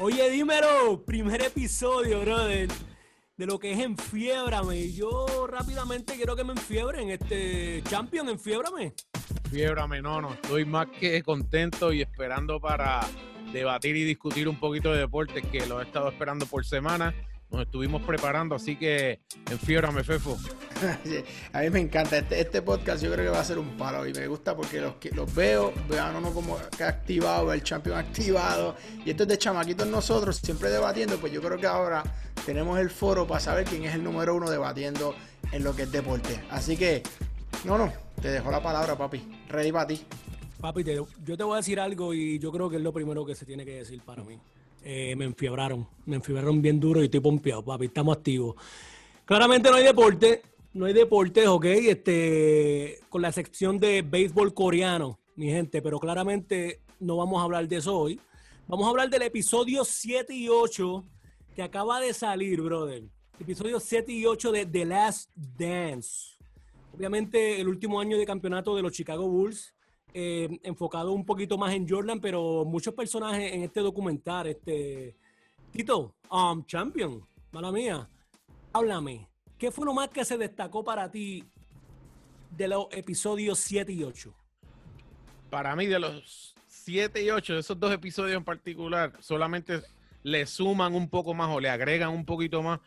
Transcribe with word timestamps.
Oye, 0.00 0.30
dímelo, 0.30 1.04
primer 1.04 1.42
episodio, 1.42 2.20
brother, 2.20 2.68
de 3.36 3.46
lo 3.46 3.58
que 3.58 3.72
es 3.72 3.80
Enfiebrame. 3.80 4.92
Yo 4.92 5.48
rápidamente 5.48 6.14
quiero 6.14 6.36
que 6.36 6.44
me 6.44 6.52
enfiebren, 6.52 7.10
este 7.10 7.82
Champion, 7.82 8.28
Enfiebrame. 8.28 8.94
Fiebrame, 9.50 10.00
no, 10.00 10.20
no, 10.20 10.34
estoy 10.34 10.64
más 10.64 10.86
que 10.86 11.20
contento 11.24 11.92
y 11.92 12.02
esperando 12.02 12.60
para 12.60 13.00
debatir 13.52 13.96
y 13.96 14.04
discutir 14.04 14.48
un 14.48 14.60
poquito 14.60 14.92
de 14.92 15.00
deportes 15.00 15.44
que 15.50 15.66
lo 15.66 15.80
he 15.80 15.84
estado 15.84 16.10
esperando 16.10 16.46
por 16.46 16.64
semana. 16.64 17.12
Nos 17.50 17.62
estuvimos 17.62 18.02
preparando, 18.02 18.54
así 18.54 18.76
que 18.76 19.20
enfiébrame, 19.50 20.04
Fefo. 20.04 20.36
a 21.52 21.60
mí 21.60 21.70
me 21.70 21.80
encanta. 21.80 22.18
Este, 22.18 22.40
este, 22.40 22.60
podcast 22.60 23.02
yo 23.02 23.10
creo 23.10 23.24
que 23.24 23.30
va 23.30 23.40
a 23.40 23.44
ser 23.44 23.58
un 23.58 23.74
palo 23.78 24.06
y 24.06 24.12
me 24.12 24.26
gusta 24.26 24.54
porque 24.54 24.82
los, 24.82 24.94
los 25.14 25.34
veo, 25.34 25.72
vean 25.88 26.16
uno 26.16 26.32
como 26.32 26.58
que 26.76 26.84
activado, 26.84 27.50
el 27.54 27.62
champion 27.62 27.96
activado. 27.96 28.76
Y 29.02 29.10
esto 29.10 29.22
es 29.22 29.30
de 29.30 29.38
chamaquitos 29.38 29.86
nosotros, 29.86 30.36
siempre 30.36 30.68
debatiendo. 30.68 31.16
Pues 31.16 31.32
yo 31.32 31.40
creo 31.40 31.56
que 31.56 31.66
ahora 31.66 32.02
tenemos 32.44 32.78
el 32.78 32.90
foro 32.90 33.26
para 33.26 33.40
saber 33.40 33.64
quién 33.64 33.84
es 33.84 33.94
el 33.94 34.04
número 34.04 34.34
uno 34.34 34.50
debatiendo 34.50 35.14
en 35.50 35.64
lo 35.64 35.74
que 35.74 35.84
es 35.84 35.92
deporte. 35.92 36.44
Así 36.50 36.76
que, 36.76 37.02
no, 37.64 37.78
no, 37.78 37.90
te 38.20 38.30
dejo 38.30 38.50
la 38.50 38.62
palabra, 38.62 38.96
papi. 38.96 39.26
Ready 39.48 39.72
para 39.72 39.86
ti. 39.86 40.04
Papi, 40.60 40.84
yo 40.84 41.36
te 41.36 41.44
voy 41.44 41.54
a 41.54 41.56
decir 41.58 41.80
algo 41.80 42.12
y 42.12 42.38
yo 42.40 42.52
creo 42.52 42.68
que 42.68 42.76
es 42.76 42.82
lo 42.82 42.92
primero 42.92 43.24
que 43.24 43.34
se 43.34 43.46
tiene 43.46 43.64
que 43.64 43.76
decir 43.76 44.02
para 44.02 44.22
mí. 44.22 44.38
Eh, 44.82 45.14
me 45.16 45.24
enfiebraron, 45.24 45.86
me 46.06 46.16
enfiebraron 46.16 46.62
bien 46.62 46.78
duro 46.80 47.00
y 47.02 47.06
estoy 47.06 47.20
pompeado, 47.20 47.64
papi, 47.64 47.86
estamos 47.86 48.16
activos. 48.16 48.56
Claramente 49.24 49.70
no 49.70 49.76
hay 49.76 49.84
deporte, 49.84 50.42
no 50.72 50.86
hay 50.86 50.92
deporte, 50.92 51.46
ok, 51.46 51.64
este, 51.64 53.00
con 53.08 53.20
la 53.20 53.32
sección 53.32 53.78
de 53.78 54.02
béisbol 54.02 54.54
coreano, 54.54 55.18
mi 55.36 55.50
gente, 55.50 55.82
pero 55.82 55.98
claramente 55.98 56.80
no 57.00 57.16
vamos 57.16 57.40
a 57.40 57.44
hablar 57.44 57.68
de 57.68 57.76
eso 57.76 57.96
hoy. 57.96 58.20
Vamos 58.66 58.86
a 58.86 58.90
hablar 58.90 59.10
del 59.10 59.22
episodio 59.22 59.84
7 59.84 60.34
y 60.34 60.48
8 60.48 61.04
que 61.54 61.62
acaba 61.62 62.00
de 62.00 62.12
salir, 62.12 62.60
brother. 62.60 63.02
Episodio 63.40 63.80
7 63.80 64.12
y 64.12 64.26
8 64.26 64.52
de 64.52 64.66
The 64.66 64.84
Last 64.84 65.30
Dance. 65.34 66.36
Obviamente 66.94 67.60
el 67.60 67.68
último 67.68 68.00
año 68.00 68.18
de 68.18 68.26
campeonato 68.26 68.76
de 68.76 68.82
los 68.82 68.92
Chicago 68.92 69.28
Bulls 69.28 69.74
eh, 70.14 70.58
enfocado 70.62 71.12
un 71.12 71.24
poquito 71.24 71.58
más 71.58 71.74
en 71.74 71.88
Jordan, 71.88 72.20
pero 72.20 72.64
muchos 72.64 72.94
personajes 72.94 73.52
en 73.52 73.62
este 73.62 73.80
documental. 73.80 74.46
Este, 74.46 75.16
Tito, 75.70 76.14
um, 76.30 76.64
Champion, 76.64 77.26
mala 77.52 77.70
mía, 77.72 78.08
háblame. 78.72 79.28
¿Qué 79.58 79.70
fue 79.70 79.84
lo 79.84 79.94
más 79.94 80.08
que 80.08 80.24
se 80.24 80.38
destacó 80.38 80.84
para 80.84 81.10
ti 81.10 81.44
de 82.50 82.68
los 82.68 82.86
episodios 82.92 83.58
7 83.58 83.92
y 83.92 84.02
8? 84.04 84.34
Para 85.50 85.74
mí, 85.74 85.86
de 85.86 85.98
los 85.98 86.54
7 86.66 87.22
y 87.22 87.30
8, 87.30 87.58
esos 87.58 87.78
dos 87.78 87.92
episodios 87.92 88.36
en 88.36 88.44
particular, 88.44 89.12
solamente 89.20 89.82
le 90.22 90.46
suman 90.46 90.94
un 90.94 91.08
poco 91.08 91.34
más 91.34 91.48
o 91.50 91.60
le 91.60 91.70
agregan 91.70 92.10
un 92.10 92.24
poquito 92.24 92.62
más 92.62 92.80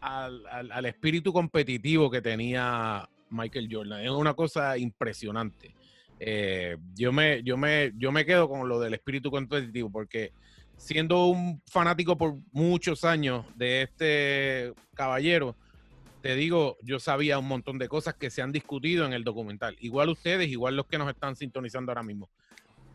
al, 0.00 0.86
espíritu 0.86 1.32
competitivo 1.32 2.10
que 2.10 2.20
tenía 2.20 3.08
Michael 3.30 3.68
Jordan. 3.70 4.04
Es 4.04 4.10
una 4.10 4.34
cosa 4.34 4.76
impresionante. 4.78 5.74
Eh, 6.18 6.76
yo, 6.94 7.12
me, 7.12 7.42
yo, 7.42 7.56
me, 7.56 7.92
yo 7.96 8.10
me 8.10 8.24
quedo 8.24 8.48
con 8.48 8.68
lo 8.68 8.80
del 8.80 8.94
espíritu 8.94 9.30
competitivo 9.30 9.90
porque 9.90 10.32
siendo 10.76 11.26
un 11.26 11.62
fanático 11.66 12.16
por 12.16 12.36
muchos 12.52 13.04
años 13.04 13.44
de 13.54 13.82
este 13.82 14.72
caballero, 14.94 15.56
te 16.22 16.34
digo, 16.34 16.76
yo 16.82 16.98
sabía 16.98 17.38
un 17.38 17.48
montón 17.48 17.78
de 17.78 17.88
cosas 17.88 18.14
que 18.14 18.30
se 18.30 18.42
han 18.42 18.52
discutido 18.52 19.06
en 19.06 19.12
el 19.12 19.24
documental. 19.24 19.76
Igual 19.80 20.08
ustedes, 20.08 20.48
igual 20.48 20.76
los 20.76 20.86
que 20.86 20.98
nos 20.98 21.08
están 21.08 21.36
sintonizando 21.36 21.92
ahora 21.92 22.02
mismo. 22.02 22.28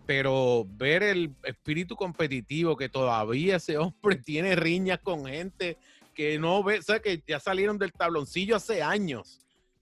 Pero 0.05 0.65
ver 0.67 1.03
el 1.03 1.33
espíritu 1.43 1.95
competitivo 1.95 2.75
que 2.75 2.89
todavía 2.89 3.57
ese 3.57 3.77
hombre 3.77 4.15
tiene 4.25 4.55
riñas 4.55 4.99
con 4.99 5.25
gente 5.25 5.77
que 6.13 6.37
no 6.39 6.61
ve, 6.63 6.79
o 6.79 6.81
sea, 6.81 6.99
que 6.99 7.23
ya 7.25 7.39
salieron 7.39 7.77
del 7.77 7.93
tabloncillo 7.93 8.55
hace 8.57 8.83
años 8.83 9.39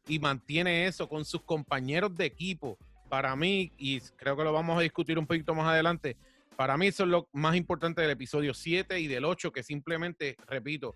y 0.09 0.19
mantiene 0.19 0.87
eso 0.87 1.07
con 1.07 1.23
sus 1.23 1.43
compañeros 1.43 2.15
de 2.17 2.25
equipo. 2.25 2.77
Para 3.07 3.35
mí, 3.35 3.71
y 3.77 4.01
creo 4.17 4.35
que 4.35 4.43
lo 4.43 4.51
vamos 4.51 4.77
a 4.77 4.81
discutir 4.81 5.17
un 5.17 5.25
poquito 5.25 5.55
más 5.55 5.67
adelante, 5.67 6.17
para 6.57 6.77
mí 6.77 6.87
eso 6.87 7.03
es 7.03 7.09
lo 7.09 7.29
más 7.31 7.55
importante 7.55 8.01
del 8.01 8.11
episodio 8.11 8.53
7 8.53 8.99
y 8.99 9.07
del 9.07 9.23
8, 9.23 9.51
que 9.51 9.63
simplemente, 9.63 10.35
repito, 10.47 10.95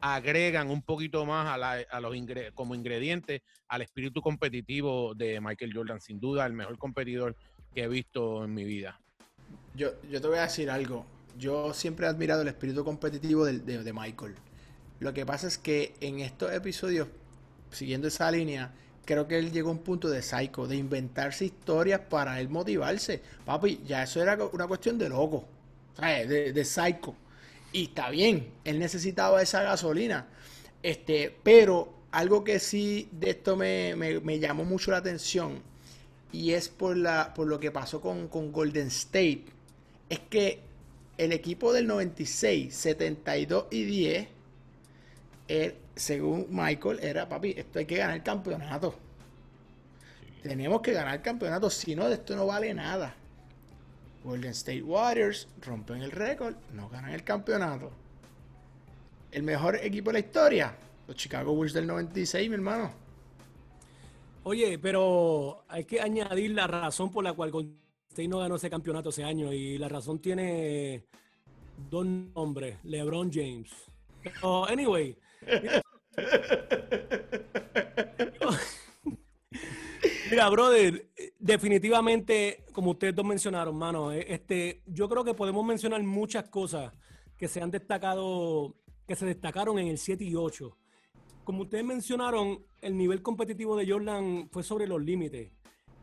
agregan 0.00 0.70
un 0.70 0.82
poquito 0.82 1.24
más 1.24 1.48
a, 1.48 2.00
los 2.00 2.14
como 2.54 2.74
ingredientes 2.74 3.42
al 3.68 3.82
espíritu 3.82 4.20
competitivo 4.20 5.14
de 5.14 5.40
Michael 5.40 5.72
Jordan, 5.74 6.00
sin 6.00 6.20
duda 6.20 6.44
el 6.46 6.52
mejor 6.52 6.78
competidor 6.78 7.36
que 7.74 7.84
he 7.84 7.88
visto 7.88 8.44
en 8.44 8.54
mi 8.54 8.64
vida. 8.64 9.00
Yo, 9.74 9.90
yo 10.10 10.20
te 10.20 10.28
voy 10.28 10.38
a 10.38 10.42
decir 10.42 10.70
algo. 10.70 11.06
Yo 11.38 11.72
siempre 11.72 12.06
he 12.06 12.08
admirado 12.08 12.42
el 12.42 12.48
espíritu 12.48 12.84
competitivo 12.84 13.44
de, 13.44 13.58
de 13.60 13.92
Michael. 13.92 14.34
Lo 14.98 15.14
que 15.14 15.24
pasa 15.24 15.46
es 15.46 15.58
que 15.58 15.94
en 16.00 16.18
estos 16.18 16.52
episodios 16.52 17.08
siguiendo 17.70 18.08
esa 18.08 18.30
línea, 18.30 18.72
creo 19.04 19.26
que 19.26 19.38
él 19.38 19.52
llegó 19.52 19.70
a 19.70 19.72
un 19.72 19.78
punto 19.78 20.08
de 20.08 20.22
psycho, 20.22 20.66
de 20.66 20.76
inventarse 20.76 21.46
historias 21.46 22.00
para 22.00 22.40
él 22.40 22.48
motivarse. 22.48 23.22
Papi, 23.44 23.80
ya 23.86 24.02
eso 24.02 24.22
era 24.22 24.36
una 24.52 24.66
cuestión 24.66 24.98
de 24.98 25.08
loco, 25.08 25.44
De, 25.98 26.52
de 26.52 26.64
psycho. 26.64 27.14
Y 27.72 27.84
está 27.84 28.10
bien, 28.10 28.52
él 28.64 28.78
necesitaba 28.78 29.42
esa 29.42 29.62
gasolina. 29.62 30.26
Este, 30.82 31.34
pero 31.42 31.92
algo 32.10 32.44
que 32.44 32.58
sí 32.58 33.08
de 33.12 33.30
esto 33.30 33.56
me, 33.56 34.38
llamó 34.38 34.64
mucho 34.64 34.90
la 34.90 34.98
atención 34.98 35.62
y 36.32 36.52
es 36.52 36.68
por, 36.68 36.96
la, 36.96 37.34
por 37.34 37.46
lo 37.46 37.58
que 37.58 37.70
pasó 37.70 38.00
con, 38.00 38.28
con 38.28 38.52
Golden 38.52 38.88
State, 38.88 39.44
es 40.08 40.20
que 40.30 40.60
el 41.16 41.32
equipo 41.32 41.72
del 41.72 41.86
96, 41.86 42.74
72 42.74 43.66
y 43.70 43.84
10, 43.84 44.28
él, 45.48 45.74
según 45.96 46.46
Michael, 46.50 47.00
era, 47.02 47.28
papi, 47.28 47.54
esto 47.56 47.78
hay 47.78 47.86
que 47.86 47.96
ganar 47.96 48.16
el 48.16 48.22
campeonato. 48.22 48.94
Tenemos 50.42 50.80
que 50.82 50.92
ganar 50.92 51.16
el 51.16 51.22
campeonato, 51.22 51.68
si 51.68 51.96
no, 51.96 52.06
de 52.08 52.14
esto 52.14 52.36
no 52.36 52.46
vale 52.46 52.72
nada. 52.72 53.14
Golden 54.22 54.50
State 54.50 54.82
Warriors 54.82 55.48
rompen 55.62 56.02
el 56.02 56.10
récord, 56.10 56.54
no 56.74 56.88
ganan 56.88 57.12
el 57.12 57.24
campeonato. 57.24 57.90
El 59.32 59.42
mejor 59.42 59.76
equipo 59.76 60.10
de 60.10 60.14
la 60.14 60.18
historia, 60.20 60.74
los 61.06 61.16
Chicago 61.16 61.54
Bulls 61.54 61.72
del 61.72 61.86
96, 61.86 62.48
mi 62.48 62.54
hermano. 62.54 62.92
Oye, 64.44 64.78
pero 64.78 65.64
hay 65.68 65.84
que 65.84 66.00
añadir 66.00 66.52
la 66.52 66.66
razón 66.66 67.10
por 67.10 67.24
la 67.24 67.32
cual 67.32 67.50
Golden 67.50 67.78
State 68.08 68.28
no 68.28 68.38
ganó 68.38 68.56
ese 68.56 68.70
campeonato 68.70 69.10
ese 69.10 69.24
año. 69.24 69.52
Y 69.52 69.76
la 69.78 69.88
razón 69.88 70.20
tiene 70.20 71.04
dos 71.90 72.06
nombres: 72.06 72.78
LeBron 72.84 73.30
James. 73.32 73.70
anyway, 74.68 75.16
Mira, 80.30 80.50
brother, 80.50 81.08
definitivamente, 81.38 82.64
como 82.72 82.90
ustedes 82.90 83.14
dos 83.14 83.24
mencionaron, 83.24 83.74
mano, 83.76 84.12
eh, 84.12 84.26
este, 84.28 84.82
yo 84.86 85.08
creo 85.08 85.24
que 85.24 85.32
podemos 85.34 85.64
mencionar 85.64 86.02
muchas 86.02 86.50
cosas 86.50 86.92
que 87.36 87.48
se 87.48 87.62
han 87.62 87.70
destacado, 87.70 88.74
que 89.06 89.16
se 89.16 89.24
destacaron 89.24 89.78
en 89.78 89.88
el 89.88 89.98
7 89.98 90.22
y 90.24 90.34
8. 90.34 90.76
Como 91.44 91.62
ustedes 91.62 91.84
mencionaron, 91.84 92.62
el 92.82 92.96
nivel 92.96 93.22
competitivo 93.22 93.76
de 93.76 93.90
Jordan 93.90 94.48
fue 94.50 94.62
sobre 94.62 94.86
los 94.86 95.02
límites. 95.02 95.50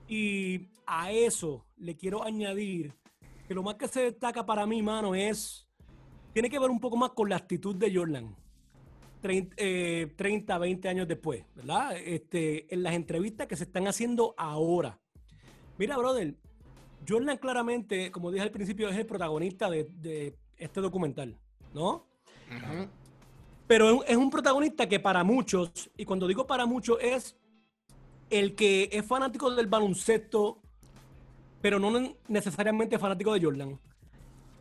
Y 0.07 0.69
a 0.87 1.11
eso 1.11 1.67
le 1.77 1.95
quiero 1.95 2.23
añadir 2.23 2.93
que 3.47 3.53
lo 3.53 3.61
más 3.61 3.75
que 3.75 3.87
se 3.87 4.01
destaca 4.01 4.43
para 4.45 4.65
mí, 4.65 4.81
mano, 4.81 5.13
es, 5.13 5.67
tiene 6.33 6.49
que 6.49 6.57
ver 6.57 6.71
un 6.71 6.79
poco 6.79 6.97
más 6.97 7.11
con 7.11 7.29
la 7.29 7.35
actitud 7.35 7.75
de 7.75 7.93
Jordan. 7.93 8.35
30, 9.25 10.57
20 10.59 10.87
eh, 10.87 10.91
años 10.91 11.07
después, 11.07 11.43
¿verdad? 11.55 11.97
Este, 11.97 12.71
en 12.71 12.83
las 12.83 12.93
entrevistas 12.93 13.47
que 13.47 13.55
se 13.55 13.63
están 13.63 13.87
haciendo 13.87 14.35
ahora. 14.37 14.99
Mira, 15.79 15.97
brother, 15.97 16.35
Jordan 17.07 17.37
claramente, 17.37 18.11
como 18.11 18.29
dije 18.29 18.43
al 18.43 18.51
principio, 18.51 18.87
es 18.87 18.95
el 18.95 19.07
protagonista 19.07 19.67
de, 19.67 20.37
este 20.57 20.79
documental, 20.79 21.39
¿no? 21.73 22.05
Pero 23.65 24.03
es 24.05 24.15
un 24.15 24.29
protagonista 24.29 24.87
que 24.87 24.99
para 24.99 25.23
muchos, 25.23 25.89
y 25.97 26.05
cuando 26.05 26.27
digo 26.27 26.45
para 26.45 26.67
muchos, 26.67 26.99
es 27.01 27.35
el 28.29 28.53
que 28.53 28.89
es 28.91 29.03
fanático 29.05 29.49
del 29.49 29.65
baloncesto, 29.65 30.61
pero 31.61 31.79
no 31.79 32.13
necesariamente 32.27 32.99
fanático 32.99 33.33
de 33.33 33.43
Jordan. 33.43 33.79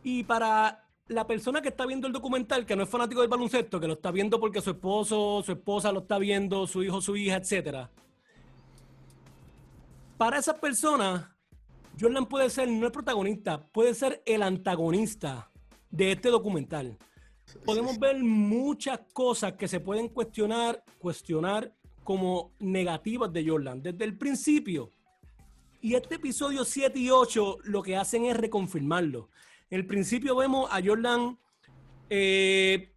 Y 0.03 0.23
para 0.23 0.84
la 1.07 1.27
persona 1.27 1.61
que 1.61 1.69
está 1.69 1.85
viendo 1.85 2.07
el 2.07 2.13
documental, 2.13 2.65
que 2.65 2.75
no 2.75 2.83
es 2.83 2.89
fanático 2.89 3.21
del 3.21 3.29
baloncesto, 3.29 3.79
que 3.79 3.87
lo 3.87 3.93
está 3.93 4.11
viendo 4.11 4.39
porque 4.39 4.61
su 4.61 4.71
esposo, 4.71 5.43
su 5.45 5.51
esposa 5.51 5.91
lo 5.91 5.99
está 5.99 6.17
viendo, 6.17 6.65
su 6.65 6.83
hijo, 6.83 7.01
su 7.01 7.15
hija, 7.15 7.35
etcétera. 7.35 7.91
Para 10.17 10.39
esa 10.39 10.59
persona, 10.59 11.35
Jordan 11.99 12.25
puede 12.25 12.49
ser 12.49 12.67
no 12.69 12.85
el 12.85 12.91
protagonista, 12.91 13.61
puede 13.71 13.93
ser 13.93 14.23
el 14.25 14.41
antagonista 14.41 15.51
de 15.91 16.13
este 16.13 16.29
documental. 16.29 16.97
Podemos 17.63 17.99
ver 17.99 18.23
muchas 18.23 18.99
cosas 19.13 19.53
que 19.53 19.67
se 19.67 19.79
pueden 19.79 20.09
cuestionar, 20.09 20.83
cuestionar 20.97 21.71
como 22.03 22.51
negativas 22.59 23.31
de 23.31 23.47
Jordan 23.47 23.83
desde 23.83 24.03
el 24.05 24.17
principio. 24.17 24.89
Y 25.81 25.93
este 25.93 26.15
episodio 26.15 26.65
7 26.65 26.97
y 26.97 27.11
8 27.11 27.57
lo 27.65 27.83
que 27.83 27.95
hacen 27.95 28.25
es 28.25 28.35
reconfirmarlo 28.35 29.29
En 29.69 29.79
el 29.79 29.87
principio 29.87 30.35
vemos 30.35 30.69
a 30.71 30.79
Jordan 30.83 31.39
eh, 32.09 32.93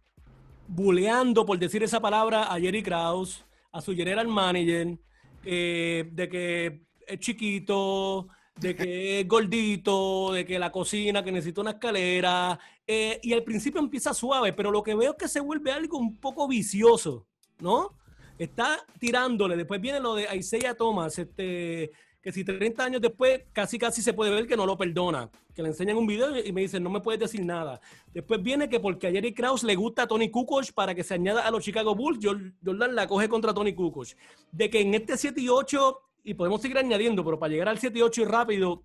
buleando, 0.67 1.45
por 1.45 1.57
decir 1.57 1.81
esa 1.81 1.99
palabra, 1.99 2.43
a 2.43 2.59
Jerry 2.59 2.83
Krause, 2.83 3.43
a 3.71 3.81
su 3.81 3.95
general 3.95 4.27
manager, 4.27 4.99
eh, 5.43 6.07
de 6.11 6.29
que 6.29 6.81
es 7.07 7.19
chiquito, 7.19 8.27
de 8.55 8.75
que 8.75 9.19
es 9.21 9.27
gordito, 9.27 10.33
de 10.33 10.45
que 10.45 10.59
la 10.59 10.71
cocina, 10.71 11.23
que 11.23 11.31
necesita 11.31 11.61
una 11.61 11.71
escalera. 11.71 12.59
Eh, 12.85 13.19
y 13.23 13.33
al 13.33 13.43
principio 13.43 13.79
empieza 13.79 14.13
suave, 14.13 14.53
pero 14.53 14.69
lo 14.69 14.83
que 14.83 14.95
veo 14.95 15.11
es 15.11 15.17
que 15.17 15.27
se 15.27 15.39
vuelve 15.39 15.71
algo 15.71 15.97
un 15.97 16.19
poco 16.19 16.47
vicioso, 16.47 17.27
¿no? 17.59 17.97
Está 18.37 18.85
tirándole. 18.99 19.57
Después 19.57 19.81
viene 19.81 19.99
lo 19.99 20.13
de 20.15 20.27
Isaiah 20.35 20.75
Thomas, 20.75 21.17
este, 21.17 21.91
que 22.21 22.31
si 22.31 22.43
30 22.43 22.83
años 22.83 23.01
después 23.01 23.43
casi 23.53 23.79
casi 23.79 24.01
se 24.01 24.13
puede 24.13 24.31
ver 24.31 24.45
que 24.45 24.57
no 24.57 24.65
lo 24.65 24.77
perdona, 24.77 25.29
que 25.53 25.61
le 25.61 25.69
enseñan 25.69 25.97
un 25.97 26.05
video 26.05 26.37
y 26.37 26.51
me 26.51 26.61
dicen 26.61 26.83
no 26.83 26.89
me 26.89 26.99
puedes 26.99 27.19
decir 27.19 27.45
nada. 27.45 27.79
Después 28.13 28.43
viene 28.43 28.69
que 28.69 28.79
porque 28.79 29.07
a 29.07 29.11
Jerry 29.11 29.33
Krause 29.33 29.63
le 29.63 29.75
gusta 29.75 30.03
a 30.03 30.07
Tony 30.07 30.29
Kukoc 30.29 30.71
para 30.73 30.93
que 30.93 31.03
se 31.03 31.13
añada 31.13 31.47
a 31.47 31.51
los 31.51 31.63
Chicago 31.63 31.95
Bulls, 31.95 32.19
Jordan 32.23 32.95
la 32.95 33.07
coge 33.07 33.29
contra 33.29 33.53
Tony 33.53 33.73
Kukoc. 33.73 34.07
De 34.51 34.69
que 34.69 34.81
en 34.81 34.93
este 34.93 35.17
7 35.17 35.39
y 35.39 35.49
8, 35.49 36.01
y 36.23 36.33
podemos 36.33 36.61
seguir 36.61 36.77
añadiendo, 36.77 37.23
pero 37.23 37.39
para 37.39 37.51
llegar 37.51 37.69
al 37.69 37.79
7 37.79 37.97
y 37.97 38.01
8 38.01 38.21
y 38.21 38.25
rápido, 38.25 38.83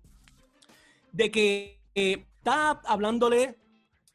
de 1.11 1.31
que 1.31 1.81
eh, 1.93 2.25
está 2.37 2.71
hablándole, 2.85 3.57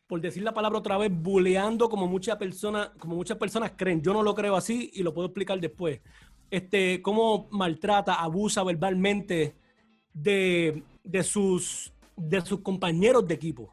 por 0.07 0.21
decir 0.21 0.43
la 0.43 0.55
palabra 0.55 0.79
otra 0.79 0.97
vez, 0.97 1.11
buleando 1.13 1.89
como 1.89 2.07
muchas 2.07 2.37
personas, 2.37 2.91
como 2.99 3.17
muchas 3.17 3.37
personas 3.37 3.73
creen. 3.77 4.03
Yo 4.03 4.13
no 4.15 4.23
lo 4.23 4.35
creo 4.35 4.57
así 4.57 4.91
y 4.95 5.03
lo 5.03 5.13
puedo 5.13 5.27
explicar 5.27 5.61
después 5.61 6.01
este, 6.51 7.01
cómo 7.01 7.49
maltrata, 7.51 8.15
abusa 8.15 8.65
verbalmente 8.65 9.55
de, 10.13 10.83
sus, 11.23 11.93
de 12.17 12.41
sus 12.41 12.61
compañeros 12.61 13.27
de 13.27 13.35
equipo. 13.35 13.73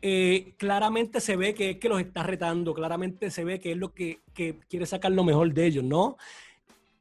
Eh, 0.00 0.54
claramente 0.58 1.20
se 1.20 1.34
ve 1.36 1.54
que 1.54 1.70
es 1.70 1.76
que 1.78 1.88
los 1.88 2.00
está 2.00 2.22
retando, 2.22 2.74
claramente 2.74 3.30
se 3.30 3.42
ve 3.42 3.58
que 3.58 3.72
es 3.72 3.78
lo 3.78 3.92
que, 3.92 4.20
quiere 4.68 4.86
sacar 4.86 5.12
lo 5.12 5.24
mejor 5.24 5.52
de 5.52 5.66
ellos, 5.66 5.82
¿no? 5.82 6.16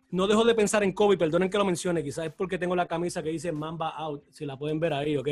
No 0.09 0.27
dejo 0.27 0.45
de 0.45 0.55
pensar 0.55 0.83
en 0.83 0.93
Kobe, 0.93 1.17
perdonen 1.17 1.49
que 1.49 1.57
lo 1.57 1.65
mencione, 1.65 2.03
quizás 2.03 2.27
es 2.27 2.33
porque 2.33 2.57
tengo 2.57 2.75
la 2.75 2.87
camisa 2.87 3.21
que 3.21 3.29
dice 3.29 3.51
Mamba 3.51 3.89
Out, 3.89 4.23
si 4.29 4.45
la 4.45 4.57
pueden 4.57 4.79
ver 4.79 4.93
ahí, 4.93 5.17
¿ok? 5.17 5.27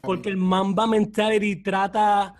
Porque 0.00 0.28
el 0.28 0.36
Mamba 0.36 0.86
Mentality 0.86 1.62
trata, 1.62 2.34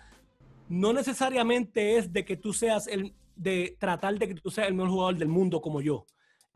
no 0.67 0.91
necesariamente 0.91 1.97
es 1.97 2.11
de 2.11 2.25
que 2.25 2.35
tú 2.35 2.51
seas 2.51 2.87
el, 2.87 3.13
de 3.35 3.77
tratar 3.79 4.17
de 4.17 4.27
que 4.27 4.35
tú 4.35 4.49
seas 4.49 4.67
el 4.67 4.73
mejor 4.73 4.89
jugador 4.89 5.17
del 5.17 5.29
mundo 5.29 5.61
como 5.61 5.79
yo 5.79 6.05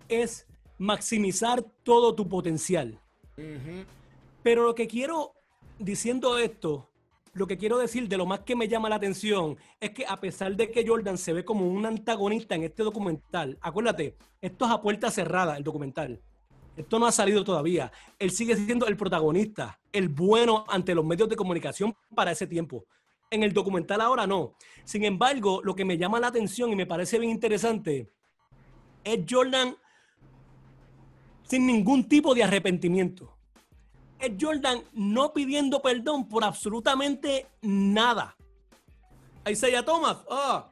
es 0.08 0.48
maximizar 0.78 1.64
todo 1.84 2.16
tu 2.16 2.28
potencial. 2.28 3.00
Pero 4.44 4.64
lo 4.64 4.76
que 4.76 4.88
quiero, 4.88 5.34
diciendo 5.80 6.38
esto, 6.38 6.90
lo 7.34 7.46
que 7.46 7.58
quiero 7.58 7.78
decir 7.78 8.08
de 8.08 8.18
lo 8.18 8.26
más 8.26 8.40
que 8.40 8.56
me 8.56 8.68
llama 8.68 8.90
la 8.90 8.96
atención 8.96 9.58
es 9.80 9.92
que 9.92 10.06
a 10.08 10.20
pesar 10.20 10.56
de 10.56 10.72
que 10.72 10.88
Jordan 10.88 11.18
se 11.18 11.34
ve 11.34 11.46
como 11.46 11.68
un 11.68 11.86
antagonista 11.86 12.56
en 12.56 12.64
este 12.64 12.84
documental, 12.84 13.58
acuérdate, 13.62 14.16
esto 14.42 14.66
es 14.66 14.72
a 14.72 14.82
puerta 14.82 15.12
cerrada 15.12 15.56
el 15.56 15.64
documental. 15.64 16.20
Esto 16.76 17.00
no 17.00 17.08
ha 17.08 17.12
salido 17.12 17.44
todavía. 17.44 17.92
Él 18.20 18.32
sigue 18.32 18.56
siendo 18.56 18.88
el 18.88 18.98
protagonista, 18.98 19.80
el 19.92 20.10
bueno 20.10 20.64
ante 20.68 20.94
los 20.94 21.06
medios 21.06 21.28
de 21.28 21.36
comunicación 21.36 21.96
para 22.16 22.32
ese 22.32 22.46
tiempo. 22.46 22.86
En 23.30 23.44
el 23.44 23.52
documental 23.52 24.02
ahora 24.02 24.26
no. 24.26 24.56
Sin 24.84 25.04
embargo, 25.04 25.62
lo 25.64 25.76
que 25.76 25.86
me 25.86 25.98
llama 25.98 26.20
la 26.20 26.28
atención 26.28 26.72
y 26.72 26.76
me 26.76 26.86
parece 26.86 27.20
bien 27.20 27.32
interesante 27.32 28.10
es 29.04 29.20
Jordan 29.30 29.76
sin 31.48 31.66
ningún 31.66 32.08
tipo 32.08 32.36
de 32.36 32.44
arrepentimiento. 32.44 33.34
Es 34.20 34.32
Jordan 34.40 34.82
no 34.94 35.34
pidiendo 35.34 35.82
perdón 35.82 36.28
por 36.28 36.44
absolutamente 36.44 37.48
nada. 37.62 38.36
Isaiah 39.50 39.84
Thomas, 39.84 40.18
ah, 40.30 40.72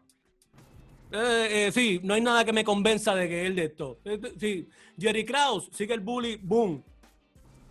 eh, 1.11 1.71
sí, 1.73 1.99
no 2.03 2.13
hay 2.13 2.21
nada 2.21 2.43
que 2.43 2.51
me 2.51 2.63
convenza 2.63 3.15
de 3.15 3.29
que 3.29 3.45
él 3.45 3.55
de 3.55 3.65
esto. 3.65 3.99
Eh, 4.03 4.19
sí, 4.39 4.67
Jerry 4.99 5.23
Krause, 5.23 5.69
sigue 5.71 5.93
el 5.93 6.01
bully, 6.01 6.37
boom. 6.37 6.83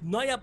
No 0.00 0.20
haya. 0.20 0.42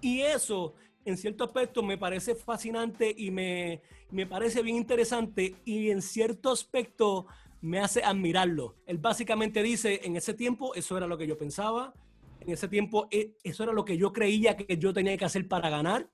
Y 0.00 0.20
eso, 0.20 0.74
en 1.04 1.16
cierto 1.16 1.44
aspecto, 1.44 1.82
me 1.82 1.98
parece 1.98 2.34
fascinante 2.34 3.12
y 3.16 3.30
me, 3.30 3.82
me 4.10 4.26
parece 4.26 4.62
bien 4.62 4.76
interesante. 4.76 5.56
Y 5.64 5.90
en 5.90 6.02
cierto 6.02 6.52
aspecto, 6.52 7.26
me 7.60 7.78
hace 7.78 8.02
admirarlo. 8.02 8.76
Él 8.86 8.98
básicamente 8.98 9.62
dice, 9.62 10.00
en 10.04 10.16
ese 10.16 10.34
tiempo 10.34 10.74
eso 10.74 10.96
era 10.96 11.06
lo 11.06 11.18
que 11.18 11.26
yo 11.26 11.36
pensaba, 11.36 11.92
en 12.40 12.50
ese 12.50 12.68
tiempo 12.68 13.08
e, 13.10 13.36
eso 13.44 13.62
era 13.62 13.72
lo 13.72 13.84
que 13.84 13.96
yo 13.98 14.12
creía 14.12 14.56
que 14.56 14.78
yo 14.78 14.92
tenía 14.92 15.16
que 15.16 15.24
hacer 15.24 15.46
para 15.46 15.68
ganar. 15.68 16.08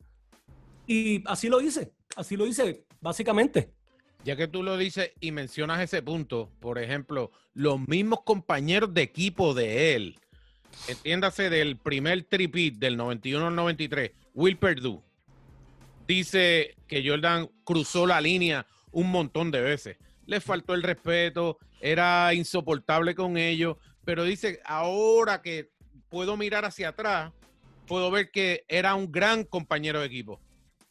Y 0.87 1.23
así 1.27 1.49
lo 1.49 1.61
hice, 1.61 1.93
así 2.17 2.37
lo 2.37 2.47
hice, 2.47 2.85
básicamente. 3.01 3.73
Ya 4.25 4.37
que 4.37 4.49
tú 4.49 4.63
lo 4.63 4.77
dices 4.77 5.13
y 5.21 5.31
mencionas 5.31 5.81
ese 5.81 6.03
punto, 6.03 6.51
por 6.61 6.79
ejemplo, 6.79 7.31
los 7.55 7.87
mismos 7.87 8.23
compañeros 8.25 8.93
de 8.93 9.03
equipo 9.03 9.55
de 9.55 9.95
él, 9.95 10.19
entiéndase 10.89 11.49
del 11.49 11.77
primer 11.77 12.25
tripit 12.25 12.77
del 12.77 12.97
91 12.97 13.47
al 13.47 13.55
93, 13.55 14.11
Will 14.35 14.57
Perdue, 14.57 15.01
dice 16.09 16.75
que 16.89 17.09
Jordan 17.09 17.49
cruzó 17.65 18.07
la 18.07 18.21
línea 18.21 18.67
un 18.91 19.11
montón 19.11 19.51
de 19.51 19.61
veces 19.61 19.97
le 20.27 20.41
faltó 20.41 20.75
el 20.75 20.83
respeto, 20.83 21.59
era 21.81 22.35
insoportable 22.35 23.15
con 23.15 23.37
ellos, 23.37 23.77
pero 24.05 24.25
dice, 24.25 24.61
ahora 24.65 25.41
que 25.41 25.71
puedo 26.09 26.37
mirar 26.37 26.65
hacia 26.65 26.91
atrás, 26.91 27.33
puedo 27.87 28.11
ver 28.11 28.31
que 28.31 28.65
era 28.69 28.95
un 28.95 29.11
gran 29.11 29.45
compañero 29.45 30.01
de 30.01 30.07
equipo. 30.07 30.41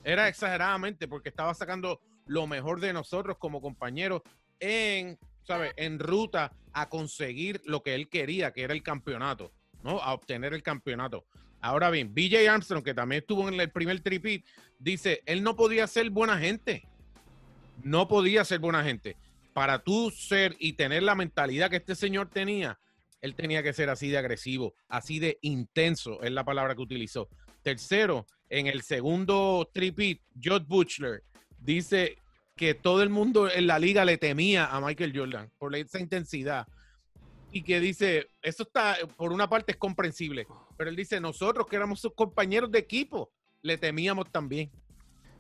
Era 0.04 0.28
exageradamente 0.28 1.08
porque 1.08 1.30
estaba 1.30 1.54
sacando 1.54 2.02
lo 2.26 2.48
mejor 2.48 2.80
de 2.80 2.94
nosotros 2.94 3.38
como 3.38 3.62
compañeros 3.62 4.22
en, 4.60 5.20
¿sabes? 5.44 5.74
En 5.76 6.00
ruta 6.00 6.52
a 6.74 6.90
conseguir 6.90 7.62
lo 7.66 7.84
que 7.84 7.96
él 7.96 8.10
quería, 8.10 8.52
que 8.52 8.64
era 8.64 8.74
el 8.74 8.84
campeonato, 8.84 9.52
¿no? 9.84 10.00
A 10.00 10.14
obtener 10.14 10.54
el 10.54 10.64
campeonato. 10.64 11.26
Ahora 11.62 11.90
bien, 11.90 12.14
BJ 12.14 12.48
Armstrong, 12.48 12.84
que 12.84 12.94
también 12.94 13.22
estuvo 13.22 13.48
en 13.48 13.60
el 13.60 13.72
primer 13.72 14.00
tripit, 14.02 14.46
dice, 14.78 15.24
él 15.26 15.42
no 15.42 15.56
podía 15.56 15.88
ser 15.88 16.10
buena 16.10 16.38
gente. 16.38 16.88
No 17.84 18.08
podía 18.08 18.46
ser 18.46 18.60
buena 18.60 18.84
gente 18.84 19.18
para 19.56 19.80
tú 19.80 20.12
ser 20.12 20.58
y 20.60 20.74
tener 20.74 21.02
la 21.02 21.16
mentalidad 21.16 21.70
que 21.70 21.78
este 21.78 21.96
señor 21.96 22.30
tenía, 22.30 22.78
él 23.22 23.36
tenía 23.36 23.64
que 23.64 23.72
ser 23.72 23.90
así 23.90 24.10
de 24.10 24.18
agresivo, 24.18 24.76
así 24.90 25.18
de 25.20 25.40
intenso, 25.44 26.22
es 26.24 26.32
la 26.32 26.44
palabra 26.44 26.76
que 26.76 26.82
utilizó. 26.82 27.30
Tercero, 27.62 28.28
en 28.50 28.68
el 28.68 28.82
segundo 28.82 29.70
tripit, 29.74 30.22
George 30.38 30.66
Butcher 30.68 31.24
dice 31.58 32.18
que 32.58 32.74
todo 32.74 33.02
el 33.02 33.10
mundo 33.10 33.50
en 33.50 33.66
la 33.66 33.80
liga 33.80 34.04
le 34.04 34.18
temía 34.18 34.66
a 34.66 34.82
Michael 34.82 35.18
Jordan 35.18 35.50
por 35.58 35.74
esa 35.74 36.02
intensidad. 36.02 36.68
Y 37.54 37.64
que 37.64 37.80
dice, 37.80 38.28
eso 38.42 38.64
está, 38.64 38.98
por 39.16 39.32
una 39.32 39.50
parte 39.50 39.72
es 39.72 39.78
comprensible, 39.78 40.48
pero 40.78 40.90
él 40.90 40.98
dice, 40.98 41.22
nosotros 41.22 41.66
que 41.66 41.78
éramos 41.78 42.02
sus 42.02 42.14
compañeros 42.14 42.70
de 42.74 42.80
equipo, 42.80 43.32
le 43.62 43.78
temíamos 43.78 44.30
también. 44.30 44.70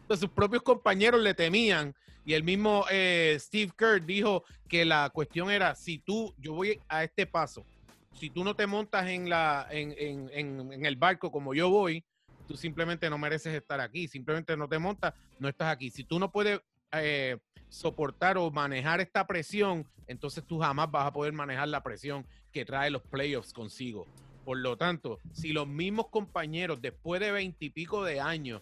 Sus 0.09 0.29
propios 0.29 0.61
compañeros 0.61 1.21
le 1.21 1.33
temían 1.33 1.95
y 2.25 2.33
el 2.33 2.43
mismo 2.43 2.85
eh, 2.91 3.37
Steve 3.39 3.71
Kerr 3.77 4.05
dijo 4.05 4.43
que 4.67 4.85
la 4.85 5.09
cuestión 5.11 5.51
era, 5.51 5.75
si 5.75 5.99
tú, 5.99 6.33
yo 6.37 6.53
voy 6.53 6.79
a 6.87 7.03
este 7.03 7.25
paso, 7.25 7.65
si 8.13 8.29
tú 8.29 8.43
no 8.43 8.55
te 8.55 8.65
montas 8.65 9.07
en, 9.07 9.29
la, 9.29 9.67
en, 9.69 10.85
el 10.85 10.95
barco 10.95 11.31
como 11.31 11.53
yo 11.53 11.69
voy, 11.69 12.03
tú 12.47 12.55
simplemente 12.55 13.09
no 13.09 13.17
mereces 13.17 13.53
estar 13.53 13.79
aquí, 13.81 14.07
simplemente 14.07 14.55
no 14.55 14.67
te 14.67 14.79
montas, 14.79 15.13
no 15.39 15.49
estás 15.49 15.67
aquí. 15.67 15.91
Si 15.91 16.03
tú 16.03 16.17
no 16.17 16.31
puedes 16.31 16.61
eh, 16.93 17.37
soportar 17.67 18.37
o 18.37 18.49
manejar 18.51 19.01
esta 19.01 19.27
presión, 19.27 19.85
entonces 20.07 20.43
tú 20.45 20.59
jamás 20.59 20.89
vas 20.89 21.07
a 21.07 21.13
poder 21.13 21.33
manejar 21.33 21.67
la 21.67 21.83
presión 21.83 22.25
que 22.51 22.63
trae 22.63 22.89
los 22.89 23.01
playoffs 23.01 23.53
consigo. 23.53 24.07
Por 24.45 24.59
lo 24.59 24.77
tanto, 24.77 25.19
si 25.33 25.51
los 25.51 25.67
mismos 25.67 26.07
compañeros 26.07 26.81
después 26.81 27.19
de 27.19 27.31
veintipico 27.31 28.03
de 28.03 28.21
años 28.21 28.61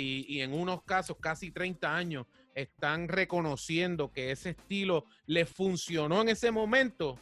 y, 0.00 0.26
y, 0.28 0.40
en 0.40 0.52
unos 0.52 0.82
casos 0.82 1.16
casi 1.20 1.50
30 1.50 1.94
años 1.94 2.26
están 2.54 3.08
reconociendo 3.08 4.12
que 4.12 4.30
ese 4.30 4.50
estilo 4.50 5.04
les 5.26 5.48
funcionó 5.48 6.22
en 6.22 6.28
ese 6.30 6.50
momento, 6.50 7.18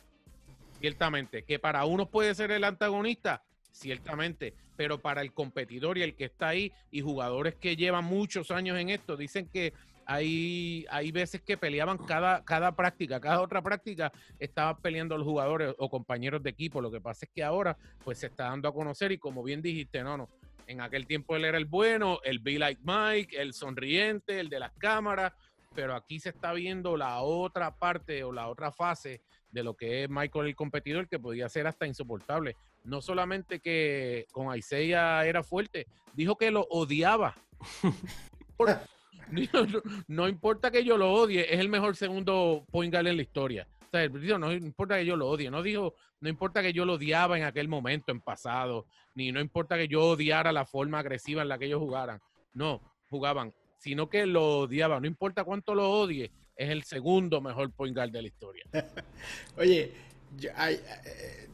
ciertamente, 0.80 1.42
que 1.42 1.58
para 1.58 1.84
uno 1.84 2.06
puede 2.06 2.34
ser 2.34 2.50
el 2.50 2.64
antagonista, 2.64 3.42
ciertamente, 3.72 4.54
pero 4.76 5.00
para 5.00 5.22
el 5.22 5.32
competidor 5.32 5.98
y 5.98 6.02
el 6.02 6.14
que 6.14 6.24
está 6.24 6.48
ahí 6.48 6.72
y 6.90 7.00
jugadores 7.00 7.54
que 7.54 7.76
llevan 7.76 8.04
muchos 8.04 8.50
años 8.50 8.78
en 8.78 8.90
esto, 8.90 9.16
dicen 9.16 9.46
que 9.46 9.72
hay, 10.06 10.84
hay 10.90 11.12
veces 11.12 11.40
que 11.42 11.56
peleaban 11.56 11.98
cada, 11.98 12.44
cada 12.44 12.74
práctica, 12.74 13.20
cada 13.20 13.40
otra 13.40 13.62
práctica, 13.62 14.12
estaban 14.38 14.76
peleando 14.78 15.16
los 15.16 15.26
jugadores 15.26 15.74
o 15.78 15.88
compañeros 15.88 16.42
de 16.42 16.50
equipo. 16.50 16.80
Lo 16.80 16.90
que 16.90 17.00
pasa 17.00 17.26
es 17.26 17.32
que 17.32 17.42
ahora 17.42 17.76
pues 18.04 18.18
se 18.18 18.26
está 18.26 18.44
dando 18.44 18.68
a 18.68 18.74
conocer 18.74 19.12
y 19.12 19.18
como 19.18 19.42
bien 19.42 19.62
dijiste, 19.62 20.02
no, 20.02 20.16
no, 20.16 20.28
en 20.66 20.80
aquel 20.80 21.06
tiempo 21.06 21.36
él 21.36 21.44
era 21.44 21.58
el 21.58 21.66
bueno, 21.66 22.20
el 22.24 22.38
Be 22.38 22.58
Like 22.58 22.80
Mike, 22.84 23.40
el 23.40 23.52
sonriente, 23.52 24.40
el 24.40 24.48
de 24.48 24.60
las 24.60 24.72
cámaras, 24.72 25.32
pero 25.74 25.94
aquí 25.94 26.20
se 26.20 26.30
está 26.30 26.52
viendo 26.52 26.96
la 26.96 27.20
otra 27.20 27.76
parte 27.76 28.24
o 28.24 28.32
la 28.32 28.48
otra 28.48 28.72
fase 28.72 29.22
de 29.50 29.62
lo 29.62 29.74
que 29.74 30.04
es 30.04 30.10
Michael 30.10 30.46
el 30.46 30.56
competidor, 30.56 31.08
que 31.08 31.18
podía 31.18 31.48
ser 31.48 31.66
hasta 31.66 31.86
insoportable. 31.86 32.56
No 32.84 33.00
solamente 33.00 33.60
que 33.60 34.26
con 34.32 34.56
Isaiah 34.56 35.24
era 35.26 35.42
fuerte, 35.42 35.86
dijo 36.14 36.36
que 36.36 36.50
lo 36.50 36.66
odiaba. 36.70 37.34
importa, 38.48 38.86
no, 40.08 40.28
importa 40.28 40.70
que 40.70 40.84
yo 40.84 40.96
lo 40.96 41.12
odie, 41.12 41.52
es 41.52 41.60
el 41.60 41.68
mejor 41.68 41.96
segundo 41.96 42.64
point 42.70 42.92
guard 42.92 43.06
en 43.06 43.16
la 43.16 43.22
historia. 43.22 43.68
Sea, 43.92 44.08
no 44.38 44.52
importa 44.52 44.96
que 44.96 45.04
yo 45.04 45.16
lo 45.16 45.28
odie, 45.28 45.50
no 45.50 45.62
dijo, 45.62 45.94
no 46.20 46.30
importa 46.30 46.62
que 46.62 46.72
yo 46.72 46.86
lo 46.86 46.94
odiaba 46.94 47.36
en 47.36 47.44
aquel 47.44 47.68
momento, 47.68 48.10
en 48.10 48.22
pasado, 48.22 48.86
ni 49.14 49.30
no 49.32 49.38
importa 49.38 49.76
que 49.76 49.86
yo 49.86 50.02
odiara 50.02 50.50
la 50.50 50.64
forma 50.64 50.98
agresiva 50.98 51.42
en 51.42 51.48
la 51.48 51.58
que 51.58 51.66
ellos 51.66 51.80
jugaran. 51.80 52.18
No, 52.54 52.80
jugaban, 53.10 53.52
sino 53.76 54.08
que 54.08 54.24
lo 54.24 54.60
odiaba. 54.60 54.98
No 54.98 55.06
importa 55.06 55.44
cuánto 55.44 55.74
lo 55.74 55.90
odie, 55.90 56.30
es 56.56 56.70
el 56.70 56.84
segundo 56.84 57.42
mejor 57.42 57.70
point 57.72 57.94
guard 57.94 58.10
de 58.10 58.22
la 58.22 58.28
historia. 58.28 58.64
Oye, 59.58 59.92
eh, 60.40 61.48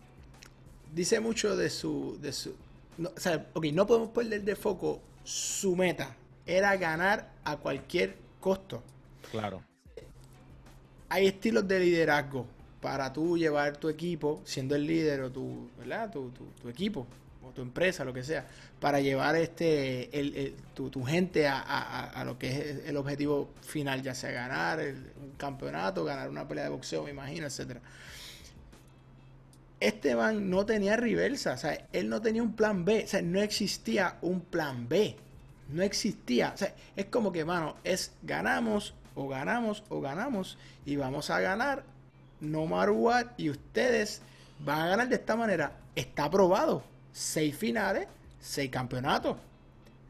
dice 0.95 1.19
mucho 1.19 1.57
de 1.57 1.71
su, 1.71 2.19
de 2.21 2.33
su 2.33 2.55
no, 2.99 3.11
o 3.17 3.21
sea, 3.21 3.47
ok, 3.53 3.65
no 3.73 3.85
podemos 3.85 4.11
perder 4.11 4.43
de 4.43 4.55
foco 4.55 5.01
su 5.25 5.75
meta. 5.75 6.15
Era 6.47 6.77
ganar 6.77 7.33
a 7.43 7.57
cualquier 7.57 8.17
costo. 8.39 8.83
Claro. 9.33 9.63
Hay 11.09 11.27
estilos 11.27 11.67
de 11.67 11.81
liderazgo 11.81 12.47
para 12.81 13.13
tú 13.13 13.37
llevar 13.37 13.77
tu 13.77 13.89
equipo, 13.89 14.41
siendo 14.45 14.75
el 14.77 14.87
líder 14.87 15.23
o 15.23 15.31
tu, 15.31 15.69
¿verdad? 15.79 16.11
Tu, 16.11 16.31
tu, 16.31 16.69
equipo 16.69 17.07
o 17.43 17.51
tu 17.51 17.63
empresa, 17.63 18.05
lo 18.05 18.13
que 18.13 18.23
sea, 18.23 18.47
para 18.81 19.01
llevar 19.01 19.37
este 19.37 20.17
el, 20.19 20.55
tu, 20.75 20.91
tu, 20.91 21.05
gente 21.05 21.47
a, 21.47 21.59
a, 21.61 22.25
lo 22.25 22.39
que 22.39 22.49
es 22.49 22.87
el 22.87 22.97
objetivo 22.97 23.49
final, 23.63 24.03
ya 24.03 24.15
sea 24.15 24.31
ganar 24.31 24.81
un 24.81 25.33
campeonato, 25.37 26.05
ganar 26.05 26.29
una 26.29 26.47
pelea 26.47 26.65
de 26.65 26.71
boxeo, 26.71 27.03
me 27.03 27.11
imagino, 27.11 27.47
etcétera. 27.47 27.81
Este 29.81 30.17
man 30.17 30.51
no 30.51 30.67
tenía 30.67 30.97
reversa, 30.97 31.55
o 31.55 31.59
sea, 31.59 31.87
él 31.93 32.09
no 32.09 32.21
tenía 32.21 32.43
un 32.43 32.55
plan 32.55 32.85
B, 32.85 33.05
o 33.05 33.09
sea, 33.09 33.23
no 33.23 33.41
existía 33.41 34.19
un 34.23 34.41
plan 34.41 34.89
B, 34.89 35.17
no 35.69 35.83
existía, 35.83 36.53
o 36.55 36.59
sea, 36.59 36.75
es 36.97 37.07
como 37.07 37.33
que, 37.33 37.45
mano, 37.45 37.77
es 37.85 38.13
ganamos 38.23 38.95
o 39.19 39.27
ganamos 39.27 39.83
o 39.89 40.01
ganamos 40.01 40.57
y 40.87 40.95
vamos 40.95 41.29
a 41.31 41.41
ganar 41.41 41.83
no 42.41 42.67
matter 42.67 42.91
what 42.91 43.27
y 43.37 43.51
ustedes 43.51 44.23
van 44.61 44.83
a 44.83 44.87
ganar 44.87 45.09
de 45.09 45.17
esta 45.17 45.35
manera. 45.35 45.73
Está 45.97 46.25
aprobado, 46.25 46.85
seis 47.13 47.57
finales, 47.57 48.07
seis 48.39 48.71
campeonatos. 48.71 49.37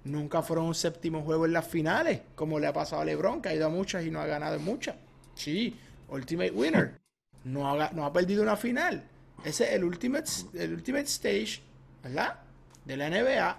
Nunca 0.04 0.42
fueron 0.42 0.66
un 0.66 0.74
séptimo 0.74 1.22
juego 1.22 1.46
en 1.46 1.54
las 1.54 1.66
finales, 1.66 2.20
como 2.34 2.58
le 2.58 2.66
ha 2.66 2.72
pasado 2.72 3.00
a 3.00 3.04
LeBron, 3.06 3.40
que 3.40 3.48
ha 3.48 3.54
ido 3.54 3.66
a 3.66 3.70
muchas 3.70 4.04
y 4.04 4.10
no 4.10 4.20
ha 4.20 4.26
ganado 4.26 4.56
en 4.56 4.64
muchas. 4.64 4.96
Sí, 5.34 5.74
Ultimate 6.10 6.50
Winner. 6.50 6.98
No 7.44 7.68
ha, 7.70 7.90
no 7.90 8.04
ha 8.04 8.12
perdido 8.12 8.42
una 8.42 8.56
final. 8.56 9.02
Ese 9.42 9.64
es 9.64 9.72
el 9.72 9.84
Ultimate, 9.84 10.30
el 10.54 10.74
ultimate 10.74 11.04
Stage, 11.04 11.62
¿verdad? 12.02 12.40
De 12.84 12.96
la 12.96 13.08
NBA. 13.08 13.56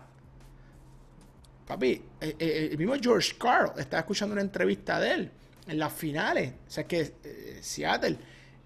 Papi, 1.65 1.91
eh, 2.21 2.35
eh, 2.37 2.69
el, 2.71 2.77
mismo 2.77 2.95
George 3.01 3.35
Carl 3.37 3.71
estaba 3.77 4.01
escuchando 4.01 4.33
una 4.33 4.41
entrevista 4.41 4.99
de 4.99 5.13
él 5.13 5.31
en 5.69 5.79
las 5.79 5.93
finales. 5.93 6.53
O 6.67 6.71
sea 6.71 6.85
que 6.85 7.13
eh, 7.23 7.59
Seattle 7.61 8.17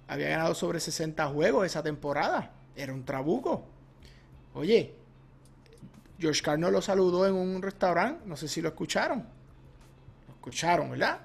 había 0.08 0.30
ganado 0.30 0.56
sobre 0.56 0.80
60 0.80 1.28
juegos 1.28 1.66
esa 1.66 1.84
temporada. 1.84 2.52
Era 2.76 2.94
un 2.94 3.04
trabuco. 3.04 3.66
Oye, 4.54 4.94
George 6.20 6.42
Carl 6.42 6.60
no 6.60 6.72
lo 6.72 6.82
saludó 6.82 7.28
en 7.28 7.36
un 7.36 7.62
restaurante. 7.62 8.24
No 8.26 8.38
sé 8.38 8.48
si 8.48 8.62
lo 8.62 8.70
escucharon. 8.70 9.20
Lo 10.28 10.34
escucharon, 10.34 10.92
¿verdad? 10.92 11.20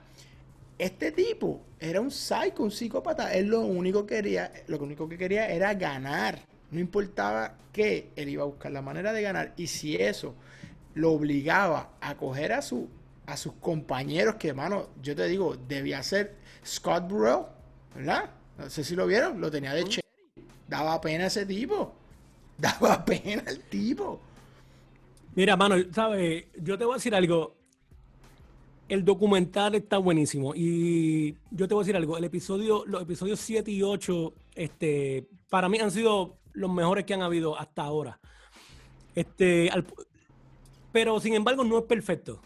Este 0.76 1.12
tipo 1.12 1.62
era 1.80 2.00
un 2.00 2.10
psycho, 2.10 2.62
un 2.62 2.70
psicópata. 2.70 3.32
Él 3.32 3.46
lo 3.46 3.60
único 3.60 4.06
que 4.06 4.16
quería, 4.16 4.52
lo 4.66 4.78
único 4.78 5.08
que 5.08 5.16
quería 5.16 5.48
era 5.48 5.74
ganar. 5.74 6.40
No 6.70 6.80
importaba 6.80 7.56
qué, 7.72 8.10
él 8.16 8.28
iba 8.28 8.42
a 8.42 8.46
buscar 8.46 8.72
la 8.72 8.82
manera 8.82 9.12
de 9.12 9.22
ganar. 9.22 9.54
Y 9.56 9.68
si 9.68 9.96
eso 9.96 10.34
lo 10.94 11.12
obligaba 11.12 11.90
a 12.00 12.16
coger 12.16 12.52
a, 12.52 12.62
su, 12.62 12.88
a 13.28 13.36
sus 13.36 13.52
compañeros, 13.54 14.36
que 14.36 14.48
hermano, 14.48 14.88
yo 15.02 15.14
te 15.14 15.26
digo, 15.28 15.54
debía 15.68 16.02
ser 16.02 16.36
Scott 16.64 17.08
Burrell, 17.08 17.42
¿verdad? 17.94 18.30
No 18.56 18.70
sé 18.70 18.82
si 18.82 18.96
lo 18.96 19.06
vieron, 19.06 19.40
lo 19.40 19.50
tenía 19.50 19.74
de 19.74 19.84
cherry. 19.84 20.08
Daba 20.66 21.00
pena 21.00 21.26
ese 21.26 21.44
tipo. 21.44 21.94
Daba 22.58 23.04
pena 23.04 23.44
el 23.46 23.60
tipo. 23.64 24.20
Mira, 25.34 25.56
mano, 25.56 25.76
¿sabes? 25.92 26.46
Yo 26.60 26.78
te 26.78 26.84
voy 26.84 26.94
a 26.94 26.96
decir 26.96 27.14
algo 27.14 27.58
el 28.88 29.04
documental 29.04 29.74
está 29.74 29.98
buenísimo. 29.98 30.54
Y 30.54 31.36
yo 31.50 31.68
te 31.68 31.74
voy 31.74 31.82
a 31.82 31.84
decir 31.84 31.96
algo, 31.96 32.16
el 32.16 32.24
episodio, 32.24 32.84
los 32.86 33.02
episodios 33.02 33.38
7 33.40 33.70
y 33.70 33.82
8, 33.82 34.32
este, 34.54 35.28
para 35.50 35.68
mí 35.68 35.78
han 35.78 35.90
sido 35.90 36.38
los 36.54 36.72
mejores 36.72 37.04
que 37.04 37.14
han 37.14 37.22
habido 37.22 37.58
hasta 37.58 37.82
ahora. 37.82 38.18
Este, 39.14 39.70
pero 40.92 41.20
sin 41.20 41.34
embargo 41.34 41.64
no 41.64 41.78
es 41.78 41.84
perfecto. 41.84 42.40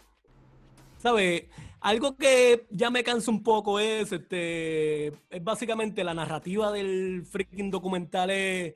¿Sabes? 1.02 1.44
Algo 1.80 2.16
que 2.16 2.66
ya 2.70 2.90
me 2.90 3.02
cansa 3.02 3.30
un 3.32 3.42
poco 3.42 3.80
es, 3.80 4.12
este, 4.12 5.08
es 5.08 5.42
básicamente 5.42 6.04
la 6.04 6.14
narrativa 6.14 6.70
del 6.70 7.26
freaking 7.28 7.72
documental 7.72 8.30
es, 8.30 8.74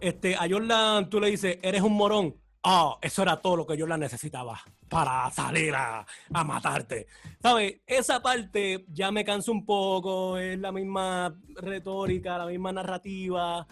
este, 0.00 0.34
a 0.34 0.48
Jordan 0.48 1.10
tú 1.10 1.20
le 1.20 1.30
dices, 1.30 1.58
eres 1.62 1.82
un 1.82 1.92
morón. 1.92 2.34
Ah, 2.64 2.96
eso 3.02 3.22
era 3.22 3.40
todo 3.40 3.56
lo 3.56 3.66
que 3.66 3.76
la 3.76 3.98
necesitaba 3.98 4.62
para 4.88 5.30
salir 5.30 5.74
a, 5.74 6.06
matarte. 6.44 7.06
¿Sabes? 7.42 7.80
Esa 7.86 8.22
parte 8.22 8.86
ya 8.88 9.10
me 9.10 9.24
cansa 9.24 9.50
un 9.50 9.66
poco, 9.66 10.38
es 10.38 10.58
la 10.58 10.72
misma 10.72 11.36
retórica, 11.56 12.38
la 12.38 12.46
misma 12.46 12.72
narrativa. 12.72 13.66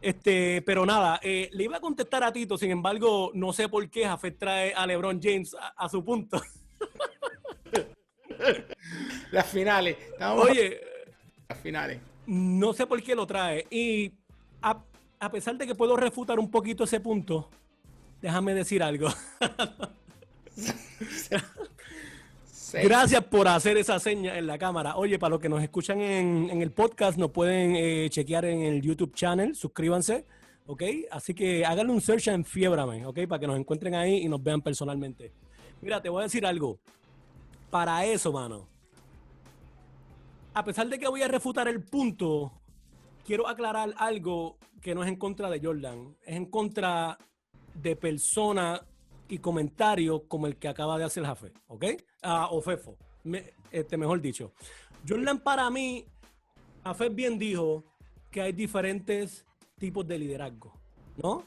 Este, 0.00 0.62
pero 0.62 0.86
nada, 0.86 1.18
eh, 1.22 1.50
le 1.52 1.64
iba 1.64 1.78
a 1.78 1.80
contestar 1.80 2.22
a 2.22 2.32
Tito, 2.32 2.56
sin 2.56 2.70
embargo, 2.70 3.32
no 3.34 3.52
sé 3.52 3.68
por 3.68 3.90
qué 3.90 4.04
Jafet 4.04 4.38
trae 4.38 4.72
a 4.72 4.86
LeBron 4.86 5.20
James 5.20 5.56
a, 5.76 5.88
su 5.88 6.04
punto. 6.04 6.40
Las 9.30 9.46
finales. 9.46 9.96
Oye, 10.36 10.80
las 11.48 11.58
finales. 11.60 12.00
No 12.26 12.72
sé 12.72 12.86
por 12.86 13.02
qué 13.02 13.14
lo 13.14 13.26
trae. 13.26 13.66
Y 13.70 14.12
a, 14.62 14.82
a 15.18 15.30
pesar 15.30 15.56
de 15.56 15.66
que 15.66 15.74
puedo 15.74 15.96
refutar 15.96 16.38
un 16.38 16.50
poquito 16.50 16.84
ese 16.84 17.00
punto, 17.00 17.50
déjame 18.22 18.54
decir 18.54 18.82
algo. 18.82 19.08
Gracias 22.72 23.24
por 23.24 23.48
hacer 23.48 23.76
esa 23.78 23.98
seña 23.98 24.36
en 24.36 24.46
la 24.46 24.58
cámara. 24.58 24.96
Oye, 24.96 25.18
para 25.18 25.30
los 25.30 25.40
que 25.40 25.48
nos 25.48 25.62
escuchan 25.62 26.00
en, 26.00 26.60
el 26.60 26.70
podcast, 26.70 27.18
nos 27.18 27.30
pueden 27.30 27.76
eh, 27.76 28.08
chequear 28.10 28.44
en 28.44 28.62
el 28.62 28.82
YouTube 28.82 29.14
channel, 29.14 29.54
suscríbanse, 29.54 30.26
¿ok? 30.66 30.82
Así 31.10 31.34
que 31.34 31.64
háganle 31.64 31.92
un 31.92 32.00
search 32.00 32.28
en 32.28 32.44
Fiebrame, 32.44 33.06
¿ok? 33.06 33.20
Para 33.26 33.40
que 33.40 33.46
nos 33.46 33.58
encuentren 33.58 33.94
ahí 33.94 34.18
y 34.18 34.28
nos 34.28 34.42
vean 34.42 34.60
personalmente. 34.60 35.32
Mira, 35.80 36.02
te 36.02 36.08
voy 36.08 36.20
a 36.20 36.24
decir 36.24 36.44
algo. 36.44 36.78
Para 37.70 38.04
eso, 38.04 38.32
mano, 38.32 38.66
a 40.54 40.64
pesar 40.64 40.88
de 40.88 40.98
que 40.98 41.06
voy 41.06 41.22
a 41.22 41.28
refutar 41.28 41.68
el 41.68 41.82
punto, 41.82 42.52
quiero 43.24 43.46
aclarar 43.46 43.94
algo 43.98 44.58
que 44.80 44.94
no 44.94 45.02
es 45.02 45.08
en 45.08 45.16
contra 45.16 45.50
de 45.50 45.60
Jordan, 45.60 46.16
es 46.24 46.36
en 46.36 46.46
contra 46.46 47.18
de 47.74 47.94
personas 47.94 48.80
y 49.28 49.38
comentarios 49.38 50.22
como 50.28 50.46
el 50.46 50.56
que 50.56 50.68
acaba 50.68 50.98
de 50.98 51.04
hacer 51.04 51.24
Jafe, 51.24 51.52
¿ok? 51.66 51.84
Ah, 52.22 52.48
o 52.50 52.62
Fefo, 52.62 52.96
este, 53.70 53.96
mejor 53.96 54.20
dicho. 54.20 54.52
Jordan 55.06 55.38
para 55.40 55.68
mí, 55.70 56.06
Jafe 56.82 57.10
bien 57.10 57.38
dijo 57.38 57.84
que 58.30 58.40
hay 58.40 58.52
diferentes 58.52 59.44
tipos 59.78 60.06
de 60.08 60.18
liderazgo, 60.18 60.72
¿no? 61.22 61.44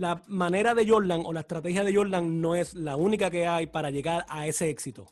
La 0.00 0.22
manera 0.28 0.74
de 0.74 0.88
Jordan 0.88 1.24
o 1.26 1.32
la 1.34 1.40
estrategia 1.40 1.84
de 1.84 1.94
Jordan 1.94 2.40
no 2.40 2.54
es 2.54 2.72
la 2.72 2.96
única 2.96 3.30
que 3.30 3.46
hay 3.46 3.66
para 3.66 3.90
llegar 3.90 4.24
a 4.30 4.46
ese 4.46 4.70
éxito. 4.70 5.06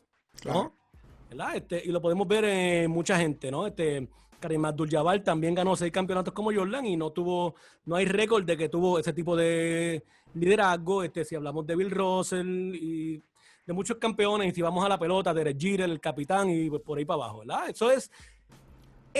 Este, 1.53 1.83
y 1.85 1.91
lo 1.91 2.01
podemos 2.01 2.27
ver 2.27 2.43
en 2.45 2.89
mucha 2.89 3.15
gente, 3.19 3.51
¿no? 3.51 3.67
Este, 3.67 4.07
Karim 4.39 4.65
Abdul-Jabbar 4.65 5.23
también 5.23 5.53
ganó 5.53 5.75
seis 5.75 5.91
campeonatos 5.91 6.33
como 6.33 6.51
Jordan 6.51 6.87
y 6.87 6.97
no 6.97 7.11
tuvo, 7.11 7.53
no 7.85 7.97
hay 7.97 8.05
récord 8.05 8.43
de 8.45 8.57
que 8.57 8.67
tuvo 8.67 8.97
ese 8.97 9.13
tipo 9.13 9.35
de 9.35 10.03
liderazgo. 10.33 11.03
Este, 11.03 11.23
si 11.23 11.35
hablamos 11.35 11.67
de 11.67 11.75
Bill 11.75 11.91
Russell 11.91 12.73
y 12.73 13.23
de 13.67 13.73
muchos 13.73 13.97
campeones, 13.97 14.47
y 14.47 14.55
si 14.55 14.63
vamos 14.63 14.83
a 14.83 14.89
la 14.89 14.97
pelota, 14.97 15.35
de 15.35 15.55
Jeter, 15.55 15.81
el 15.81 15.99
capitán 15.99 16.49
y 16.49 16.67
por 16.71 16.97
ahí 16.97 17.05
para 17.05 17.25
abajo, 17.25 17.39
¿verdad? 17.41 17.69
Eso 17.69 17.91
es, 17.91 18.09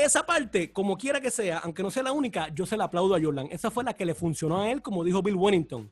esa 0.03 0.25
parte, 0.25 0.71
como 0.71 0.97
quiera 0.97 1.21
que 1.21 1.31
sea, 1.31 1.59
aunque 1.59 1.83
no 1.83 1.91
sea 1.91 2.03
la 2.03 2.11
única, 2.11 2.49
yo 2.49 2.65
se 2.65 2.77
la 2.77 2.85
aplaudo 2.85 3.15
a 3.15 3.21
Jordan. 3.21 3.47
Esa 3.51 3.71
fue 3.71 3.83
la 3.83 3.93
que 3.93 4.05
le 4.05 4.15
funcionó 4.15 4.61
a 4.61 4.71
él, 4.71 4.81
como 4.81 5.03
dijo 5.03 5.21
Bill 5.21 5.35
Wennington. 5.35 5.91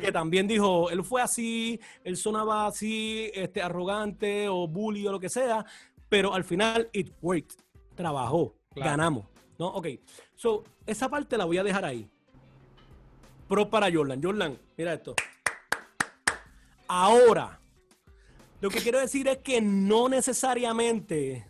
Que 0.00 0.12
también 0.12 0.46
dijo, 0.46 0.90
él 0.90 1.02
fue 1.02 1.20
así, 1.20 1.80
él 2.04 2.16
sonaba 2.16 2.66
así, 2.66 3.30
este, 3.34 3.60
arrogante 3.60 4.48
o 4.48 4.68
bully 4.68 5.06
o 5.08 5.12
lo 5.12 5.18
que 5.18 5.28
sea, 5.28 5.66
pero 6.08 6.34
al 6.34 6.44
final 6.44 6.88
it 6.92 7.10
worked 7.20 7.56
trabajó, 7.96 8.54
ganamos. 8.74 9.26
¿No? 9.58 9.68
Ok. 9.68 9.88
So, 10.36 10.62
esa 10.86 11.08
parte 11.08 11.36
la 11.36 11.46
voy 11.46 11.58
a 11.58 11.64
dejar 11.64 11.84
ahí. 11.84 12.08
Pro 13.48 13.68
para 13.68 13.92
Jordan. 13.92 14.22
Jordan, 14.22 14.58
mira 14.76 14.92
esto. 14.94 15.14
Ahora, 16.86 17.58
lo 18.60 18.70
que 18.70 18.80
quiero 18.80 19.00
decir 19.00 19.26
es 19.28 19.38
que 19.38 19.60
no 19.60 20.08
necesariamente 20.08 21.46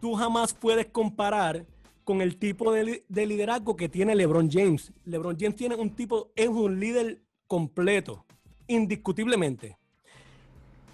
tú 0.00 0.14
jamás 0.14 0.54
puedes 0.54 0.86
comparar 0.86 1.66
con 2.04 2.20
el 2.20 2.36
tipo 2.36 2.72
de, 2.72 3.04
de, 3.08 3.26
liderazgo 3.26 3.76
que 3.76 3.88
tiene 3.88 4.14
LeBron 4.14 4.50
James. 4.50 4.92
LeBron 5.04 5.36
James 5.38 5.56
tiene 5.56 5.74
un 5.74 5.94
tipo, 5.94 6.30
es 6.36 6.48
un 6.48 6.78
líder 6.78 7.20
completo, 7.46 8.24
indiscutiblemente. 8.68 9.76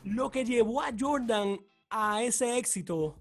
Lo 0.05 0.31
que 0.31 0.45
llevó 0.45 0.81
a 0.81 0.91
Jordan 0.99 1.61
a 1.91 2.23
ese 2.23 2.57
éxito 2.57 3.15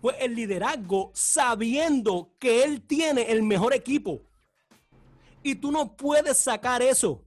fue 0.00 0.16
el 0.24 0.34
liderazgo 0.34 1.10
sabiendo 1.14 2.30
que 2.38 2.62
él 2.62 2.82
tiene 2.82 3.22
el 3.32 3.42
mejor 3.42 3.74
equipo. 3.74 4.22
Y 5.42 5.56
tú 5.56 5.72
no 5.72 5.96
puedes 5.96 6.38
sacar 6.38 6.82
eso. 6.82 7.24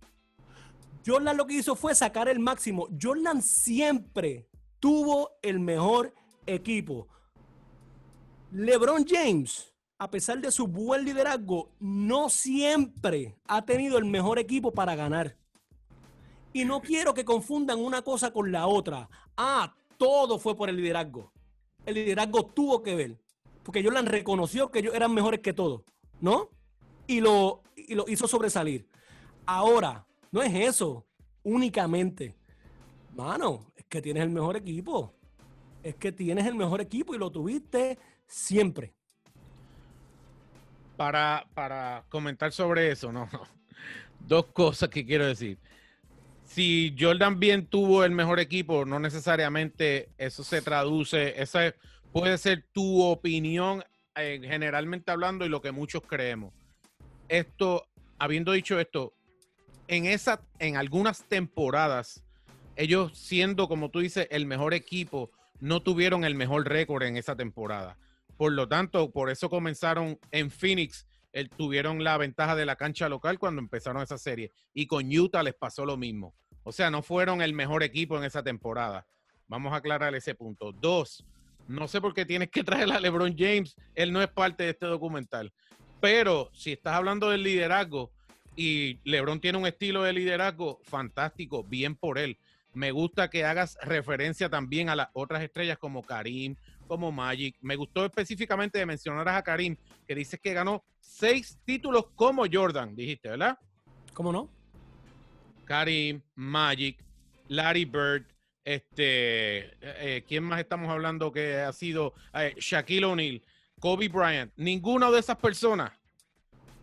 Jordan 1.05 1.37
lo 1.37 1.45
que 1.45 1.55
hizo 1.55 1.75
fue 1.75 1.95
sacar 1.95 2.29
el 2.29 2.39
máximo. 2.39 2.87
Jordan 3.01 3.41
siempre 3.41 4.47
tuvo 4.79 5.31
el 5.41 5.59
mejor 5.59 6.13
equipo. 6.45 7.07
LeBron 8.51 9.05
James, 9.07 9.71
a 9.99 10.09
pesar 10.09 10.39
de 10.39 10.51
su 10.51 10.67
buen 10.67 11.05
liderazgo, 11.05 11.69
no 11.79 12.29
siempre 12.29 13.35
ha 13.47 13.63
tenido 13.63 13.97
el 13.97 14.05
mejor 14.05 14.39
equipo 14.39 14.71
para 14.71 14.95
ganar. 14.95 15.37
Y 16.51 16.65
no 16.65 16.81
quiero 16.81 17.13
que 17.13 17.25
confundan 17.25 17.79
una 17.79 18.01
cosa 18.01 18.31
con 18.31 18.51
la 18.51 18.65
otra. 18.65 19.07
Ah, 19.37 19.75
todo 19.97 20.39
fue 20.39 20.55
por 20.55 20.69
el 20.69 20.77
liderazgo. 20.77 21.31
El 21.85 21.95
liderazgo 21.95 22.45
tuvo 22.47 22.81
que 22.81 22.95
ver. 22.95 23.19
Porque 23.61 23.83
Jordan 23.83 24.07
reconoció 24.07 24.71
que 24.71 24.79
ellos 24.79 24.95
eran 24.95 25.13
mejores 25.13 25.41
que 25.41 25.53
todos, 25.53 25.83
¿no? 26.19 26.49
Y 27.05 27.21
lo, 27.21 27.61
y 27.75 27.93
lo 27.93 28.05
hizo 28.07 28.27
sobresalir. 28.27 28.87
Ahora, 29.45 30.07
no 30.31 30.41
es 30.41 30.53
eso 30.55 31.05
únicamente. 31.43 32.35
Mano, 33.15 33.67
es 33.75 33.85
que 33.85 34.01
tienes 34.01 34.23
el 34.23 34.29
mejor 34.29 34.57
equipo. 34.57 35.13
Es 35.83 35.95
que 35.95 36.11
tienes 36.11 36.47
el 36.47 36.55
mejor 36.55 36.81
equipo 36.81 37.13
y 37.13 37.19
lo 37.19 37.29
tuviste 37.31 37.99
siempre. 38.29 38.93
Para, 40.95 41.45
para 41.53 42.05
comentar 42.09 42.51
sobre 42.51 42.91
eso, 42.91 43.11
no, 43.11 43.29
Dos 44.19 44.45
cosas 44.47 44.89
que 44.89 45.05
quiero 45.05 45.25
decir. 45.25 45.57
Si 46.45 46.95
Jordan 46.97 47.39
bien 47.39 47.67
tuvo 47.67 48.03
el 48.03 48.11
mejor 48.11 48.39
equipo, 48.39 48.85
no 48.85 48.99
necesariamente 48.99 50.09
eso 50.17 50.43
se 50.43 50.61
traduce, 50.61 51.41
esa 51.41 51.73
puede 52.11 52.37
ser 52.37 52.65
tu 52.73 53.03
opinión 53.03 53.83
eh, 54.15 54.41
generalmente 54.43 55.11
hablando 55.11 55.45
y 55.45 55.49
lo 55.49 55.61
que 55.61 55.71
muchos 55.71 56.01
creemos. 56.03 56.53
Esto, 57.27 57.87
habiendo 58.17 58.51
dicho 58.51 58.79
esto, 58.79 59.13
en 59.87 60.05
esa, 60.05 60.41
en 60.57 60.75
algunas 60.75 61.23
temporadas, 61.23 62.23
ellos 62.75 63.17
siendo, 63.17 63.67
como 63.67 63.89
tú 63.89 63.99
dices, 63.99 64.27
el 64.31 64.45
mejor 64.45 64.73
equipo, 64.73 65.31
no 65.59 65.81
tuvieron 65.81 66.23
el 66.23 66.35
mejor 66.35 66.67
récord 66.67 67.03
en 67.03 67.17
esa 67.17 67.35
temporada. 67.35 67.97
Por 68.39 68.53
lo 68.53 68.69
tanto, 68.69 69.11
por 69.11 69.29
eso 69.29 69.49
comenzaron 69.49 70.17
en 70.31 70.49
Phoenix, 70.49 71.05
tuvieron 71.57 72.05
la 72.05 72.17
ventaja 72.17 72.55
de 72.55 72.65
la 72.65 72.77
cancha 72.77 73.09
local 73.09 73.37
cuando 73.37 73.59
empezaron 73.59 74.01
esa 74.01 74.17
serie. 74.17 74.53
Y 74.73 74.87
con 74.87 75.13
Utah 75.13 75.43
les 75.43 75.55
pasó 75.55 75.85
lo 75.85 75.97
mismo. 75.97 76.33
O 76.63 76.71
sea, 76.71 76.89
no 76.89 77.01
fueron 77.01 77.41
el 77.41 77.51
mejor 77.51 77.83
equipo 77.83 78.17
en 78.17 78.23
esa 78.23 78.41
temporada. 78.41 79.05
Vamos 79.49 79.73
a 79.73 79.75
aclarar 79.75 80.15
ese 80.15 80.35
punto. 80.35 80.71
Dos, 80.71 81.25
no 81.67 81.89
sé 81.89 81.99
por 81.99 82.13
qué 82.13 82.25
tienes 82.25 82.49
que 82.49 82.63
traer 82.63 82.89
a 82.93 83.01
LeBron 83.01 83.35
James. 83.37 83.75
Él 83.93 84.13
no 84.13 84.21
es 84.21 84.29
parte 84.29 84.63
de 84.63 84.69
este 84.69 84.85
documental. 84.85 85.51
Pero 85.99 86.49
si 86.53 86.71
estás 86.71 86.93
hablando 86.93 87.31
del 87.31 87.43
liderazgo 87.43 88.09
y 88.55 88.99
LeBron 89.03 89.41
tiene 89.41 89.57
un 89.57 89.67
estilo 89.67 90.03
de 90.03 90.13
liderazgo 90.13 90.79
fantástico, 90.83 91.65
bien 91.65 91.93
por 91.93 92.17
él. 92.17 92.37
Me 92.73 92.91
gusta 92.91 93.29
que 93.29 93.43
hagas 93.43 93.77
referencia 93.81 94.49
también 94.49 94.87
a 94.87 94.95
las 94.95 95.09
otras 95.11 95.43
estrellas 95.43 95.77
como 95.77 96.03
Karim, 96.03 96.55
como 96.89 97.11
Magic. 97.11 97.55
Me 97.61 97.75
gustó 97.75 98.03
específicamente 98.03 98.79
de 98.79 98.85
mencionar 98.85 99.29
a 99.29 99.43
Karim, 99.43 99.77
que 100.07 100.15
dices 100.15 100.39
que 100.41 100.53
ganó 100.53 100.83
seis 100.99 101.59
títulos 101.63 102.07
como 102.15 102.45
Jordan, 102.51 102.95
dijiste, 102.95 103.29
¿verdad? 103.29 103.57
¿Cómo 104.13 104.33
no? 104.33 104.49
Karim, 105.65 106.19
Magic, 106.33 106.97
Larry 107.47 107.85
Bird, 107.85 108.25
este, 108.65 109.59
eh, 109.59 109.71
eh, 109.81 110.25
¿quién 110.27 110.43
más 110.43 110.59
estamos 110.59 110.89
hablando 110.89 111.31
que 111.31 111.57
ha 111.57 111.71
sido? 111.71 112.15
Eh, 112.33 112.55
Shaquille 112.57 113.05
O'Neal, 113.05 113.41
Kobe 113.79 114.09
Bryant. 114.09 114.51
Ninguna 114.57 115.11
de 115.11 115.19
esas 115.19 115.37
personas 115.37 115.91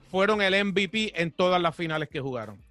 fueron 0.08 0.40
el 0.40 0.64
MVP 0.64 1.20
en 1.20 1.32
todas 1.32 1.60
las 1.60 1.74
finales 1.74 2.08
que 2.08 2.20
jugaron. 2.20 2.64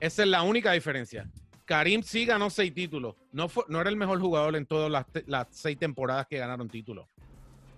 Esa 0.00 0.22
es 0.22 0.28
la 0.28 0.42
única 0.42 0.72
diferencia. 0.72 1.30
Karim 1.68 2.02
sí 2.02 2.24
ganó 2.24 2.48
seis 2.48 2.72
títulos. 2.72 3.14
No, 3.30 3.46
fue, 3.50 3.62
no 3.68 3.78
era 3.78 3.90
el 3.90 3.96
mejor 3.96 4.18
jugador 4.20 4.56
en 4.56 4.64
todas 4.64 4.90
las, 5.26 5.46
seis 5.50 5.78
temporadas 5.78 6.26
que 6.26 6.38
ganaron 6.38 6.70
títulos. 6.70 7.06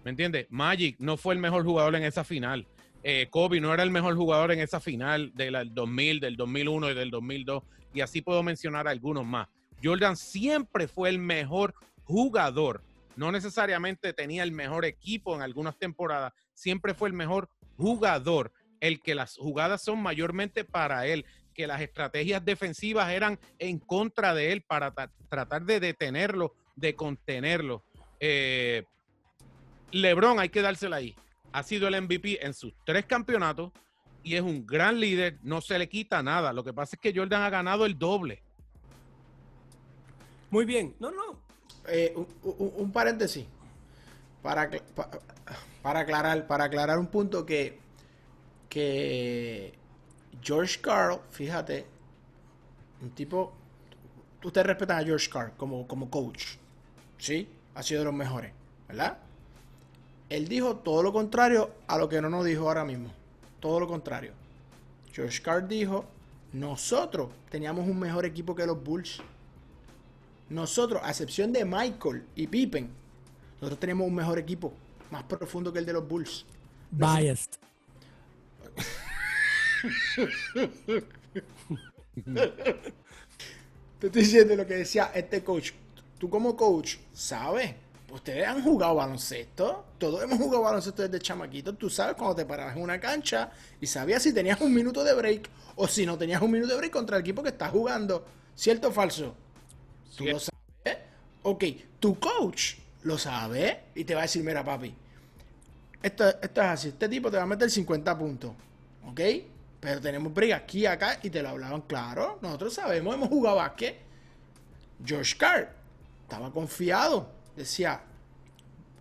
¿Me 0.05 0.13
entiendes? 0.13 0.47
Magic 0.49 0.95
no 1.01 1.17
fue 1.17 1.35
el 1.35 1.41
mejor 1.41 1.65
jugador 1.65 1.97
en 1.97 2.05
esa 2.05 2.23
final. 2.23 2.69
Eh, 3.03 3.27
Kobe 3.31 3.61
no 3.61 3.75
era 3.75 3.83
el 3.83 3.91
mejor 3.91 4.15
jugador 4.15 4.53
en 4.53 4.61
esa 4.61 4.79
final 4.79 5.33
del 5.35 5.75
2000, 5.75 6.21
del 6.21 6.37
2001 6.37 6.91
y 6.93 6.95
del 6.95 7.11
2002. 7.11 7.65
Y 7.93 8.01
así 8.01 8.23
puedo 8.23 8.45
mencionar 8.45 8.87
algunos 8.87 9.27
más. 9.27 9.49
Jordan 9.83 10.17
siempre 10.17 10.87
fue 10.87 11.09
el 11.09 11.19
mejor 11.19 11.75
jugador. 12.05 12.85
No 13.17 13.33
necesariamente 13.33 14.13
tenía 14.13 14.45
el 14.45 14.53
mejor 14.53 14.85
equipo 14.85 15.35
en 15.35 15.43
algunas 15.43 15.77
temporadas. 15.77 16.33
Siempre 16.55 16.95
fue 16.95 17.09
el 17.09 17.15
mejor 17.15 17.49
jugador. 17.77 18.53
El 18.79 19.01
que 19.01 19.17
las 19.17 19.37
jugadas 19.37 19.83
son 19.83 20.01
mayormente 20.01 20.63
para 20.63 21.09
él 21.09 21.27
que 21.55 21.67
las 21.67 21.81
estrategias 21.81 22.45
defensivas 22.45 23.11
eran 23.11 23.39
en 23.59 23.79
contra 23.79 24.35
de 24.35 24.53
él 24.53 24.63
para 24.63 24.93
tratar 25.29 25.65
de 25.65 25.81
detenerlo, 25.81 26.55
de 26.77 26.95
contenerlo. 26.95 27.83
Eh, 28.19 28.85
Lebron 29.93 30.39
hay 30.39 30.49
que 30.49 30.63
dársela 30.63 30.97
ahí. 30.97 31.17
Ha 31.53 31.63
sido 31.63 31.89
el 31.89 32.01
MVP 32.01 32.45
en 32.45 32.55
sus 32.55 32.73
tres 32.85 33.07
campeonatos 33.07 33.73
y 34.23 34.37
es 34.37 34.43
un 34.43 34.67
gran 34.67 35.01
líder, 35.01 35.39
no 35.43 35.61
se 35.61 35.79
le 35.79 35.89
quita 35.89 36.23
nada. 36.23 36.53
Lo 36.53 36.63
que 36.63 36.73
pasa 36.73 36.97
es 36.97 37.01
que 37.01 37.19
Jordan 37.19 37.43
ha 37.43 37.51
ganado 37.51 37.87
el 37.87 37.99
doble. 37.99 38.43
Muy 40.51 40.65
bien, 40.65 40.95
no, 40.99 41.11
no. 41.11 41.41
Eh, 41.89 42.15
un, 42.43 42.93
paréntesis 42.93 43.47
para, 44.43 44.71
para, 45.83 46.01
aclarar, 46.01 46.47
para 46.47 46.65
aclarar 46.65 46.99
un 46.99 47.07
punto 47.07 47.47
que, 47.47 47.79
que 48.69 49.80
George 50.43 50.81
Carl, 50.81 51.21
fíjate, 51.31 51.87
un 53.03 53.11
tipo. 53.11 53.53
Ustedes 54.43 54.67
respetan 54.67 54.99
a 54.99 55.05
George 55.05 55.29
Carl 55.29 55.53
como, 55.57 55.87
como 55.87 56.11
coach. 56.11 56.57
¿Sí? 57.19 57.49
Ha 57.75 57.83
sido 57.83 58.01
de 58.01 58.05
los 58.07 58.15
mejores, 58.15 58.53
¿verdad? 58.89 59.19
Él 60.29 60.49
dijo 60.49 60.77
todo 60.77 61.03
lo 61.03 61.13
contrario 61.13 61.71
a 61.87 61.99
lo 61.99 62.09
que 62.09 62.23
no 62.23 62.31
nos 62.31 62.45
dijo 62.45 62.67
ahora 62.69 62.85
mismo. 62.85 63.13
Todo 63.61 63.81
lo 63.81 63.87
contrario. 63.87 64.33
George 65.13 65.43
Carl 65.43 65.69
dijo: 65.69 66.07
Nosotros 66.53 67.31
teníamos 67.51 67.87
un 67.87 67.99
mejor 67.99 68.25
equipo 68.25 68.55
que 68.55 68.65
los 68.65 68.83
Bulls. 68.83 69.21
Nosotros, 70.49 71.01
a 71.05 71.11
excepción 71.11 71.53
de 71.53 71.65
Michael 71.65 72.25
y 72.35 72.47
Pippen, 72.47 72.91
nosotros 73.61 73.79
teníamos 73.79 74.09
un 74.09 74.15
mejor 74.15 74.39
equipo, 74.39 74.73
más 75.11 75.23
profundo 75.25 75.73
que 75.73 75.79
el 75.79 75.87
de 75.87 75.93
los 75.93 76.09
Bulls. 76.09 76.45
Biased. 76.91 77.70
Te 83.99 84.07
estoy 84.07 84.23
diciendo 84.23 84.57
lo 84.57 84.67
que 84.67 84.75
decía 84.75 85.11
este 85.15 85.43
coach. 85.45 85.73
Tú 86.19 86.29
como 86.29 86.57
coach, 86.57 86.97
¿sabes? 87.13 87.75
Ustedes 88.11 88.47
han 88.47 88.63
jugado 88.63 88.97
baloncesto. 88.97 89.85
Todos 89.99 90.23
hemos 90.23 90.39
jugado 90.39 90.63
baloncesto 90.65 91.03
desde 91.03 91.19
chamaquito. 91.21 91.75
Tú 91.75 91.89
sabes 91.89 92.17
cuando 92.17 92.35
te 92.35 92.45
parabas 92.45 92.77
en 92.77 92.83
una 92.83 92.99
cancha 93.01 93.51
y 93.81 93.87
sabías 93.87 94.23
si 94.23 94.33
tenías 94.33 94.61
un 94.61 94.75
minuto 94.75 95.05
de 95.05 95.15
break 95.15 95.49
o 95.77 95.87
si 95.87 96.05
no 96.05 96.19
tenías 96.19 96.43
un 96.43 96.51
minuto 96.51 96.73
de 96.73 96.79
break 96.79 96.93
contra 96.93 97.17
el 97.17 97.21
equipo 97.21 97.43
que 97.43 97.51
estás 97.51 97.71
jugando. 97.71 98.25
¿Cierto 98.55 98.89
o 98.89 98.93
falso? 98.93 99.35
Tú 100.17 100.25
lo 100.25 100.39
sabes. 100.41 100.99
Ok, 101.43 101.65
tu 101.99 102.19
coach 102.19 102.75
lo 103.03 103.17
sabe 103.17 103.85
y 103.95 104.05
te 104.05 104.15
va 104.15 104.21
a 104.21 104.23
decir, 104.25 104.45
mira 104.45 104.63
papi, 104.63 104.95
esto, 106.03 106.29
esto 106.29 106.61
es 106.61 106.67
así. 106.67 106.89
Este 106.89 107.09
tipo 107.09 107.31
te 107.31 107.37
va 107.37 107.45
a 107.45 107.47
meter 107.47 107.71
50 107.71 108.19
puntos. 108.19 108.53
¿Ok? 109.07 109.21
Pero 109.81 110.01
tenemos 110.01 110.33
break 110.33 110.53
aquí 110.53 110.85
acá 110.85 111.19
y 111.23 111.31
te 111.31 111.43
lo 111.43 111.49
hablaban 111.49 111.81
claro. 111.83 112.39
Nosotros 112.43 112.75
sabemos, 112.75 113.15
hemos 113.15 113.29
jugado 113.29 113.57
básquet. 113.57 113.97
George 115.05 115.37
Carr 115.37 115.73
estaba 116.23 116.53
confiado. 116.53 117.31
Decía, 117.57 118.03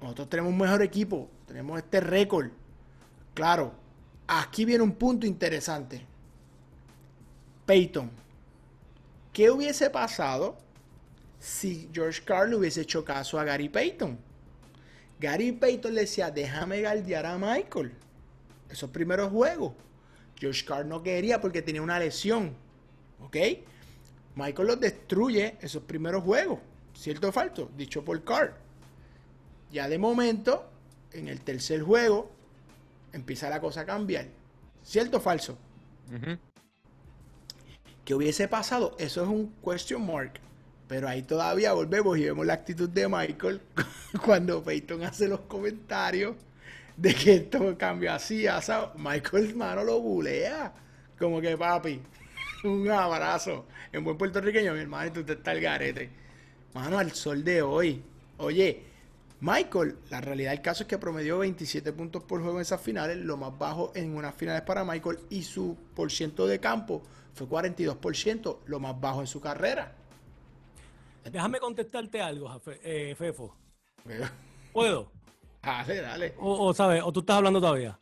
nosotros 0.02 0.30
tenemos 0.30 0.52
un 0.54 0.58
mejor 0.58 0.82
equipo. 0.82 1.30
Tenemos 1.46 1.78
este 1.78 2.00
récord. 2.00 2.50
Claro, 3.34 3.74
aquí 4.28 4.63
viene 4.63 4.84
un 4.84 4.94
punto 4.94 5.26
interesante. 5.26 6.06
Peyton. 7.65 8.10
¿Qué 9.34 9.52
hubiese 9.52 9.89
pasado 9.89 10.58
si 11.39 11.89
George 11.94 12.24
Carl 12.24 12.54
hubiese 12.54 12.82
hecho 12.82 13.04
caso 13.04 13.39
a 13.39 13.44
Gary 13.44 13.70
Payton? 13.70 14.18
Gary 15.20 15.52
Payton 15.52 15.94
le 15.94 16.02
decía, 16.02 16.32
déjame 16.32 16.82
galdear 16.82 17.26
a 17.26 17.38
Michael. 17.38 17.94
Esos 18.70 18.89
primeros 18.89 19.30
juegos. 19.32 19.74
George 20.39 20.65
Carr 20.65 20.86
no 20.86 21.04
quería 21.04 21.41
porque 21.41 21.62
tenía 21.62 21.82
una 21.82 21.99
lesión. 21.99 22.56
¿Ok? 23.21 23.36
Michael 24.36 24.67
los 24.67 24.80
destruye 24.80 25.58
esos 25.62 25.84
primeros 25.84 26.23
juegos. 26.23 26.60
¿Cierto 26.93 27.30
o 27.30 27.32
falso? 27.32 27.69
Dicho 27.75 28.04
por 28.04 28.23
Carr. 28.23 28.56
Ya 29.71 29.88
de 29.88 29.97
momento, 29.97 30.69
en 31.12 31.28
el 31.28 31.41
tercer 31.41 31.82
juego, 31.82 32.32
empieza 33.13 33.49
la 33.49 33.60
cosa 33.60 33.82
a 33.82 33.86
cambiar. 33.86 34.28
¿Cierto 34.84 35.17
o 35.17 35.19
falso? 35.19 35.58
¿Qué 38.06 38.15
hubiese 38.15 38.47
pasado? 38.47 38.95
Eso 38.97 39.23
es 39.23 39.28
un 39.30 39.54
question 39.63 40.06
mark. 40.06 40.39
Pero 40.88 41.08
ahí 41.08 41.21
todavía 41.21 41.73
volvemos 41.73 42.17
y 42.17 42.23
vemos 42.23 42.45
la 42.45 42.54
actitud 42.54 42.89
de 42.89 43.08
Michael 43.08 43.62
cuando 44.25 44.63
Peyton 44.63 45.04
hace 45.04 45.28
los 45.28 45.41
comentarios 45.41 46.36
de 46.99 47.15
que 47.15 47.35
esto 47.35 47.77
cambió 47.77 48.12
así, 48.12 48.45
asado. 48.45 48.91
Michael, 48.97 49.49
hermano, 49.49 49.83
lo 49.83 50.01
bulea. 50.01 50.73
Como 51.17 51.39
que, 51.39 51.57
papi, 51.57 52.01
un 52.65 52.89
abrazo. 52.91 53.65
En 53.91 54.03
buen 54.03 54.17
puertorriqueño, 54.17 54.73
mi 54.73 54.81
hermano, 54.81 55.07
y 55.07 55.12
tú 55.12 55.23
te 55.23 55.33
está 55.33 55.53
el 55.53 55.62
garete. 55.62 56.09
Mano, 56.73 56.99
al 56.99 57.12
sol 57.12 57.43
de 57.43 57.62
hoy. 57.62 58.03
Oye, 58.38 58.83
Michael, 59.39 59.97
la 60.09 60.19
realidad 60.19 60.51
del 60.51 60.62
caso 60.62 60.83
es 60.83 60.89
que 60.89 60.97
promedió 60.97 61.39
27 61.39 61.93
puntos 61.93 62.23
por 62.23 62.41
juego 62.41 62.57
en 62.57 62.62
esas 62.62 62.81
finales, 62.81 63.17
lo 63.17 63.38
más 63.38 63.57
bajo 63.57 63.93
en 63.95 64.15
unas 64.15 64.35
finales 64.35 64.62
para 64.63 64.83
Michael, 64.83 65.19
y 65.29 65.43
su 65.43 65.77
por 65.95 66.12
ciento 66.12 66.47
de 66.47 66.59
campo 66.59 67.01
fue 67.33 67.47
42%, 67.47 68.57
lo 68.65 68.79
más 68.81 68.99
bajo 68.99 69.21
en 69.21 69.27
su 69.27 69.39
carrera. 69.39 69.95
Déjame 71.23 71.59
contestarte 71.59 72.21
algo, 72.21 72.62
eh, 72.83 73.15
Fefo. 73.17 73.55
¿Puedo? 74.73 75.12
Dale, 75.62 76.02
dale. 76.02 76.34
O, 76.39 76.74
sabes, 76.74 77.02
o 77.04 77.12
tú 77.12 77.19
estás 77.22 77.38
hablando 77.38 77.60
todavía. 77.60 78.00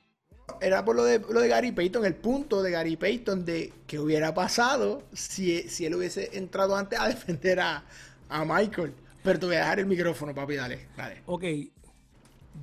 Era 0.62 0.86
por 0.86 0.96
lo 0.96 1.04
de, 1.04 1.20
lo 1.20 1.41
de 1.41 1.48
Gary 1.48 1.72
Payton, 1.72 2.06
el 2.06 2.15
punto 2.15 2.62
de 2.63 2.72
Gary 2.72 2.96
Payton 2.96 3.43
de 3.46 3.74
qué 3.86 4.00
hubiera 4.00 4.34
pasado 4.34 5.04
si, 5.12 5.63
si 5.63 5.86
él 5.86 5.96
hubiese 5.96 6.38
entrado 6.38 6.76
antes 6.76 7.00
a 7.00 7.08
defender 7.08 7.60
a, 7.60 7.84
a 8.30 8.46
Michael. 8.46 8.93
Pero 9.24 9.39
te 9.39 9.46
voy 9.46 9.56
a 9.56 9.60
dejar 9.60 9.80
el 9.80 9.88
micrófono, 9.88 10.34
papi, 10.34 10.56
dale, 10.56 10.88
dale. 10.96 11.22
Ok, 11.26 11.43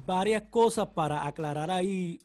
varias 0.06 0.44
cosas 0.44 0.88
para 0.88 1.26
aclarar 1.26 1.70
ahí, 1.70 2.20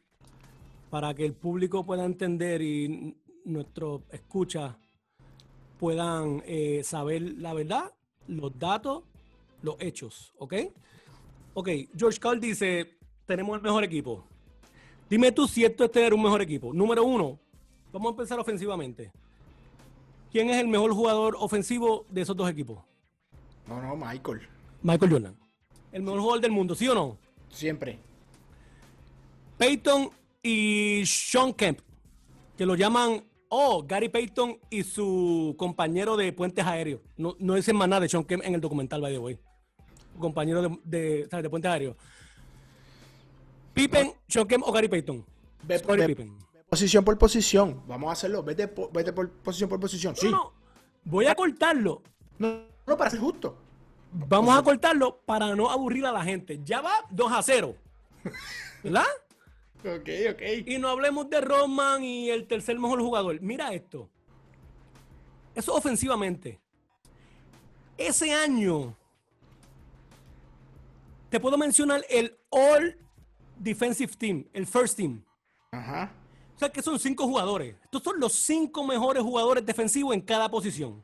para 0.89 1.13
que 1.13 1.25
el 1.25 1.34
público 1.34 1.86
pueda 1.86 2.05
entender 2.05 2.62
y 2.62 3.17
nuestros 3.45 4.01
escuchas 4.12 4.75
puedan 5.77 6.43
eh, 6.45 6.82
saber 6.84 7.21
la 7.38 7.53
verdad 7.53 7.91
los 8.27 8.58
datos, 8.58 9.03
los 9.62 9.75
hechos, 9.79 10.34
¿ok? 10.38 10.53
Ok, 11.59 11.67
George 11.93 12.17
Carl 12.21 12.39
dice, 12.39 12.97
tenemos 13.25 13.57
el 13.57 13.61
mejor 13.61 13.83
equipo. 13.83 14.23
Dime 15.09 15.29
tú 15.33 15.45
si 15.45 15.65
esto 15.65 15.83
es 15.83 15.91
tener 15.91 16.13
un 16.13 16.23
mejor 16.23 16.41
equipo. 16.41 16.71
Número 16.71 17.03
uno, 17.03 17.37
vamos 17.91 18.07
a 18.07 18.11
empezar 18.11 18.39
ofensivamente. 18.39 19.11
¿Quién 20.31 20.49
es 20.49 20.55
el 20.55 20.69
mejor 20.69 20.93
jugador 20.93 21.35
ofensivo 21.37 22.05
de 22.09 22.21
esos 22.21 22.37
dos 22.37 22.49
equipos? 22.49 22.79
No, 23.67 23.81
no, 23.81 23.97
Michael. 23.97 24.47
Michael 24.81 25.11
Jordan. 25.11 25.35
El 25.91 26.03
mejor 26.03 26.21
jugador 26.21 26.41
del 26.43 26.51
mundo, 26.53 26.75
¿sí 26.75 26.87
o 26.87 26.95
no? 26.95 27.17
Siempre. 27.49 27.99
Peyton 29.57 30.11
y 30.41 31.03
Sean 31.05 31.51
Kemp, 31.51 31.79
que 32.55 32.65
lo 32.65 32.75
llaman 32.75 33.21
Oh, 33.49 33.83
Gary 33.85 34.07
Payton 34.07 34.59
y 34.69 34.83
su 34.83 35.55
compañero 35.57 36.15
de 36.15 36.31
puentes 36.31 36.65
aéreos. 36.65 37.01
No, 37.17 37.35
no 37.37 37.55
dicen 37.55 37.75
más 37.75 37.89
nada 37.89 38.03
de 38.03 38.07
Sean 38.07 38.23
Kemp 38.23 38.45
en 38.45 38.55
el 38.55 38.61
documental, 38.61 39.01
by 39.01 39.11
the 39.11 39.19
way. 39.19 39.39
Compañero 40.19 40.62
de, 40.62 41.27
de, 41.29 41.41
de 41.41 41.49
puentes 41.49 41.71
aéreos. 41.71 41.95
Pippen, 43.73 44.13
Sean 44.27 44.47
Kemp 44.47 44.67
o 44.67 44.71
Gary 44.71 44.88
Payton. 44.88 45.25
Ve, 45.63 45.79
posición 46.69 47.03
por 47.03 47.17
posición. 47.17 47.82
Vamos 47.88 48.10
a 48.10 48.13
hacerlo. 48.13 48.43
Vete, 48.43 48.67
por 48.67 49.32
posición 49.32 49.69
por 49.69 49.79
posición. 49.79 50.15
Sí. 50.15 50.29
No, 50.29 50.53
Voy 51.03 51.25
a 51.25 51.36
cortarlo. 51.36 52.01
No, 52.38 52.62
no, 52.86 52.97
para 52.97 53.10
ser 53.10 53.19
justo. 53.19 53.58
Vamos 54.12 54.58
a 54.58 54.63
cortarlo 54.63 55.21
para 55.25 55.55
no 55.55 55.69
aburrir 55.69 56.05
a 56.05 56.12
la 56.12 56.23
gente. 56.23 56.60
Ya 56.63 56.82
va 56.82 56.91
2 57.10 57.32
a 57.32 57.43
0. 57.43 57.75
¿Verdad? 58.84 59.05
Ok, 59.79 60.10
ok. 60.32 60.41
Y 60.65 60.77
no 60.77 60.89
hablemos 60.89 61.29
de 61.29 61.41
Roman 61.41 62.03
y 62.03 62.29
el 62.29 62.47
tercer 62.47 62.77
mejor 62.79 63.01
jugador. 63.01 63.39
Mira 63.41 63.73
esto. 63.73 64.10
Eso 65.55 65.73
ofensivamente. 65.73 66.60
Ese 67.97 68.34
año, 68.34 68.95
te 71.29 71.39
puedo 71.39 71.57
mencionar 71.57 72.03
el 72.09 72.37
All 72.49 72.97
Defensive 73.57 74.13
Team, 74.17 74.45
el 74.53 74.65
First 74.67 74.97
Team. 74.97 75.23
Ajá. 75.71 76.11
O 76.55 76.59
sea 76.59 76.69
que 76.69 76.81
son 76.81 76.99
cinco 76.99 77.25
jugadores. 77.25 77.75
Estos 77.83 78.03
son 78.03 78.19
los 78.19 78.33
cinco 78.33 78.83
mejores 78.83 79.23
jugadores 79.23 79.65
defensivos 79.65 80.13
en 80.13 80.21
cada 80.21 80.49
posición. 80.49 81.03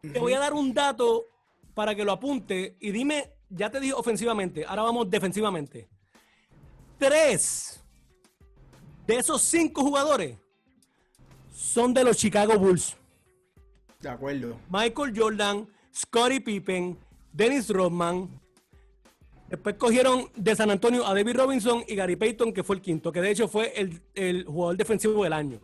Te 0.00 0.18
voy 0.18 0.32
a 0.32 0.38
dar 0.38 0.54
un 0.54 0.72
dato 0.72 1.26
para 1.74 1.94
que 1.94 2.04
lo 2.04 2.12
apunte 2.12 2.76
y 2.80 2.90
dime, 2.90 3.32
ya 3.50 3.70
te 3.70 3.80
dije 3.80 3.92
ofensivamente, 3.92 4.64
ahora 4.64 4.82
vamos 4.82 5.10
defensivamente 5.10 5.88
tres 6.98 7.80
de 9.06 9.16
esos 9.16 9.42
cinco 9.42 9.82
jugadores 9.82 10.36
son 11.52 11.94
de 11.94 12.04
los 12.04 12.16
Chicago 12.16 12.58
Bulls. 12.58 12.96
De 14.00 14.08
acuerdo. 14.08 14.58
Michael 14.68 15.12
Jordan, 15.16 15.68
Scottie 15.94 16.40
Pippen, 16.40 16.98
Dennis 17.32 17.68
Rodman. 17.70 18.28
Después 19.48 19.76
cogieron 19.76 20.28
de 20.34 20.56
San 20.56 20.70
Antonio 20.70 21.06
a 21.06 21.14
David 21.14 21.36
Robinson 21.36 21.84
y 21.86 21.94
Gary 21.94 22.16
Payton, 22.16 22.52
que 22.52 22.64
fue 22.64 22.76
el 22.76 22.82
quinto, 22.82 23.12
que 23.12 23.20
de 23.20 23.30
hecho 23.30 23.46
fue 23.46 23.72
el, 24.14 24.44
jugador 24.44 24.76
defensivo 24.76 25.22
del 25.22 25.32
año. 25.32 25.60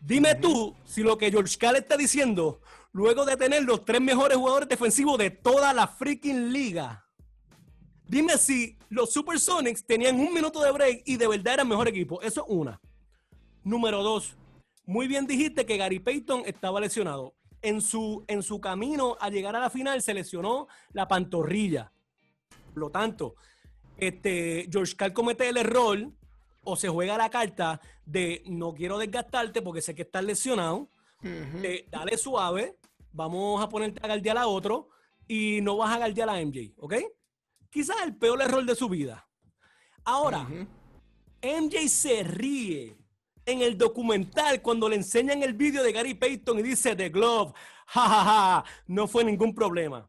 Dime 0.00 0.34
tú 0.34 0.74
si 0.84 1.02
lo 1.02 1.16
que 1.16 1.30
George 1.30 1.56
Karl 1.58 1.76
está 1.76 1.96
diciendo, 1.96 2.60
luego 2.92 3.24
de 3.24 3.38
tener 3.38 3.62
los 3.64 3.84
tres 3.84 4.00
mejores 4.00 4.36
jugadores 4.36 4.68
defensivos 4.68 5.16
de 5.16 5.30
toda 5.30 5.72
la 5.72 5.86
freaking 5.86 6.52
liga, 6.52 7.04
Dime 8.06 8.36
si 8.36 8.76
los 8.90 9.12
Supersonics 9.12 9.84
tenían 9.84 10.20
un 10.20 10.32
minuto 10.32 10.62
de 10.62 10.70
break 10.70 11.02
y 11.06 11.16
de 11.16 11.26
verdad 11.26 11.54
eran 11.54 11.68
mejor 11.68 11.88
equipo. 11.88 12.20
Eso 12.20 12.44
es 12.44 12.46
una. 12.48 12.80
Número 13.62 14.02
dos. 14.02 14.36
Muy 14.84 15.08
bien 15.08 15.26
dijiste 15.26 15.64
que 15.64 15.78
Gary 15.78 15.98
Payton 15.98 16.42
estaba 16.44 16.80
lesionado. 16.80 17.34
En 17.62 17.80
su, 17.80 18.22
en 18.28 18.42
su 18.42 18.60
camino 18.60 19.16
a 19.20 19.30
llegar 19.30 19.56
a 19.56 19.60
la 19.60 19.70
final 19.70 20.02
se 20.02 20.12
lesionó 20.12 20.68
la 20.92 21.08
pantorrilla. 21.08 21.93
Por 22.74 22.82
lo 22.82 22.90
tanto, 22.90 23.36
este, 23.96 24.68
George 24.70 24.94
Carl 24.96 25.14
comete 25.14 25.48
el 25.48 25.56
error 25.56 26.10
o 26.64 26.76
se 26.76 26.88
juega 26.88 27.16
la 27.16 27.30
carta 27.30 27.80
de 28.04 28.42
no 28.46 28.74
quiero 28.74 28.98
desgastarte 28.98 29.62
porque 29.62 29.80
sé 29.80 29.94
que 29.94 30.02
estás 30.02 30.24
lesionado. 30.24 30.90
dale 31.90 32.18
suave, 32.18 32.76
vamos 33.12 33.62
a 33.62 33.68
ponerte 33.70 34.00
a 34.04 34.08
galdear 34.08 34.36
a 34.36 34.46
otro 34.46 34.90
y 35.26 35.60
no 35.62 35.78
vas 35.78 35.94
a 35.94 35.98
galdear 35.98 36.28
a 36.28 36.44
MJ, 36.44 36.74
¿ok? 36.76 36.94
quizás 37.74 37.96
el 38.04 38.14
peor 38.16 38.40
error 38.40 38.64
de 38.64 38.76
su 38.76 38.88
vida. 38.88 39.28
Ahora, 40.04 40.46
MJ 41.42 41.88
se 41.88 42.22
ríe 42.22 42.96
en 43.44 43.62
el 43.62 43.76
documental 43.76 44.62
cuando 44.62 44.88
le 44.88 44.94
enseñan 44.94 45.42
el 45.42 45.54
vídeo 45.54 45.82
de 45.82 45.90
Gary 45.90 46.14
Payton 46.14 46.60
y 46.60 46.62
dice 46.62 46.94
The 46.94 47.08
Glove, 47.08 47.52
jajaja, 47.86 48.64
no 48.86 49.08
fue 49.08 49.24
ningún 49.24 49.52
problema. 49.52 50.08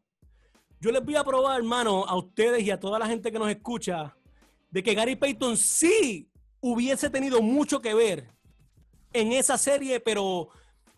Yo 0.80 0.90
les 0.90 1.04
voy 1.04 1.16
a 1.16 1.24
probar, 1.24 1.58
hermano, 1.58 2.04
a 2.04 2.16
ustedes 2.16 2.62
y 2.62 2.70
a 2.70 2.78
toda 2.78 2.98
la 2.98 3.06
gente 3.06 3.32
que 3.32 3.38
nos 3.38 3.48
escucha, 3.48 4.14
de 4.70 4.82
que 4.82 4.94
Gary 4.94 5.16
Payton 5.16 5.56
sí 5.56 6.28
hubiese 6.60 7.08
tenido 7.08 7.40
mucho 7.40 7.80
que 7.80 7.94
ver 7.94 8.30
en 9.12 9.32
esa 9.32 9.56
serie, 9.56 10.00
pero 10.00 10.48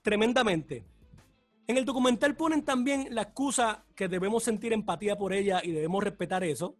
tremendamente. 0.03 0.85
En 1.69 1.77
el 1.77 1.85
documental 1.85 2.35
ponen 2.35 2.64
también 2.64 3.09
la 3.11 3.23
excusa 3.23 3.85
que 3.95 4.09
debemos 4.09 4.43
sentir 4.43 4.73
empatía 4.73 5.17
por 5.17 5.33
ella 5.33 5.61
y 5.62 5.71
debemos 5.71 6.03
respetar 6.03 6.43
eso. 6.43 6.77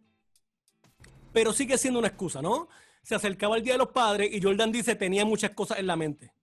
Pero 1.31 1.53
sigue 1.53 1.77
siendo 1.77 1.99
una 1.99 2.07
excusa, 2.07 2.41
¿no? 2.41 2.67
Se 3.03 3.15
acercaba 3.15 3.55
el 3.55 3.63
Día 3.63 3.73
de 3.73 3.79
los 3.79 3.89
Padres 3.89 4.29
y 4.33 4.41
Jordan 4.41 4.71
dice 4.71 4.95
tenía 4.95 5.23
muchas 5.25 5.51
cosas 5.51 5.79
en 5.79 5.87
la 5.87 5.95
mente. 5.95 6.33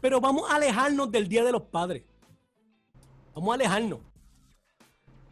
Pero 0.00 0.20
vamos 0.20 0.50
a 0.50 0.56
alejarnos 0.56 1.10
del 1.10 1.28
Día 1.28 1.42
de 1.42 1.52
los 1.52 1.62
Padres. 1.62 2.04
Vamos 3.34 3.50
a 3.50 3.54
alejarnos. 3.54 4.00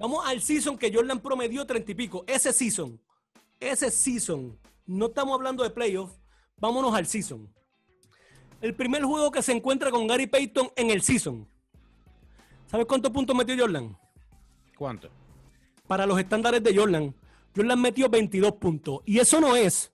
Vamos 0.02 0.26
al 0.26 0.42
season 0.42 0.76
que 0.76 0.92
Jordan 0.92 1.20
promedió 1.20 1.64
treinta 1.64 1.92
y 1.92 1.94
pico. 1.94 2.24
Ese 2.26 2.52
season. 2.52 3.00
Ese 3.60 3.88
season. 3.88 4.58
No 4.84 5.06
estamos 5.06 5.32
hablando 5.32 5.62
de 5.62 5.70
playoffs. 5.70 6.18
Vámonos 6.56 6.92
al 6.92 7.06
season. 7.06 7.48
El 8.60 8.74
primer 8.74 9.04
juego 9.04 9.30
que 9.30 9.42
se 9.42 9.52
encuentra 9.52 9.92
con 9.92 10.08
Gary 10.08 10.26
Payton 10.26 10.72
en 10.74 10.90
el 10.90 11.02
season. 11.02 11.48
¿Sabes 12.66 12.86
cuántos 12.86 13.12
puntos 13.12 13.36
metió 13.36 13.56
Jordan? 13.56 13.96
¿Cuánto? 14.76 15.08
Para 15.86 16.04
los 16.04 16.18
estándares 16.18 16.64
de 16.64 16.76
Jordan, 16.76 17.14
Jordan 17.54 17.80
metió 17.80 18.08
22 18.08 18.54
puntos. 18.54 19.02
Y 19.04 19.20
eso 19.20 19.40
no 19.40 19.54
es 19.54 19.92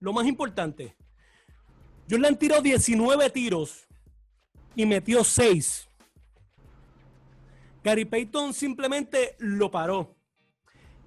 lo 0.00 0.14
más 0.14 0.26
importante. 0.26 0.96
Jordan 2.08 2.38
tiró 2.38 2.62
19 2.62 3.28
tiros 3.28 3.86
y 4.74 4.86
metió 4.86 5.22
6. 5.22 5.90
Gary 7.84 8.04
Payton 8.04 8.52
simplemente 8.52 9.36
lo 9.38 9.70
paró. 9.70 10.16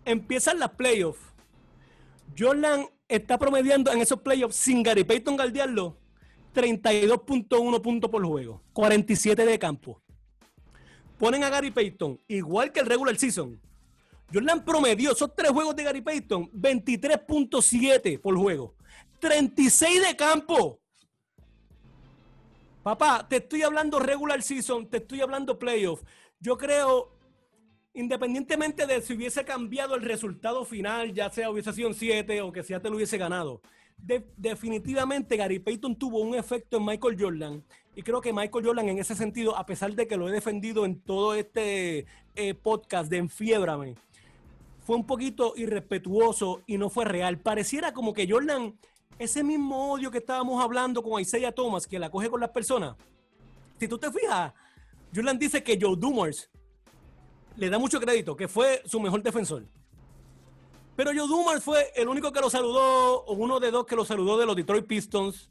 Empiezan 0.06 0.60
las 0.60 0.70
playoffs. 0.72 1.20
Jordan 2.38 2.88
está 3.10 3.38
promediando 3.38 3.92
en 3.92 4.00
esos 4.00 4.22
playoffs 4.22 4.56
sin 4.56 4.84
Gary 4.84 5.04
Payton 5.04 5.36
galdearlo 5.36 5.98
32.1 6.54 7.82
puntos 7.82 8.10
por 8.10 8.26
juego, 8.26 8.64
47 8.74 9.46
de 9.46 9.60
campo 9.60 10.02
ponen 11.18 11.44
a 11.44 11.50
Gary 11.50 11.72
Payton 11.72 12.20
igual 12.28 12.72
que 12.72 12.80
el 12.80 12.86
regular 12.86 13.16
season. 13.18 13.60
Jordan 14.34 14.64
promedió 14.64 15.12
esos 15.12 15.34
tres 15.36 15.52
juegos 15.52 15.76
de 15.76 15.84
Gary 15.84 16.02
Payton 16.02 16.52
23.7 16.52 18.20
por 18.20 18.38
juego. 18.38 18.76
36 19.20 20.08
de 20.08 20.16
campo. 20.16 20.80
Papá, 22.84 23.26
te 23.28 23.38
estoy 23.38 23.64
hablando 23.64 24.00
regular 24.00 24.42
season, 24.42 24.88
te 24.90 24.98
estoy 24.98 25.22
hablando 25.22 25.58
playoff. 25.58 26.02
Yo 26.40 26.58
creo, 26.58 27.12
independientemente 27.94 28.86
de 28.86 29.02
si 29.02 29.14
hubiese 29.14 29.44
cambiado 29.44 29.96
el 29.96 30.04
resultado 30.04 30.66
final, 30.66 31.14
ya 31.14 31.30
sea 31.30 31.50
hubiese 31.50 31.74
sido 31.74 31.90
en 31.90 31.96
7 31.96 32.42
o 32.42 32.52
que 32.52 32.64
Seattle 32.64 32.96
hubiese 32.96 33.18
ganado, 33.18 33.62
definitivamente 33.98 35.38
Gary 35.38 35.60
Payton 35.60 35.96
tuvo 35.96 36.20
un 36.20 36.36
efecto 36.36 36.78
en 36.78 36.86
Michael 36.86 37.18
Jordan. 37.20 37.64
Y 37.96 38.04
creo 38.04 38.22
que 38.22 38.32
Michael 38.32 38.66
Jordan 38.66 38.90
en 38.90 39.00
ese 39.00 39.16
sentido, 39.16 39.58
a 39.58 39.66
pesar 39.66 39.94
de 39.94 40.08
que 40.08 40.18
lo 40.18 40.30
he 40.30 40.32
defendido 40.32 40.86
en 40.86 41.02
todo 41.02 41.34
este 41.34 42.06
eh, 42.36 42.54
podcast 42.54 43.10
de 43.10 43.18
Enfiebrame, 43.18 43.96
fue 44.86 44.96
un 44.96 45.06
poquito 45.06 45.54
irrespetuoso 45.58 46.62
y 46.68 46.78
no 46.78 46.90
fue 46.90 47.06
real. 47.06 47.40
Pareciera 47.40 47.94
como 47.94 48.14
que 48.14 48.30
Jordan, 48.30 48.78
ese 49.18 49.44
mismo 49.44 49.92
odio 49.92 50.12
que 50.12 50.20
estábamos 50.20 50.64
hablando 50.64 51.02
con 51.02 51.20
Isaiah 51.20 51.52
Thomas, 51.52 51.88
que 51.88 51.98
la 51.98 52.12
coge 52.12 52.30
con 52.30 52.40
las 52.40 52.52
personas, 52.52 52.96
si 53.80 53.88
tú 53.88 53.98
te 53.98 54.12
fijas, 54.12 54.54
Jordan 55.18 55.40
dice 55.40 55.64
que 55.64 55.80
Joe 55.82 55.96
Dumars 55.98 56.48
le 57.56 57.72
da 57.72 57.80
mucho 57.80 58.00
crédito, 58.00 58.36
que 58.36 58.48
fue 58.48 58.84
su 58.86 59.00
mejor 59.00 59.24
defensor. 59.24 59.66
Pero 60.96 61.10
Joe 61.10 61.28
Dumars 61.28 61.64
fue 61.64 61.92
el 61.96 62.08
único 62.08 62.32
que 62.32 62.40
lo 62.40 62.52
saludó, 62.52 63.24
o 63.26 63.34
uno 63.34 63.60
de 63.60 63.72
dos 63.72 63.88
que 63.88 63.96
lo 63.96 64.06
saludó 64.06 64.38
de 64.38 64.46
los 64.46 64.56
Detroit 64.56 64.86
Pistons. 64.86 65.50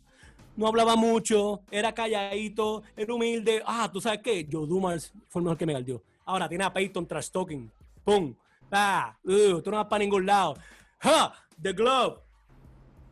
No 0.55 0.69
hablaba 0.69 0.95
mucho, 0.95 1.63
era 1.69 1.93
calladito, 1.93 2.85
era 2.97 3.13
humilde. 3.13 3.61
Ah, 3.67 3.91
¿tú 3.93 4.01
sabes 4.01 4.21
qué? 4.23 4.49
Joe 4.51 4.69
Dumars 4.69 5.13
fue 5.29 5.41
el 5.41 5.45
mejor 5.45 5.59
que 5.59 5.67
me 5.67 5.73
galdió. 5.73 6.01
Ahora 6.25 6.49
tiene 6.49 6.63
a 6.63 6.73
Peyton 6.73 7.05
trash 7.05 7.31
talking. 7.31 7.69
¡Pum! 8.05 8.37
¡Ah! 8.71 9.19
Uh, 9.25 9.61
tú 9.63 9.73
no 9.73 9.79
vas 9.79 9.87
para 9.87 9.99
ningún 9.99 10.25
lado. 10.25 10.57
¡Ja! 10.99 11.33
The 11.61 11.73
Glove. 11.73 12.21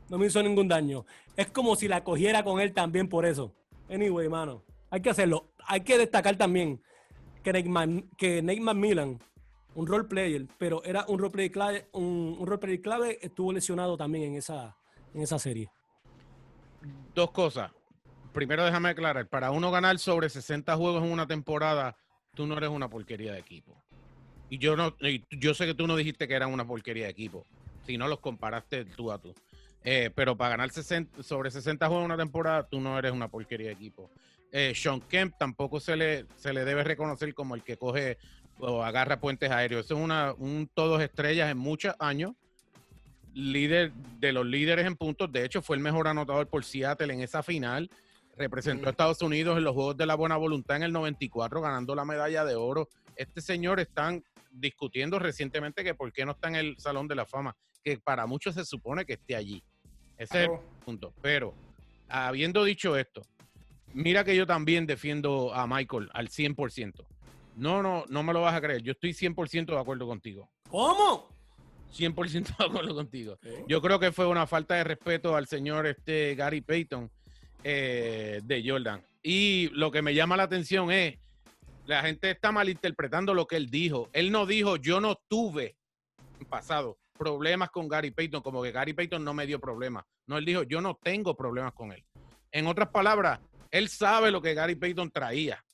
No 0.09 0.19
me 0.19 0.27
hizo 0.27 0.41
ningún 0.41 0.69
daño. 0.69 1.05
Es 1.37 1.51
como 1.51 1.75
si 1.75 1.89
la 1.89 2.05
cogiera 2.05 2.45
con 2.45 2.61
él 2.61 2.73
también 2.73 3.09
por 3.09 3.27
eso. 3.27 3.53
Anyway, 3.91 4.29
mano. 4.29 4.63
Hay 4.89 5.03
que 5.03 5.11
hacerlo. 5.11 5.49
Hay 5.67 5.81
que 5.81 5.99
destacar 5.99 6.37
también 6.37 6.81
que 7.43 7.53
Nate, 7.53 8.05
que 8.17 8.43
McMillan, 8.43 9.21
un 9.75 9.87
role 9.87 10.05
player, 10.05 10.47
pero 10.59 10.83
era 10.85 11.05
un 11.09 11.19
role 11.19 11.51
clave, 11.51 11.87
un, 11.93 12.39
role 12.45 12.81
clave, 12.81 13.19
estuvo 13.21 13.53
lesionado 13.53 13.97
también 13.97 14.25
en 14.25 14.37
esa, 14.37 14.77
en 15.13 15.23
esa 15.23 15.39
serie. 15.39 15.71
Dos 17.15 17.31
cosas. 17.31 17.71
Primero 18.33 18.65
déjame 18.65 18.89
aclarar, 18.89 19.29
para 19.29 19.51
uno 19.51 19.71
ganar 19.71 19.99
sobre 19.99 20.29
60 20.29 20.75
juegos 20.77 21.05
en 21.05 21.13
una 21.13 21.27
temporada, 21.27 21.97
tú 22.35 22.47
no 22.47 22.57
eres 22.57 22.71
una 22.71 22.89
porquería 22.89 23.33
de 23.33 23.39
equipo. 23.39 23.77
Y 24.51 24.59
yo 24.59 24.77
no, 24.77 24.97
yo 25.31 25.55
sé 25.55 25.67
que 25.67 25.75
tú 25.75 25.87
no 25.87 25.97
dijiste 25.97 26.27
que 26.27 26.35
eran 26.35 26.53
una 26.53 26.67
porquería 26.67 27.05
de 27.05 27.11
equipo, 27.11 27.47
si 27.87 27.97
no 27.97 28.09
los 28.09 28.21
comparaste 28.21 28.85
tú 28.85 29.13
a 29.13 29.19
tú. 29.19 29.35
Eh, 29.85 30.11
pero 30.15 30.37
para 30.37 30.51
ganar 30.51 30.71
60, 30.71 31.23
sobre 31.23 31.51
60 31.51 31.87
juegos 31.87 32.03
en 32.03 32.07
una 32.07 32.17
temporada, 32.17 32.67
tú 32.67 32.81
no 32.81 32.99
eres 32.99 33.13
una 33.13 33.29
porquería 33.29 33.69
de 33.69 33.75
equipo. 33.75 34.11
Eh, 34.57 34.73
Sean 34.73 35.01
Kemp 35.01 35.35
tampoco 35.37 35.81
se 35.81 35.97
le, 35.97 36.27
se 36.37 36.53
le 36.53 36.65
debe 36.65 36.85
reconocer 36.85 37.35
como 37.35 37.57
el 37.57 37.65
que 37.65 37.77
coge 37.77 38.19
o 38.61 38.85
agarra 38.85 39.19
puentes 39.19 39.51
aéreos. 39.51 39.85
Eso 39.85 39.97
es 39.97 40.01
una, 40.01 40.33
un 40.35 40.71
todos 40.73 41.03
estrellas 41.03 41.51
en 41.51 41.59
muchos 41.59 41.93
años. 41.99 42.35
Líder 43.33 43.93
de 43.93 44.33
los 44.33 44.47
líderes 44.47 44.87
en 44.87 44.95
puntos. 44.95 45.33
De 45.33 45.45
hecho, 45.45 45.61
fue 45.61 45.75
el 45.75 45.83
mejor 45.83 46.07
anotador 46.07 46.47
por 46.47 46.65
Seattle 46.65 47.13
en 47.13 47.21
esa 47.21 47.43
final. 47.43 47.91
Representó 48.37 48.87
a 48.87 48.91
Estados 48.91 49.23
Unidos 49.23 49.59
en 49.59 49.65
los 49.65 49.75
Juegos 49.75 49.97
de 49.97 50.07
la 50.07 50.15
Buena 50.15 50.37
Voluntad 50.37 50.77
en 50.77 50.85
el 50.85 50.93
94, 50.93 51.61
ganando 51.61 51.97
la 51.97 52.05
medalla 52.05 52.45
de 52.45 52.55
oro. 52.55 52.89
Este 53.17 53.41
señor 53.41 53.81
están 53.81 54.23
discutiendo 54.53 55.19
recientemente 55.19 55.83
que 55.83 55.97
por 55.97 56.13
qué 56.13 56.25
no 56.25 56.31
está 56.31 56.47
en 56.47 56.55
el 56.55 56.79
Salón 56.79 57.09
de 57.09 57.17
la 57.17 57.27
Fama, 57.27 57.57
que 57.83 57.99
para 57.99 58.25
muchos 58.27 58.55
se 58.55 58.65
supone 58.65 59.05
que 59.05 59.15
esté 59.15 59.35
allí. 59.35 59.65
Ese 60.17 60.45
es 60.45 60.49
el 60.49 60.59
punto. 60.85 61.13
Pero, 61.21 61.55
habiendo 62.09 62.63
dicho 62.63 62.97
esto, 62.97 63.23
mira 63.95 64.25
que 64.25 64.37
yo 64.37 64.47
también 64.47 64.87
defiendo 64.87 65.55
a 65.55 65.67
Michael 65.67 66.11
al 66.13 66.29
100%. 66.29 67.05
No, 67.57 67.83
no, 67.83 68.05
no 68.09 68.23
me 68.23 68.33
lo 68.33 68.43
vas 68.43 68.55
a 68.55 68.61
creer. 68.61 68.83
Yo 68.83 68.93
estoy 68.93 69.13
100% 69.13 69.67
de 69.67 69.79
acuerdo 69.79 70.07
contigo. 70.07 70.51
¿Cómo? 70.69 71.29
100% 71.93 72.57
de 72.59 72.65
acuerdo 72.65 72.95
contigo. 72.95 73.39
Yo 73.69 73.81
creo 73.81 73.99
que 73.99 74.13
fue 74.13 74.27
una 74.27 74.47
falta 74.47 74.75
de 74.75 74.85
respeto 74.85 75.37
al 75.37 75.47
señor 75.47 75.87
este 75.87 76.35
Gary 76.35 76.61
Payton 76.61 77.11
eh, 77.63 78.41
de 78.45 78.69
Jordan. 78.69 79.03
Y 79.23 79.69
lo 79.73 79.91
que 79.91 80.03
me 80.03 80.15
llama 80.15 80.37
la 80.37 80.43
atención 80.43 80.91
es, 80.91 81.19
la 81.87 82.03
gente 82.03 82.31
está 82.31 82.51
malinterpretando 82.51 83.35
lo 83.35 83.47
que 83.47 83.57
él 83.57 83.71
dijo. 83.71 84.09
Él 84.13 84.33
no 84.33 84.47
dijo, 84.47 84.77
yo 84.77 85.01
no 85.01 85.17
tuve 85.29 85.77
en 86.41 86.47
pasado 86.47 86.99
problemas 87.17 87.71
con 87.71 87.89
Gary 87.89 88.11
Payton, 88.11 88.43
como 88.43 88.63
que 88.63 88.73
Gary 88.73 88.93
Payton 88.93 89.23
no 89.23 89.33
me 89.33 89.47
dio 89.47 89.61
problemas. 89.61 90.05
No, 90.27 90.37
él 90.37 90.45
dijo, 90.45 90.63
yo 90.65 90.81
no 90.81 90.99
tengo 91.01 91.37
problemas 91.37 91.73
con 91.73 91.93
él. 91.93 92.05
En 92.51 92.67
otras 92.67 92.89
palabras, 92.89 93.41
él 93.75 93.89
sabe 93.89 94.31
lo 94.31 94.41
que 94.41 94.55
Gary 94.55 94.77
Payton 94.77 95.11
traía. 95.11 95.65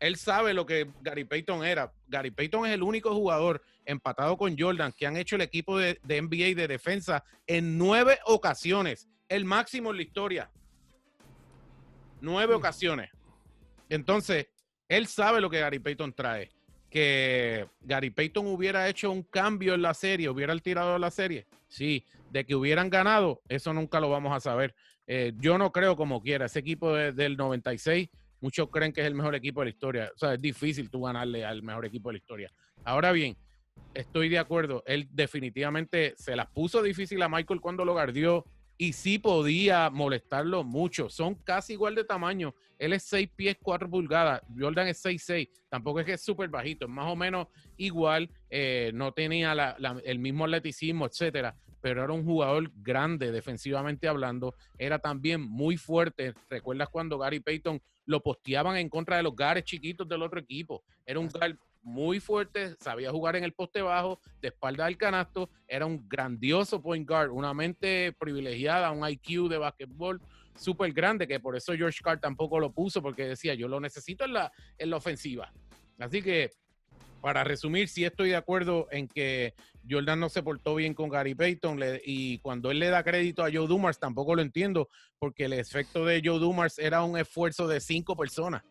Él 0.00 0.16
sabe 0.16 0.52
lo 0.52 0.66
que 0.66 0.90
Gary 1.00 1.22
Payton 1.22 1.64
era. 1.64 1.92
Gary 2.08 2.32
Payton 2.32 2.66
es 2.66 2.72
el 2.72 2.82
único 2.82 3.14
jugador 3.14 3.62
empatado 3.84 4.36
con 4.36 4.58
Jordan 4.58 4.92
que 4.92 5.06
han 5.06 5.16
hecho 5.16 5.36
el 5.36 5.42
equipo 5.42 5.78
de, 5.78 6.00
NBA 6.02 6.60
de 6.60 6.66
defensa 6.66 7.22
en 7.46 7.78
nueve 7.78 8.18
ocasiones. 8.24 9.08
El 9.28 9.44
máximo 9.44 9.92
en 9.92 9.96
la 9.98 10.02
historia. 10.02 10.50
Nueve 12.20 12.54
mm. 12.54 12.56
ocasiones. 12.56 13.10
Entonces, 13.88 14.48
él 14.88 15.06
sabe 15.06 15.40
lo 15.40 15.48
que 15.48 15.60
Gary 15.60 15.78
Payton 15.78 16.14
trae. 16.14 16.50
Que 16.90 17.68
Gary 17.82 18.10
Payton 18.10 18.48
hubiera 18.48 18.88
hecho 18.88 19.12
un 19.12 19.22
cambio 19.22 19.74
en 19.74 19.82
la 19.82 19.94
serie, 19.94 20.28
hubiera 20.28 20.58
tirado 20.58 20.98
la 20.98 21.12
serie. 21.12 21.46
Sí, 21.68 22.04
de 22.32 22.44
que 22.44 22.56
hubieran 22.56 22.90
ganado, 22.90 23.40
eso 23.48 23.72
nunca 23.72 24.00
lo 24.00 24.10
vamos 24.10 24.36
a 24.36 24.40
saber. 24.40 24.74
Eh, 25.06 25.32
yo 25.36 25.58
no 25.58 25.70
creo 25.72 25.96
como 25.96 26.20
quiera. 26.20 26.46
Ese 26.46 26.60
equipo 26.60 26.94
del 26.94 27.36
96, 27.36 28.08
muchos 28.40 28.68
creen 28.70 28.92
que 28.92 29.00
es 29.00 29.06
el 29.06 29.14
mejor 29.14 29.34
equipo 29.34 29.60
de 29.60 29.66
la 29.66 29.70
historia. 29.70 30.12
O 30.14 30.18
sea, 30.18 30.34
es 30.34 30.40
difícil 30.40 30.90
tú 30.90 31.02
ganarle 31.02 31.44
al 31.44 31.62
mejor 31.62 31.84
equipo 31.84 32.08
de 32.08 32.14
la 32.14 32.18
historia. 32.18 32.52
Ahora 32.84 33.12
bien, 33.12 33.36
estoy 33.92 34.28
de 34.28 34.38
acuerdo. 34.38 34.82
Él 34.86 35.08
definitivamente 35.10 36.14
se 36.16 36.36
las 36.36 36.46
puso 36.48 36.82
difícil 36.82 37.22
a 37.22 37.28
Michael 37.28 37.60
cuando 37.60 37.84
lo 37.84 37.92
guardió 37.92 38.44
y 38.76 38.92
sí 38.92 39.18
podía 39.18 39.88
molestarlo 39.90 40.64
mucho. 40.64 41.08
Son 41.08 41.36
casi 41.36 41.74
igual 41.74 41.94
de 41.94 42.04
tamaño. 42.04 42.54
Él 42.78 42.92
es 42.92 43.04
6 43.04 43.30
pies 43.36 43.56
4 43.62 43.88
pulgadas. 43.88 44.42
Jordan 44.58 44.88
es 44.88 45.04
6'6. 45.04 45.48
Tampoco 45.68 46.00
es 46.00 46.06
que 46.06 46.14
es 46.14 46.22
súper 46.22 46.48
bajito. 46.48 46.86
Es 46.86 46.90
más 46.90 47.06
o 47.06 47.14
menos 47.14 47.46
igual. 47.76 48.28
Eh, 48.50 48.90
no 48.94 49.12
tenía 49.12 49.76
el 50.04 50.18
mismo 50.18 50.44
atleticismo, 50.44 51.06
etcétera 51.06 51.56
pero 51.84 52.02
era 52.02 52.14
un 52.14 52.24
jugador 52.24 52.72
grande 52.76 53.30
defensivamente 53.30 54.08
hablando, 54.08 54.54
era 54.78 54.98
también 54.98 55.42
muy 55.42 55.76
fuerte. 55.76 56.32
¿Recuerdas 56.48 56.88
cuando 56.88 57.18
Gary 57.18 57.40
Payton 57.40 57.78
lo 58.06 58.22
posteaban 58.22 58.78
en 58.78 58.88
contra 58.88 59.18
de 59.18 59.22
los 59.22 59.36
gares 59.36 59.64
chiquitos 59.64 60.08
del 60.08 60.22
otro 60.22 60.40
equipo? 60.40 60.82
Era 61.04 61.20
un 61.20 61.28
guard 61.28 61.58
muy 61.82 62.20
fuerte, 62.20 62.74
sabía 62.80 63.10
jugar 63.10 63.36
en 63.36 63.44
el 63.44 63.52
poste 63.52 63.82
bajo, 63.82 64.18
de 64.40 64.48
espalda 64.48 64.86
del 64.86 64.96
canasto, 64.96 65.50
era 65.68 65.84
un 65.84 66.08
grandioso 66.08 66.80
point 66.80 67.06
guard, 67.06 67.30
una 67.30 67.52
mente 67.52 68.14
privilegiada, 68.18 68.90
un 68.90 69.06
IQ 69.06 69.50
de 69.50 69.58
básquetbol 69.58 70.22
súper 70.56 70.90
grande, 70.94 71.28
que 71.28 71.38
por 71.38 71.54
eso 71.54 71.74
George 71.74 72.00
Carr 72.02 72.18
tampoco 72.18 72.58
lo 72.58 72.72
puso, 72.72 73.02
porque 73.02 73.26
decía, 73.28 73.52
yo 73.52 73.68
lo 73.68 73.78
necesito 73.78 74.24
en 74.24 74.32
la, 74.32 74.50
en 74.78 74.88
la 74.88 74.96
ofensiva. 74.96 75.52
Así 75.98 76.22
que 76.22 76.50
para 77.24 77.42
resumir, 77.42 77.88
sí 77.88 78.04
estoy 78.04 78.28
de 78.28 78.36
acuerdo 78.36 78.86
en 78.90 79.08
que 79.08 79.54
Jordan 79.88 80.20
no 80.20 80.28
se 80.28 80.42
portó 80.42 80.74
bien 80.74 80.92
con 80.92 81.08
Gary 81.08 81.34
Payton 81.34 81.80
y 82.04 82.36
cuando 82.40 82.70
él 82.70 82.78
le 82.78 82.90
da 82.90 83.02
crédito 83.02 83.42
a 83.42 83.50
Joe 83.50 83.66
Dumars 83.66 83.98
tampoco 83.98 84.34
lo 84.34 84.42
entiendo 84.42 84.90
porque 85.18 85.46
el 85.46 85.54
efecto 85.54 86.04
de 86.04 86.20
Joe 86.22 86.38
Dumars 86.38 86.78
era 86.78 87.02
un 87.02 87.16
esfuerzo 87.16 87.66
de 87.66 87.80
cinco 87.80 88.14
personas. 88.14 88.62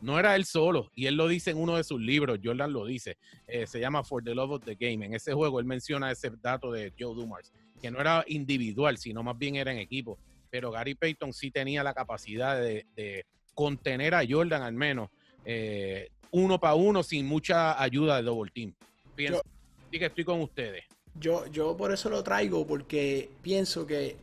No 0.00 0.18
era 0.18 0.36
él 0.36 0.46
solo, 0.46 0.90
y 0.94 1.04
él 1.04 1.16
lo 1.16 1.28
dice 1.28 1.50
en 1.50 1.58
uno 1.58 1.76
de 1.76 1.84
sus 1.84 2.00
libros, 2.00 2.38
Jordan 2.42 2.72
lo 2.72 2.86
dice, 2.86 3.18
eh, 3.46 3.66
se 3.66 3.78
llama 3.78 4.02
For 4.02 4.24
the 4.24 4.34
Love 4.34 4.52
of 4.52 4.64
the 4.64 4.76
Game. 4.76 5.04
En 5.04 5.12
ese 5.12 5.34
juego 5.34 5.60
él 5.60 5.66
menciona 5.66 6.10
ese 6.10 6.30
dato 6.40 6.72
de 6.72 6.94
Joe 6.98 7.14
Dumars, 7.14 7.52
que 7.78 7.90
no 7.90 8.00
era 8.00 8.24
individual, 8.26 8.96
sino 8.96 9.22
más 9.22 9.36
bien 9.36 9.56
era 9.56 9.70
en 9.70 9.80
equipo. 9.80 10.18
Pero 10.48 10.70
Gary 10.70 10.94
Payton 10.94 11.34
sí 11.34 11.50
tenía 11.50 11.82
la 11.84 11.92
capacidad 11.92 12.58
de, 12.58 13.26
contener 13.52 14.14
a 14.14 14.24
Jordan 14.26 14.62
al 14.62 14.72
menos. 14.72 15.10
Eh, 15.44 16.08
uno 16.30 16.58
para 16.58 16.74
uno 16.74 17.02
sin 17.02 17.26
mucha 17.26 17.80
ayuda 17.80 18.16
de 18.16 18.22
double 18.22 18.50
team. 18.52 18.72
Pienso, 19.14 19.42
que 19.90 20.04
estoy 20.04 20.24
con 20.24 20.40
ustedes. 20.40 20.84
Yo, 21.18 21.46
yo 21.46 21.76
por 21.76 21.92
eso 21.92 22.08
lo 22.08 22.22
traigo, 22.22 22.66
porque 22.66 23.30
pienso 23.42 23.86
que, 23.86 24.16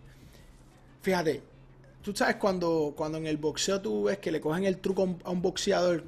fíjate, 1.01 1.41
tú 2.01 2.15
sabes 2.15 2.35
cuando, 2.37 2.93
cuando 2.95 3.17
en 3.17 3.27
el 3.27 3.37
boxeo 3.37 3.81
tú 3.81 4.03
ves 4.03 4.19
que 4.19 4.31
le 4.31 4.39
cogen 4.39 4.65
el 4.65 4.77
truco 4.77 5.17
a 5.23 5.31
un 5.31 5.41
boxeador, 5.41 6.03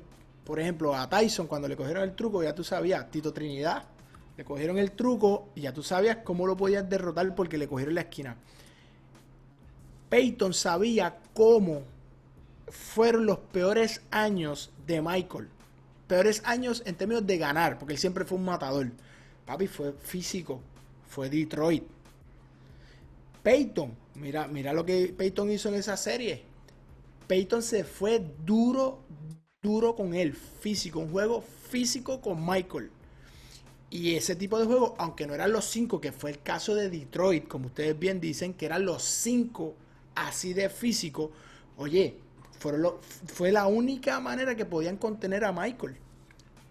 por 0.46 0.60
ejemplo, 0.60 0.96
a 0.96 1.10
Tyson, 1.10 1.48
cuando 1.48 1.68
le 1.68 1.76
cogieron 1.76 2.04
el 2.04 2.16
truco, 2.16 2.42
ya 2.44 2.56
tú 2.56 2.64
sabías, 2.64 3.12
Tito 3.12 3.34
Trinidad, 3.34 3.84
le 4.38 4.46
cogieron 4.46 4.78
el 4.78 4.92
truco 4.92 5.50
y 5.56 5.62
ya 5.62 5.74
tú 5.74 5.84
sabías 5.84 6.20
cómo 6.24 6.48
lo 6.48 6.56
podías 6.56 6.88
derrotar 6.90 7.36
porque 7.36 7.58
le 7.58 7.68
cogieron 7.68 7.96
la 7.96 8.02
esquina. 8.02 8.38
Peyton 10.10 10.54
sabía 10.54 11.18
cómo 11.34 11.82
fueron 12.70 13.26
los 13.26 13.40
peores 13.40 14.02
años 14.12 14.72
de 14.86 15.02
Michael 15.02 15.50
peores 16.08 16.42
años 16.46 16.82
en 16.86 16.96
términos 16.96 17.26
de 17.26 17.38
ganar, 17.38 17.78
porque 17.78 17.94
él 17.94 18.00
siempre 18.00 18.26
fue 18.26 18.38
un 18.38 18.46
matador. 18.46 18.92
Papi 19.46 19.68
fue 19.68 19.94
físico, 19.94 20.62
fue 21.08 21.30
Detroit. 21.30 21.84
Peyton, 23.44 23.94
mira, 24.16 24.48
mira 24.48 24.74
lo 24.74 24.86
que 24.86 25.14
Peyton 25.18 25.52
hizo 25.52 25.70
en 25.70 25.76
esa 25.76 25.96
serie. 25.96 26.44
Peyton 27.28 27.62
se 27.62 27.84
fue 27.84 28.26
duro, 28.46 29.00
duro 29.62 29.96
con 29.96 30.14
él, 30.14 30.34
físico, 30.34 31.00
un 31.00 31.12
juego 31.12 31.44
físico 31.70 32.22
con 32.22 32.46
Michael. 32.46 32.90
Y 33.90 34.16
ese 34.16 34.36
tipo 34.36 34.60
de 34.60 34.66
juego, 34.66 34.96
aunque 34.98 35.28
no 35.28 35.34
eran 35.34 35.52
los 35.54 35.66
cinco, 35.66 36.02
que 36.02 36.12
fue 36.12 36.32
el 36.32 36.42
caso 36.42 36.76
de 36.76 36.90
Detroit, 36.90 37.48
como 37.48 37.68
ustedes 37.68 37.98
bien 37.98 38.20
dicen, 38.20 38.54
que 38.54 38.66
eran 38.66 38.86
los 38.86 39.04
cinco 39.04 39.76
así 40.16 40.54
de 40.54 40.70
físico, 40.70 41.32
oye, 41.78 42.18
fue 42.58 43.52
la 43.52 43.68
única 43.68 44.20
manera 44.20 44.56
que 44.56 44.66
podían 44.66 44.98
contener 44.98 45.46
a 45.46 45.52
Michael. 45.52 45.96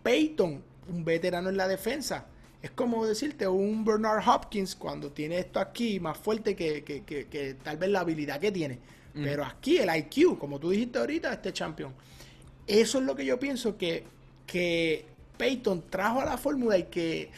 Peyton, 0.03 0.63
un 0.89 1.05
veterano 1.05 1.49
en 1.49 1.57
la 1.57 1.69
defensa, 1.69 2.27
es 2.63 2.71
como 2.73 3.07
decirte 3.07 3.47
un 3.47 3.85
Bernard 3.85 4.27
Hopkins 4.27 4.75
cuando 4.75 5.13
tiene 5.13 5.39
esto 5.39 5.61
aquí 5.61 6.01
más 6.01 6.19
fuerte 6.19 6.57
que, 6.57 7.57
tal 7.63 7.77
vez 7.77 7.91
la 7.91 8.01
habilidad 8.01 8.41
que 8.41 8.51
tiene. 8.51 8.79
Mm. 9.15 9.23
Pero 9.23 9.45
aquí 9.45 9.79
el 9.79 9.89
IQ, 9.95 10.39
como 10.39 10.59
tú 10.59 10.71
dijiste 10.71 10.99
ahorita, 10.99 11.33
este 11.33 11.53
campeón. 11.53 11.95
Eso 12.67 12.99
es 12.99 13.05
lo 13.05 13.15
que 13.15 13.25
yo 13.25 13.39
pienso 13.39 13.77
que, 13.77 14.05
que 14.47 15.05
Peyton 15.37 15.85
trajo 15.89 16.21
a 16.21 16.25
la 16.25 16.37
fórmula 16.37 16.77
y 16.79 16.85
que 16.85 17.31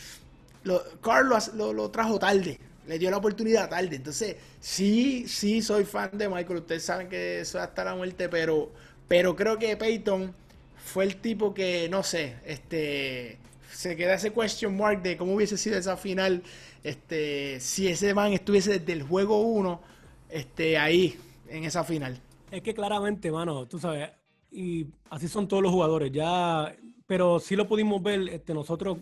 lo, 0.65 0.83
Carlos 1.01 1.53
lo, 1.55 1.91
trajo 1.91 2.19
tarde. 2.19 2.59
Le 2.89 2.99
dio 2.99 3.11
la 3.11 3.19
oportunidad 3.19 3.69
tarde. 3.69 3.97
Entonces, 3.97 4.37
sí, 4.59 5.29
sí 5.29 5.63
soy 5.63 5.85
fan 5.85 6.11
de 6.15 6.29
Michael. 6.29 6.61
Ustedes 6.61 6.83
saben 6.85 7.09
que 7.09 7.41
eso 7.41 7.61
hasta 7.61 7.85
la 7.85 7.95
muerte, 7.95 8.29
pero, 8.29 8.73
pero 9.07 9.37
creo 9.37 9.59
que 9.59 9.77
Peyton 9.77 10.35
fue 10.77 11.05
el 11.05 11.17
tipo 11.17 11.55
que, 11.55 11.89
no 11.89 12.03
sé, 12.03 12.37
este 12.45 13.39
se 13.71 13.95
queda 13.95 14.15
ese 14.15 14.33
question 14.33 14.77
mark 14.77 15.03
de 15.03 15.17
cómo 15.17 15.35
hubiese 15.35 15.59
sido 15.59 15.79
esa 15.79 15.97
final 15.97 16.43
este 16.83 17.61
si 17.61 17.87
ese 17.87 18.15
man 18.15 18.33
estuviese 18.33 18.79
desde 18.79 18.95
el 18.95 19.03
juego 19.03 19.43
1 19.43 19.81
este 20.31 20.79
ahí 20.79 21.17
en 21.49 21.65
esa 21.65 21.85
final. 21.85 22.19
Es 22.51 22.63
que 22.63 22.75
claramente, 22.75 23.31
mano, 23.31 23.67
tú 23.67 23.79
sabes, 23.79 24.11
y 24.51 24.87
así 25.11 25.29
son 25.29 25.47
todos 25.47 25.63
los 25.63 25.73
jugadores, 25.73 26.11
ya, 26.11 26.75
pero 27.07 27.39
sí 27.39 27.57
lo 27.57 27.69
pudimos 27.69 28.03
ver, 28.03 28.29
este, 28.29 28.55
nosotros 28.55 28.99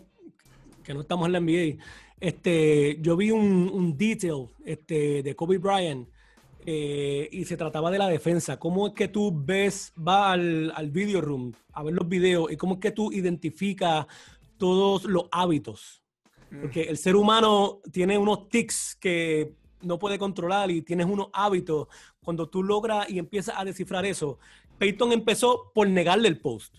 que 0.83 0.93
no 0.93 1.01
estamos 1.01 1.27
en 1.27 1.33
la 1.33 1.39
NBA, 1.39 1.83
este, 2.19 2.97
yo 3.01 3.15
vi 3.15 3.31
un, 3.31 3.69
un 3.71 3.97
detail 3.97 4.47
este, 4.65 5.23
de 5.23 5.35
Kobe 5.35 5.57
Bryant 5.57 6.07
eh, 6.65 7.29
y 7.31 7.45
se 7.45 7.57
trataba 7.57 7.91
de 7.91 7.97
la 7.97 8.07
defensa. 8.07 8.59
¿Cómo 8.59 8.87
es 8.87 8.93
que 8.93 9.07
tú 9.07 9.31
ves, 9.33 9.93
va 9.95 10.31
al, 10.31 10.71
al 10.75 10.91
video 10.91 11.21
room 11.21 11.53
a 11.73 11.83
ver 11.83 11.93
los 11.93 12.07
videos 12.09 12.51
y 12.51 12.57
cómo 12.57 12.75
es 12.75 12.79
que 12.81 12.91
tú 12.91 13.11
identificas 13.11 14.05
todos 14.57 15.05
los 15.05 15.25
hábitos? 15.31 16.03
Mm. 16.49 16.61
Porque 16.61 16.81
el 16.83 16.97
ser 16.97 17.15
humano 17.15 17.79
tiene 17.91 18.17
unos 18.17 18.49
tics 18.49 18.95
que 18.99 19.53
no 19.81 19.99
puede 19.99 20.17
controlar 20.17 20.71
y 20.71 20.81
tienes 20.81 21.05
unos 21.05 21.29
hábitos. 21.33 21.87
Cuando 22.23 22.49
tú 22.49 22.63
logras 22.63 23.09
y 23.09 23.19
empiezas 23.19 23.55
a 23.57 23.63
descifrar 23.63 24.05
eso, 24.05 24.39
Peyton 24.77 25.11
empezó 25.11 25.71
por 25.73 25.87
negarle 25.87 26.27
el 26.27 26.39
post. 26.39 26.77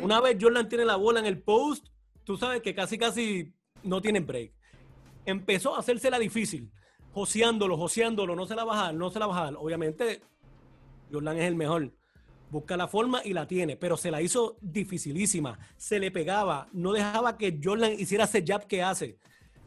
Una 0.00 0.20
vez 0.20 0.38
Jordan 0.40 0.68
tiene 0.68 0.84
la 0.84 0.96
bola 0.96 1.20
en 1.20 1.26
el 1.26 1.38
post, 1.38 1.88
tú 2.24 2.38
sabes 2.38 2.62
que 2.62 2.74
casi 2.74 2.96
casi 2.96 3.52
no 3.82 4.00
tiene 4.00 4.20
break. 4.20 4.52
Empezó 5.24 5.74
a 5.74 5.80
hacerse 5.80 6.10
la 6.10 6.18
difícil, 6.18 6.70
joseándolo, 7.12 7.76
joseándolo, 7.76 8.34
no 8.34 8.46
se 8.46 8.54
la 8.54 8.64
bajar, 8.64 8.94
no 8.94 9.10
se 9.10 9.18
la 9.18 9.26
bajar. 9.26 9.54
Obviamente, 9.56 10.20
Jordan 11.12 11.38
es 11.38 11.44
el 11.44 11.54
mejor. 11.54 11.92
Busca 12.50 12.76
la 12.76 12.86
forma 12.86 13.22
y 13.24 13.32
la 13.32 13.46
tiene, 13.46 13.76
pero 13.76 13.96
se 13.96 14.10
la 14.10 14.20
hizo 14.20 14.56
dificilísima. 14.60 15.58
Se 15.76 15.98
le 15.98 16.10
pegaba, 16.10 16.68
no 16.72 16.92
dejaba 16.92 17.38
que 17.38 17.58
Jordan 17.62 17.92
hiciera 17.98 18.24
ese 18.24 18.44
jab 18.46 18.66
que 18.66 18.82
hace. 18.82 19.18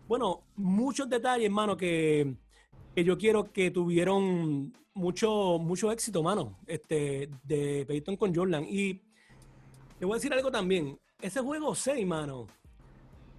Bueno, 0.08 0.44
muchos 0.56 1.10
detalles, 1.10 1.46
hermano, 1.46 1.76
que, 1.76 2.36
que 2.94 3.04
yo 3.04 3.18
quiero 3.18 3.52
que 3.52 3.72
tuvieron 3.72 4.72
mucho, 4.94 5.58
mucho 5.60 5.92
éxito, 5.92 6.22
mano, 6.22 6.60
este, 6.68 7.30
de 7.44 7.86
Peyton 7.88 8.18
con 8.18 8.36
Jordan. 8.36 8.66
Y 8.70 9.02
te 10.00 10.06
voy 10.06 10.14
a 10.14 10.16
decir 10.16 10.34
algo 10.34 10.52
también. 10.52 11.00
Ese 11.22 11.42
juego 11.42 11.74
6, 11.74 12.06
mano. 12.06 12.48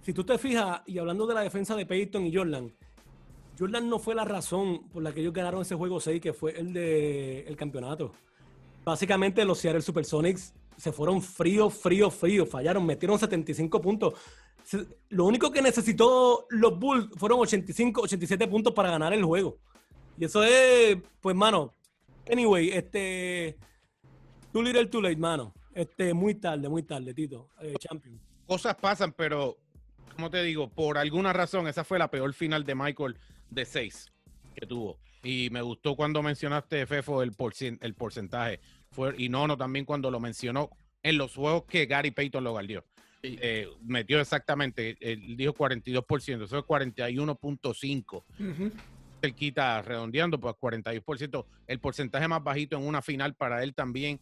Si 0.07 0.13
tú 0.13 0.23
te 0.23 0.37
fijas, 0.37 0.83
y 0.85 0.99
hablando 0.99 1.27
de 1.27 1.33
la 1.33 1.41
defensa 1.41 1.75
de 1.75 1.85
Peyton 1.85 2.25
y 2.25 2.33
Jordan, 2.33 2.71
Jordan 3.59 3.89
no 3.89 3.99
fue 3.99 4.15
la 4.15 4.23
razón 4.23 4.87
por 4.87 5.03
la 5.03 5.11
que 5.11 5.19
ellos 5.19 5.33
ganaron 5.33 5.63
ese 5.63 5.75
juego 5.75 5.99
6, 5.99 6.21
que 6.21 6.31
fue 6.31 6.57
el 6.57 6.71
de 6.71 7.53
campeonato. 7.57 8.13
Básicamente 8.85 9.43
los 9.43 9.59
Seattle 9.59 9.81
Supersonics 9.81 10.53
se 10.77 10.93
fueron 10.93 11.21
fríos, 11.21 11.73
fríos, 11.73 12.15
fríos, 12.15 12.47
fallaron, 12.47 12.85
metieron 12.85 13.19
75 13.19 13.81
puntos 13.81 14.13
lo 15.09 15.25
único 15.25 15.51
que 15.51 15.61
necesitó 15.61 16.47
los 16.51 16.79
Bulls 16.79 17.09
fueron 17.17 17.41
85, 17.41 18.03
87 18.03 18.47
puntos 18.47 18.73
para 18.73 18.91
ganar 18.91 19.11
el 19.11 19.25
juego. 19.25 19.57
Y 20.17 20.23
eso 20.23 20.41
es, 20.41 20.99
pues, 21.19 21.35
mano. 21.35 21.73
Anyway, 22.31 22.69
este. 22.69 23.57
Too 24.53 24.61
little, 24.61 24.85
too 24.85 25.01
late, 25.01 25.17
mano. 25.17 25.53
Este, 25.73 26.13
muy 26.13 26.35
tarde, 26.35 26.69
muy 26.69 26.83
tarde, 26.83 27.13
Tito. 27.13 27.49
Eh, 27.61 27.73
champion. 27.77 28.21
Cosas 28.47 28.73
pasan, 28.75 29.11
pero, 29.11 29.57
como 30.17 30.31
te 30.31 30.41
digo, 30.41 30.67
por 30.67 30.97
alguna 30.97 31.31
razón, 31.31 31.67
esa 31.67 31.83
fue 31.83 31.99
la 31.99 32.09
peor 32.09 32.33
final 32.33 32.63
de 32.63 32.73
Michael 32.73 33.17
de 33.51 33.65
6 33.65 34.11
que 34.55 34.65
tuvo. 34.65 34.97
Y 35.23 35.49
me 35.51 35.61
gustó 35.61 35.95
cuando 35.95 36.23
mencionaste, 36.23 36.87
Fefo, 36.87 37.21
el, 37.21 37.35
el 37.81 37.93
porcentaje. 37.93 38.59
Fue, 38.89 39.13
y 39.15 39.29
Nono 39.29 39.55
también 39.55 39.85
cuando 39.85 40.09
lo 40.09 40.19
mencionó 40.19 40.71
en 41.03 41.19
los 41.19 41.35
juegos 41.35 41.65
que 41.65 41.85
Gary 41.85 42.09
Payton 42.09 42.43
lo 42.43 42.51
guardió. 42.51 42.83
Eh, 43.21 43.67
metió 43.83 44.19
exactamente, 44.19 44.97
él 44.99 45.37
dijo 45.37 45.53
42%, 45.53 46.45
eso 46.45 46.57
es 46.57 46.63
41.5. 46.65 48.23
Él 49.21 49.35
quita 49.35 49.83
redondeando, 49.83 50.39
pues 50.39 50.55
42%, 50.55 51.45
el 51.67 51.79
porcentaje 51.79 52.27
más 52.27 52.43
bajito 52.43 52.75
en 52.75 52.87
una 52.87 53.03
final 53.03 53.35
para 53.35 53.61
él 53.61 53.75
también. 53.75 54.19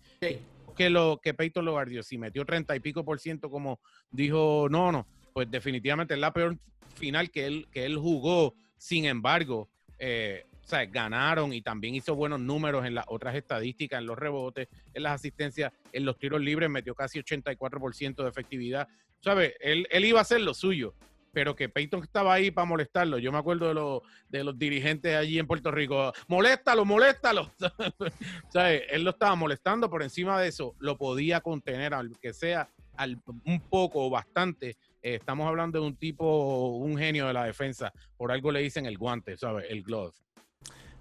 Que 0.76 0.90
lo 0.90 1.22
que 1.24 1.34
Peyton 1.34 1.64
lo 1.64 1.72
guardió, 1.72 2.04
si 2.04 2.18
metió 2.18 2.44
30 2.44 2.76
y 2.76 2.82
pico 2.82 3.06
por 3.06 3.22
ciento, 3.22 3.50
como 3.50 3.80
dijo 4.12 4.68
no, 4.70 4.92
no, 4.92 5.08
pues 5.36 5.52
definitivamente 5.52 6.14
es 6.14 6.20
la 6.22 6.32
peor 6.32 6.58
final 6.96 7.30
que 7.30 7.46
él, 7.46 7.68
que 7.70 7.84
él 7.86 7.98
jugó. 7.98 8.56
Sin 8.78 9.04
embargo, 9.04 9.70
eh, 10.00 10.46
ganaron 10.92 11.52
y 11.52 11.62
también 11.62 11.94
hizo 11.94 12.16
buenos 12.16 12.40
números 12.40 12.86
en 12.86 12.96
las 12.96 13.04
otras 13.10 13.36
estadísticas, 13.36 14.00
en 14.00 14.06
los 14.06 14.18
rebotes, 14.18 14.70
en 14.94 15.04
las 15.04 15.16
asistencias, 15.16 15.74
en 15.92 16.06
los 16.06 16.18
tiros 16.18 16.40
libres, 16.40 16.70
metió 16.70 16.96
casi 16.96 17.20
84% 17.20 18.24
de 18.24 18.30
efectividad. 18.30 18.88
¿Sabes? 19.20 19.56
Él, 19.60 19.86
él 19.92 20.06
iba 20.06 20.20
a 20.20 20.22
hacer 20.22 20.40
lo 20.40 20.54
suyo, 20.54 20.96
pero 21.34 21.54
que 21.54 21.68
Peyton 21.68 22.02
estaba 22.02 22.34
ahí 22.34 22.50
para 22.50 22.64
molestarlo. 22.64 23.18
Yo 23.18 23.34
me 23.34 23.38
acuerdo 23.38 23.68
de, 23.68 23.74
los, 23.74 24.04
de 24.30 24.42
los 24.42 24.58
dirigentes 24.58 25.18
allí 25.18 25.38
en 25.38 25.48
Puerto 25.48 25.70
Rico, 25.70 26.14
moléstalo, 26.30 26.86
moléstalo. 26.86 27.52
¿Sabes? 28.54 28.84
Él 28.90 29.04
lo 29.04 29.10
estaba 29.10 29.36
molestando, 29.36 29.90
por 29.90 30.02
encima 30.02 30.40
de 30.40 30.48
eso 30.48 30.76
lo 30.80 30.98
podía 30.98 31.42
contener, 31.42 31.94
aunque 31.94 32.32
sea 32.32 32.70
al, 32.98 33.22
un 33.46 33.60
poco 33.60 34.06
o 34.06 34.10
bastante. 34.10 34.78
Eh, 35.06 35.18
estamos 35.18 35.46
hablando 35.46 35.80
de 35.80 35.86
un 35.86 35.96
tipo, 35.98 36.78
un 36.78 36.98
genio 36.98 37.28
de 37.28 37.34
la 37.34 37.44
defensa. 37.44 37.94
Por 38.18 38.32
algo 38.32 38.52
le 38.52 38.62
dicen 38.62 38.88
el 38.88 38.98
guante, 38.98 39.38
¿sabes? 39.38 39.68
El 39.70 39.84
glove. 39.84 40.16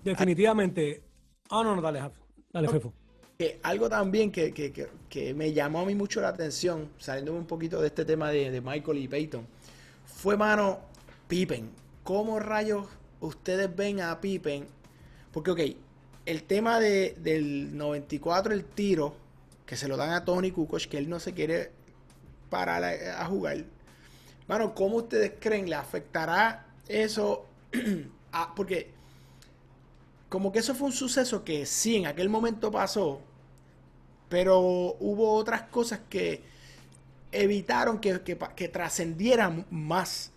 Definitivamente. 0.03 1.03
Ah, 1.49 1.63
no, 1.65 1.75
no, 1.75 1.81
dale, 1.81 2.03
dale, 2.53 2.69
Fefo. 2.69 2.93
algo 3.63 3.89
también 3.89 4.31
que, 4.31 5.33
me 5.35 5.55
llamó 5.55 5.81
a 5.81 5.85
mí 5.87 5.95
mucho 5.95 6.21
la 6.21 6.29
atención, 6.29 6.91
saliendo 6.99 7.33
un 7.33 7.47
poquito 7.47 7.81
de 7.81 7.87
este 7.87 8.05
tema 8.05 8.29
de, 8.29 8.61
Michael 8.61 8.99
y 8.99 9.09
Peyton, 9.09 9.47
fue, 10.05 10.37
mano, 10.37 10.81
Pippen. 11.27 11.71
¿Cómo 12.03 12.39
rayos 12.41 12.87
ustedes 13.21 13.75
ven 13.75 14.03
a 14.03 14.21
Pippen? 14.21 14.67
Porque, 15.33 15.51
ok, 15.51 15.61
el 16.27 16.43
tema 16.43 16.79
de, 16.79 17.17
del 17.21 17.75
94, 17.75 18.53
el 18.53 18.67
tiro, 18.67 19.17
que 19.65 19.77
se 19.77 19.89
lo 19.89 19.97
dan 19.97 20.11
a 20.11 20.27
Tony 20.27 20.51
Kukoc, 20.51 20.83
que 20.83 20.99
él 20.99 21.09
no 21.09 21.19
se 21.21 21.33
quiere 21.33 21.71
parar 22.51 22.85
a, 22.85 23.25
jugar. 23.25 23.65
Mano, 24.47 24.75
¿cómo 24.75 24.97
ustedes 24.97 25.33
creen 25.41 25.69
le 25.69 25.77
afectará 25.77 26.67
eso? 26.89 27.47
porque 28.57 28.91
como 30.29 30.51
que 30.51 30.59
eso 30.59 30.75
fue 30.75 30.89
un 30.89 30.93
suceso 30.93 31.45
que 31.45 31.65
sí, 31.65 31.97
en 31.97 32.07
aquel 32.07 32.29
momento 32.29 32.71
pasó, 32.71 33.21
pero 34.29 34.59
hubo 34.61 35.33
otras 35.35 35.63
cosas 35.63 36.01
que 36.09 36.43
evitaron 37.31 38.01
que, 38.01 38.21
que, 38.57 38.69
trascendieran 38.69 39.65
más. 39.71 40.33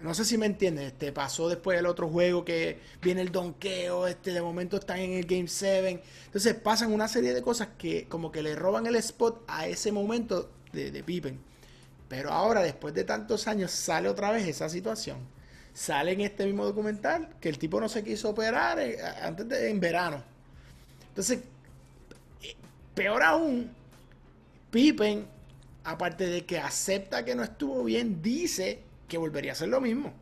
No 0.00 0.14
sé 0.14 0.24
si 0.24 0.38
me 0.38 0.46
entienden, 0.46 0.86
este, 0.86 1.12
pasó 1.12 1.48
después 1.48 1.78
el 1.78 1.86
otro 1.86 2.08
juego 2.08 2.44
que 2.44 2.78
viene 3.02 3.20
el 3.20 3.32
donqueo, 3.32 4.06
este, 4.06 4.32
de 4.32 4.40
momento 4.40 4.76
están 4.76 5.00
en 5.00 5.12
el 5.14 5.26
Game 5.26 5.48
7. 5.48 6.02
Entonces 6.26 6.54
pasan 6.54 6.92
una 6.92 7.08
serie 7.08 7.34
de 7.34 7.42
cosas 7.42 7.68
que 7.76 8.06
como 8.08 8.32
que 8.32 8.42
le 8.42 8.54
roban 8.54 8.86
el 8.86 8.96
spot 8.96 9.42
a 9.48 9.66
ese 9.66 9.92
momento 9.92 10.50
de, 10.72 10.90
de 10.90 11.02
Pippen. 11.02 11.38
Pero 12.10 12.30
ahora, 12.30 12.60
después 12.60 12.92
de 12.92 13.04
tantos 13.04 13.48
años, 13.48 13.70
sale 13.70 14.10
otra 14.10 14.30
vez 14.30 14.46
esa 14.46 14.68
situación 14.68 15.16
sale 15.72 16.12
en 16.12 16.20
este 16.20 16.44
mismo 16.44 16.64
documental 16.64 17.28
que 17.40 17.48
el 17.48 17.58
tipo 17.58 17.80
no 17.80 17.88
se 17.88 18.02
quiso 18.02 18.30
operar 18.30 18.78
eh, 18.80 18.98
antes 19.22 19.48
de 19.48 19.70
en 19.70 19.80
verano. 19.80 20.22
Entonces, 21.08 21.40
eh, 22.42 22.56
peor 22.94 23.22
aún, 23.22 23.70
Pippen, 24.70 25.26
aparte 25.84 26.26
de 26.26 26.44
que 26.44 26.58
acepta 26.58 27.24
que 27.24 27.34
no 27.34 27.42
estuvo 27.42 27.84
bien, 27.84 28.20
dice 28.22 28.80
que 29.08 29.18
volvería 29.18 29.52
a 29.52 29.54
hacer 29.54 29.68
lo 29.68 29.80
mismo. 29.80 30.12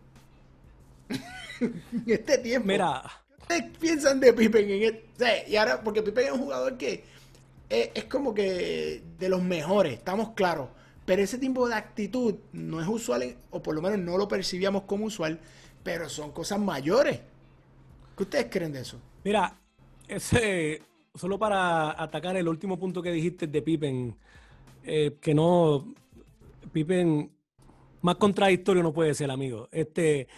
en 1.61 1.82
este 2.07 2.39
tiempo. 2.39 2.68
Mira. 2.68 3.03
¿Qué 3.49 3.62
piensan 3.80 4.20
de 4.20 4.32
Pippen 4.32 4.68
en 4.70 4.82
este? 4.82 5.49
y 5.49 5.57
ahora, 5.57 5.82
porque 5.82 6.03
Pippen 6.03 6.26
es 6.26 6.32
un 6.32 6.41
jugador 6.41 6.76
que 6.76 7.03
es, 7.68 7.91
es 7.95 8.05
como 8.05 8.34
que 8.34 9.03
de 9.18 9.28
los 9.28 9.43
mejores, 9.43 9.95
estamos 9.95 10.34
claros. 10.34 10.68
Pero 11.09 11.23
ese 11.23 11.39
tipo 11.39 11.67
de 11.67 11.75
actitud 11.75 12.35
no 12.53 12.83
es 12.83 12.87
usual, 12.87 13.35
o 13.51 13.63
por 13.63 13.75
lo 13.75 13.81
menos 13.81 13.99
no 13.99 14.19
lo 14.19 14.29
percibíamos 14.29 14.83
como 14.83 15.07
usual, 15.07 15.41
pero 15.83 16.07
son 16.07 16.33
cosas 16.33 16.61
mayores. 16.61 17.23
¿Qué 18.15 18.25
ustedes 18.25 18.49
creen 18.51 18.73
de 18.73 18.83
eso? 18.83 19.01
Mira, 19.25 19.59
ese, 20.07 20.83
solo 21.15 21.39
para 21.39 21.99
atacar 22.03 22.37
el 22.37 22.47
último 22.47 22.79
punto 22.79 23.01
que 23.01 23.11
dijiste 23.11 23.47
de 23.47 23.63
Pippen, 23.63 24.19
eh, 24.83 25.17
que 25.19 25.33
no, 25.33 25.95
Pippen, 26.73 27.33
más 28.03 28.17
contradictorio 28.17 28.83
no 28.83 28.93
puede 28.93 29.15
ser, 29.15 29.31
amigo. 29.31 29.67
Este, 29.73 30.29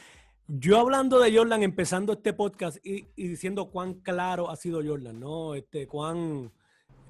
yo 0.47 0.79
hablando 0.79 1.19
de 1.19 1.37
Jordan, 1.37 1.65
empezando 1.65 2.13
este 2.13 2.33
podcast 2.33 2.79
y, 2.87 3.09
y 3.17 3.27
diciendo 3.27 3.73
cuán 3.73 3.95
claro 3.95 4.49
ha 4.49 4.55
sido 4.55 4.81
Jordan, 4.87 5.19
¿no? 5.19 5.57
Este, 5.57 5.89
cuán 5.89 6.53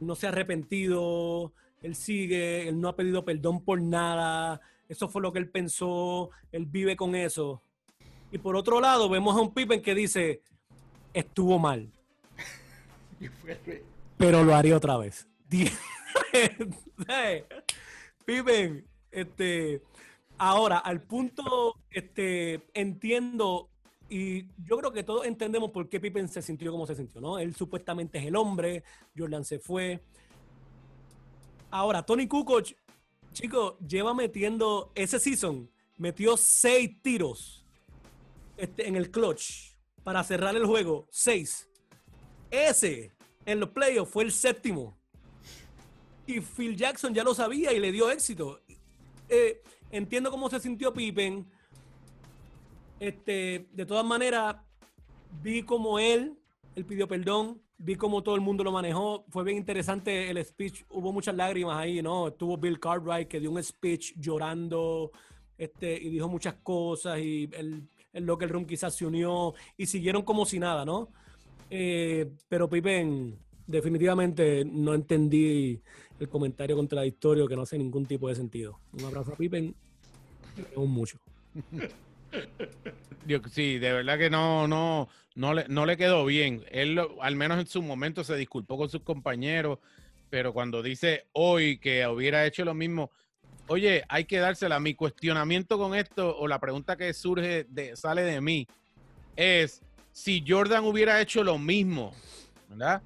no 0.01 0.15
se 0.15 0.29
ha 0.29 0.31
arrepentido, 0.31 1.53
él 1.83 1.95
sigue, 1.95 2.69
él 2.69 2.81
no 2.81 2.89
ha 2.89 2.97
pedido 2.97 3.25
perdón 3.25 3.65
por 3.65 3.81
nada, 3.81 4.61
eso 4.89 5.09
fue 5.09 5.23
lo 5.23 5.33
que 5.33 5.39
él 5.39 5.49
pensó, 5.49 6.31
él 6.53 6.67
vive 6.67 6.97
con 6.97 7.15
eso. 7.15 7.63
Y 8.33 8.39
por 8.39 8.57
otro 8.57 8.81
lado, 8.81 9.09
vemos 9.09 9.37
a 9.37 9.41
un 9.41 9.53
Pippen 9.53 9.83
que 9.83 9.95
dice, 9.95 10.43
estuvo 11.13 11.59
mal, 11.59 11.91
pero 14.17 14.45
lo 14.45 14.55
haría 14.55 14.77
otra 14.77 14.97
vez. 14.97 15.27
Pippen, 18.25 18.87
este, 19.11 19.83
ahora, 20.39 20.79
al 20.79 21.03
punto, 21.03 21.77
este, 21.91 22.63
entiendo, 22.75 23.69
y 24.09 24.47
yo 24.65 24.77
creo 24.79 24.93
que 24.93 25.03
todos 25.03 25.27
entendemos 25.27 25.71
por 25.71 25.89
qué 25.89 26.01
Pippen 26.01 26.29
se 26.29 26.43
sintió 26.43 26.71
como 26.73 26.87
se 26.87 26.95
sintió, 26.95 27.21
¿no? 27.21 27.39
Él 27.39 27.55
supuestamente 27.55 28.19
es 28.19 28.27
el 28.27 28.37
hombre, 28.37 28.83
Jordan 29.17 29.45
se 29.45 29.59
fue. 29.59 30.01
Ahora, 31.71 32.03
Tony 32.03 32.27
Kukoc, 32.27 32.73
chicos, 33.33 33.75
lleva 33.79 34.13
metiendo, 34.13 34.91
ese 34.95 35.21
season, 35.21 35.71
metió 35.99 36.37
seis 36.37 37.01
tiros 37.03 37.65
este, 38.57 38.89
en 38.89 38.97
el 38.97 39.11
clutch 39.11 39.75
para 40.03 40.25
cerrar 40.25 40.57
el 40.57 40.67
juego, 40.67 41.07
seis. 41.11 41.69
Ese 42.51 43.13
en 43.47 43.61
los 43.61 43.71
playoffs 43.71 44.13
fue 44.13 44.25
el 44.25 44.33
séptimo. 44.33 44.99
Y 46.27 46.41
Phil 46.41 46.77
Jackson 46.77 47.15
ya 47.15 47.25
lo 47.25 47.35
sabía 47.35 47.73
y 47.73 47.81
le 47.81 47.93
dio 47.93 48.11
éxito. 48.11 48.61
Eh, 49.29 49.63
entiendo 49.91 50.31
cómo 50.31 50.51
se 50.51 50.61
sintió 50.61 50.93
Pippen. 50.93 51.47
Este, 52.99 53.69
de 53.73 53.87
todas 53.87 54.05
maneras, 54.05 54.57
vi 55.43 55.63
como 55.63 55.99
él, 55.99 56.37
él 56.75 56.85
pidió 56.85 57.09
perdón, 57.09 57.63
vi 57.83 57.97
como 57.97 58.23
todo 58.23 58.35
el 58.35 58.41
mundo 58.43 58.63
lo 58.63 58.73
manejó. 58.73 59.25
Fue 59.29 59.43
bien 59.43 59.57
interesante 59.57 60.31
el 60.31 60.45
speech. 60.45 60.85
Hubo 60.91 61.13
muchas 61.13 61.35
lágrimas 61.35 61.77
ahí, 61.77 62.03
¿no? 62.03 62.29
Estuvo 62.29 62.57
Bill 62.59 62.79
Cartwright 62.79 63.27
que 63.27 63.41
dio 63.41 63.51
un 63.51 63.63
speech 63.63 64.13
llorando 64.17 65.11
este, 65.57 65.97
y 66.01 66.11
dijo 66.11 66.29
muchas 66.29 66.55
cosas 66.63 67.19
y 67.19 67.49
el, 67.53 67.89
el 68.13 68.25
locker 68.25 68.51
room 68.51 68.67
quizás 68.67 68.95
se 68.95 69.07
unió 69.07 69.55
y 69.77 69.87
siguieron 69.87 70.23
como 70.23 70.45
si 70.45 70.59
nada, 70.59 70.85
¿no? 70.85 71.09
Eh, 71.71 72.31
pero 72.49 72.69
Pippen, 72.69 73.39
definitivamente 73.67 74.65
no 74.65 74.93
entendí 74.93 75.81
el 76.19 76.29
comentario 76.29 76.77
contradictorio 76.77 77.49
que 77.49 77.57
no 77.57 77.63
hace 77.63 77.79
ningún 77.79 78.05
tipo 78.05 78.29
de 78.29 78.35
sentido. 78.35 78.79
Un 78.93 79.05
abrazo 79.05 79.33
a 79.33 79.37
Pippen, 79.37 79.75
mucho. 80.77 81.19
Yo- 83.27 83.41
sí, 83.51 83.79
de 83.79 83.93
verdad 83.93 84.19
que 84.19 84.31
no, 84.31 84.67
no, 84.67 85.09
no 85.35 85.55
le, 85.55 85.67
no 85.69 85.87
le 85.87 85.97
quedó 85.97 86.25
bien. 86.25 86.65
Él, 86.71 87.01
al 87.21 87.37
menos 87.37 87.59
en 87.59 87.67
su 87.67 87.83
momento, 87.83 88.25
se 88.25 88.37
disculpó 88.37 88.77
con 88.77 88.89
sus 88.89 89.03
compañeros, 89.03 89.79
pero 90.31 90.53
cuando 90.53 90.83
dice 90.83 91.27
hoy 91.33 91.79
que 91.79 92.07
hubiera 92.07 92.47
hecho 92.47 92.65
lo 92.65 92.75
mismo, 92.75 93.11
oye, 93.69 94.05
hay 94.09 94.25
que 94.25 94.39
dársela. 94.39 94.81
Mi 94.81 94.95
cuestionamiento 94.95 95.79
con 95.79 95.95
esto, 95.95 96.37
o 96.39 96.49
la 96.49 96.59
pregunta 96.59 96.97
que 96.97 97.13
surge, 97.13 97.65
de, 97.69 97.97
sale 97.97 98.23
de 98.23 98.41
mí, 98.41 98.67
es 99.37 99.83
si 100.13 100.45
Jordan 100.47 100.85
hubiera 100.85 101.21
hecho 101.21 101.45
lo 101.45 101.59
mismo, 101.59 102.13
¿verdad? 102.69 103.03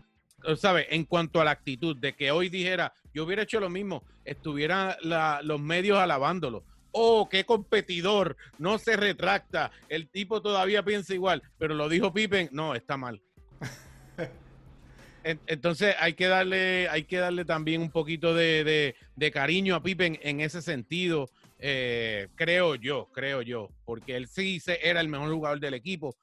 ¿Sabes? 0.57 0.87
En 0.91 1.05
cuanto 1.05 1.41
a 1.41 1.45
la 1.45 1.53
actitud 1.53 1.97
de 1.97 2.15
que 2.15 2.31
hoy 2.31 2.49
dijera, 2.51 2.93
yo 3.15 3.25
hubiera 3.25 3.43
hecho 3.43 3.61
lo 3.61 3.71
mismo, 3.71 4.03
estuvieran 4.25 4.95
los 5.43 5.61
medios 5.61 5.99
alabándolo. 5.99 6.65
Oh, 6.97 7.29
qué 7.29 7.45
competidor, 7.45 8.37
no 8.57 8.79
se 8.79 8.95
retracta, 8.97 9.73
el 9.89 10.09
tipo 10.09 10.41
todavía 10.41 10.85
piensa 10.85 11.13
igual, 11.13 11.43
pero 11.59 11.75
lo 11.75 11.89
dijo 11.89 12.13
Pippen, 12.15 12.49
no, 12.53 12.75
está 12.77 12.97
mal. 12.97 13.21
En- 15.25 15.41
Entonces 15.47 15.97
hay 15.99 16.13
que 16.15 16.27
darle, 16.27 16.89
hay 16.89 17.05
que 17.05 17.17
darle 17.17 17.45
también 17.45 17.81
un 17.81 17.91
poquito 17.91 18.35
de, 18.35 18.63
de- 18.63 18.95
de 19.17 19.31
cariño 19.31 19.75
a 19.75 19.83
Pippen 19.83 20.19
en 20.23 20.41
ese 20.41 20.61
sentido, 20.63 21.29
eh, 21.59 22.29
creo 22.37 22.75
yo, 22.75 23.09
creo 23.13 23.41
yo, 23.43 23.71
porque 23.87 24.17
él 24.17 24.29
sí 24.29 24.61
era 24.83 25.01
el 25.01 25.09
mejor 25.09 25.33
jugador 25.33 25.61
del 25.61 25.75
equipo, 25.75 26.15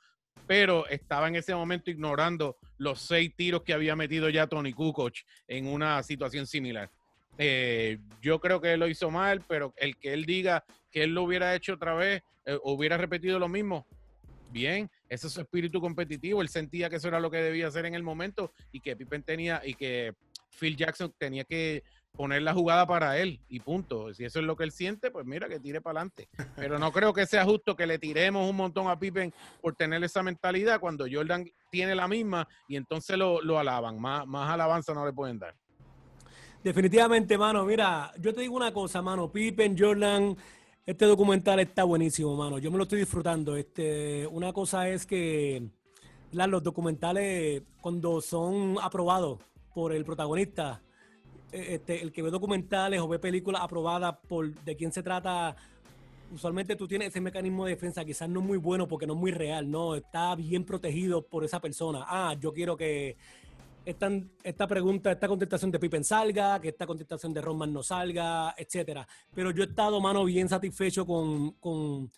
pero 0.47 0.87
estaba 0.87 1.27
en 1.27 1.35
ese 1.35 1.53
momento 1.55 1.89
ignorando 1.89 2.57
los 2.77 3.01
seis 3.01 3.33
tiros 3.35 3.63
que 3.63 3.73
había 3.73 3.95
metido 3.95 4.29
ya 4.29 4.47
Tony 4.47 4.71
Kukoc 4.71 5.15
en 5.47 5.67
una 5.67 6.01
situación 6.03 6.45
similar. 6.47 6.89
Eh, 7.43 7.97
yo 8.21 8.39
creo 8.39 8.61
que 8.61 8.73
él 8.73 8.79
lo 8.79 8.87
hizo 8.87 9.09
mal, 9.09 9.43
pero 9.47 9.73
el 9.77 9.97
que 9.97 10.13
él 10.13 10.25
diga 10.27 10.63
que 10.91 11.01
él 11.01 11.15
lo 11.15 11.23
hubiera 11.23 11.55
hecho 11.55 11.73
otra 11.73 11.95
vez, 11.95 12.21
eh, 12.45 12.55
hubiera 12.63 12.97
repetido 12.97 13.39
lo 13.39 13.49
mismo, 13.49 13.87
bien, 14.51 14.91
ese 15.09 15.25
es 15.25 15.33
su 15.33 15.41
espíritu 15.41 15.81
competitivo, 15.81 16.43
él 16.43 16.49
sentía 16.49 16.87
que 16.87 16.97
eso 16.97 17.07
era 17.07 17.19
lo 17.19 17.31
que 17.31 17.37
debía 17.37 17.65
hacer 17.65 17.87
en 17.87 17.95
el 17.95 18.03
momento 18.03 18.53
y 18.71 18.79
que 18.79 18.95
Pippen 18.95 19.23
tenía 19.23 19.59
y 19.65 19.73
que 19.73 20.13
Phil 20.51 20.77
Jackson 20.77 21.15
tenía 21.17 21.43
que 21.43 21.83
poner 22.11 22.43
la 22.43 22.53
jugada 22.53 22.85
para 22.85 23.17
él 23.17 23.39
y 23.49 23.59
punto. 23.59 24.13
Si 24.13 24.23
eso 24.23 24.37
es 24.37 24.45
lo 24.45 24.55
que 24.55 24.65
él 24.65 24.71
siente, 24.71 25.09
pues 25.09 25.25
mira, 25.25 25.49
que 25.49 25.59
tire 25.59 25.81
para 25.81 26.01
adelante. 26.01 26.29
Pero 26.55 26.77
no 26.77 26.91
creo 26.91 27.11
que 27.11 27.25
sea 27.25 27.43
justo 27.43 27.75
que 27.75 27.87
le 27.87 27.97
tiremos 27.97 28.47
un 28.47 28.55
montón 28.55 28.87
a 28.87 28.99
Pippen 28.99 29.33
por 29.61 29.75
tener 29.75 30.03
esa 30.03 30.21
mentalidad 30.21 30.79
cuando 30.79 31.07
Jordan 31.11 31.49
tiene 31.71 31.95
la 31.95 32.07
misma 32.07 32.47
y 32.67 32.75
entonces 32.75 33.17
lo, 33.17 33.41
lo 33.41 33.57
alaban. 33.57 33.99
Más, 33.99 34.27
más 34.27 34.47
alabanza 34.47 34.93
no 34.93 35.07
le 35.07 35.13
pueden 35.13 35.39
dar. 35.39 35.55
Definitivamente, 36.63 37.39
mano. 37.39 37.65
Mira, 37.65 38.11
yo 38.19 38.33
te 38.33 38.41
digo 38.41 38.55
una 38.55 38.71
cosa, 38.71 39.01
mano. 39.01 39.31
Pippen, 39.31 39.75
Jordan, 39.77 40.37
este 40.85 41.05
documental 41.05 41.59
está 41.59 41.83
buenísimo, 41.85 42.35
mano. 42.35 42.59
Yo 42.59 42.69
me 42.69 42.77
lo 42.77 42.83
estoy 42.83 42.99
disfrutando. 42.99 43.55
Este, 43.55 44.27
una 44.27 44.53
cosa 44.53 44.87
es 44.87 45.07
que 45.07 45.63
los 46.31 46.61
documentales, 46.61 47.63
cuando 47.81 48.21
son 48.21 48.77
aprobados 48.79 49.39
por 49.73 49.91
el 49.91 50.05
protagonista, 50.05 50.81
eh, 51.51 51.75
este, 51.75 52.01
el 52.01 52.11
que 52.11 52.21
ve 52.21 52.29
documentales 52.29 53.01
o 53.01 53.07
ve 53.07 53.17
películas 53.17 53.63
aprobadas 53.63 54.17
por 54.27 54.53
de 54.63 54.75
quién 54.75 54.91
se 54.91 55.01
trata, 55.01 55.55
usualmente 56.31 56.75
tú 56.75 56.87
tienes 56.87 57.09
ese 57.09 57.21
mecanismo 57.21 57.65
de 57.65 57.71
defensa, 57.71 58.05
quizás 58.05 58.29
no 58.29 58.39
es 58.39 58.45
muy 58.45 58.57
bueno 58.57 58.87
porque 58.87 59.07
no 59.07 59.13
es 59.13 59.19
muy 59.19 59.31
real, 59.31 59.69
no, 59.69 59.95
está 59.95 60.35
bien 60.35 60.63
protegido 60.63 61.23
por 61.25 61.43
esa 61.43 61.59
persona. 61.59 62.05
Ah, 62.07 62.35
yo 62.39 62.53
quiero 62.53 62.77
que 62.77 63.17
esta, 63.85 64.09
esta 64.43 64.67
pregunta, 64.67 65.11
esta 65.11 65.27
contestación 65.27 65.71
de 65.71 65.79
Pippen 65.79 66.03
salga, 66.03 66.59
que 66.61 66.69
esta 66.69 66.85
contestación 66.85 67.33
de 67.33 67.41
Roman 67.41 67.73
no 67.73 67.81
salga, 67.83 68.53
etcétera. 68.57 69.07
Pero 69.33 69.51
yo 69.51 69.63
he 69.63 69.67
estado, 69.67 69.99
mano, 69.99 70.23
bien 70.25 70.47
satisfecho 70.49 71.05
con, 71.05 71.51
con, 71.53 72.11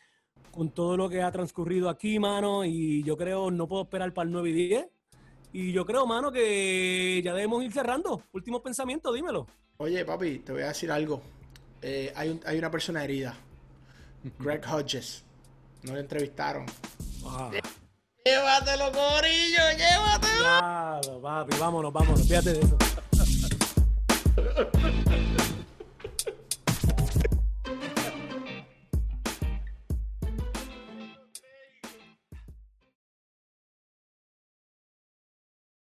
con 0.51 0.69
todo 0.71 0.97
lo 0.97 1.09
que 1.09 1.21
ha 1.21 1.31
transcurrido 1.31 1.89
aquí, 1.89 2.19
mano, 2.19 2.65
y 2.65 3.03
yo 3.03 3.15
creo, 3.17 3.49
no 3.51 3.67
puedo 3.67 3.83
esperar 3.83 4.13
para 4.13 4.25
el 4.27 4.31
9 4.33 4.49
y 4.49 4.53
10. 4.53 4.87
Y 5.53 5.71
yo 5.71 5.85
creo, 5.85 6.05
mano, 6.07 6.31
que 6.31 7.21
ya 7.23 7.33
debemos 7.33 7.63
ir 7.63 7.71
cerrando. 7.71 8.23
Último 8.33 8.61
pensamiento, 8.61 9.13
dímelo. 9.13 9.45
Oye, 9.77 10.03
papi, 10.03 10.39
te 10.39 10.51
voy 10.51 10.63
a 10.63 10.67
decir 10.69 10.91
algo. 10.91 11.21
Eh, 11.81 12.11
hay, 12.15 12.29
un- 12.29 12.41
hay 12.45 12.57
una 12.57 12.71
persona 12.71 13.03
herida. 13.03 13.37
Greg 14.39 14.63
Hodges. 14.65 15.23
No 15.83 15.93
le 15.93 15.99
entrevistaron. 15.99 16.65
Ah, 17.25 17.51
Llévatelo, 18.25 18.89
Corillo, 18.93 19.63
llévatelo. 19.77 20.43
claro, 20.43 21.21
papi, 21.21 21.57
vámonos, 21.57 21.91
vámonos, 21.91 22.25
fíjate 22.25 22.53
de 22.53 22.59
eso. 22.61 22.77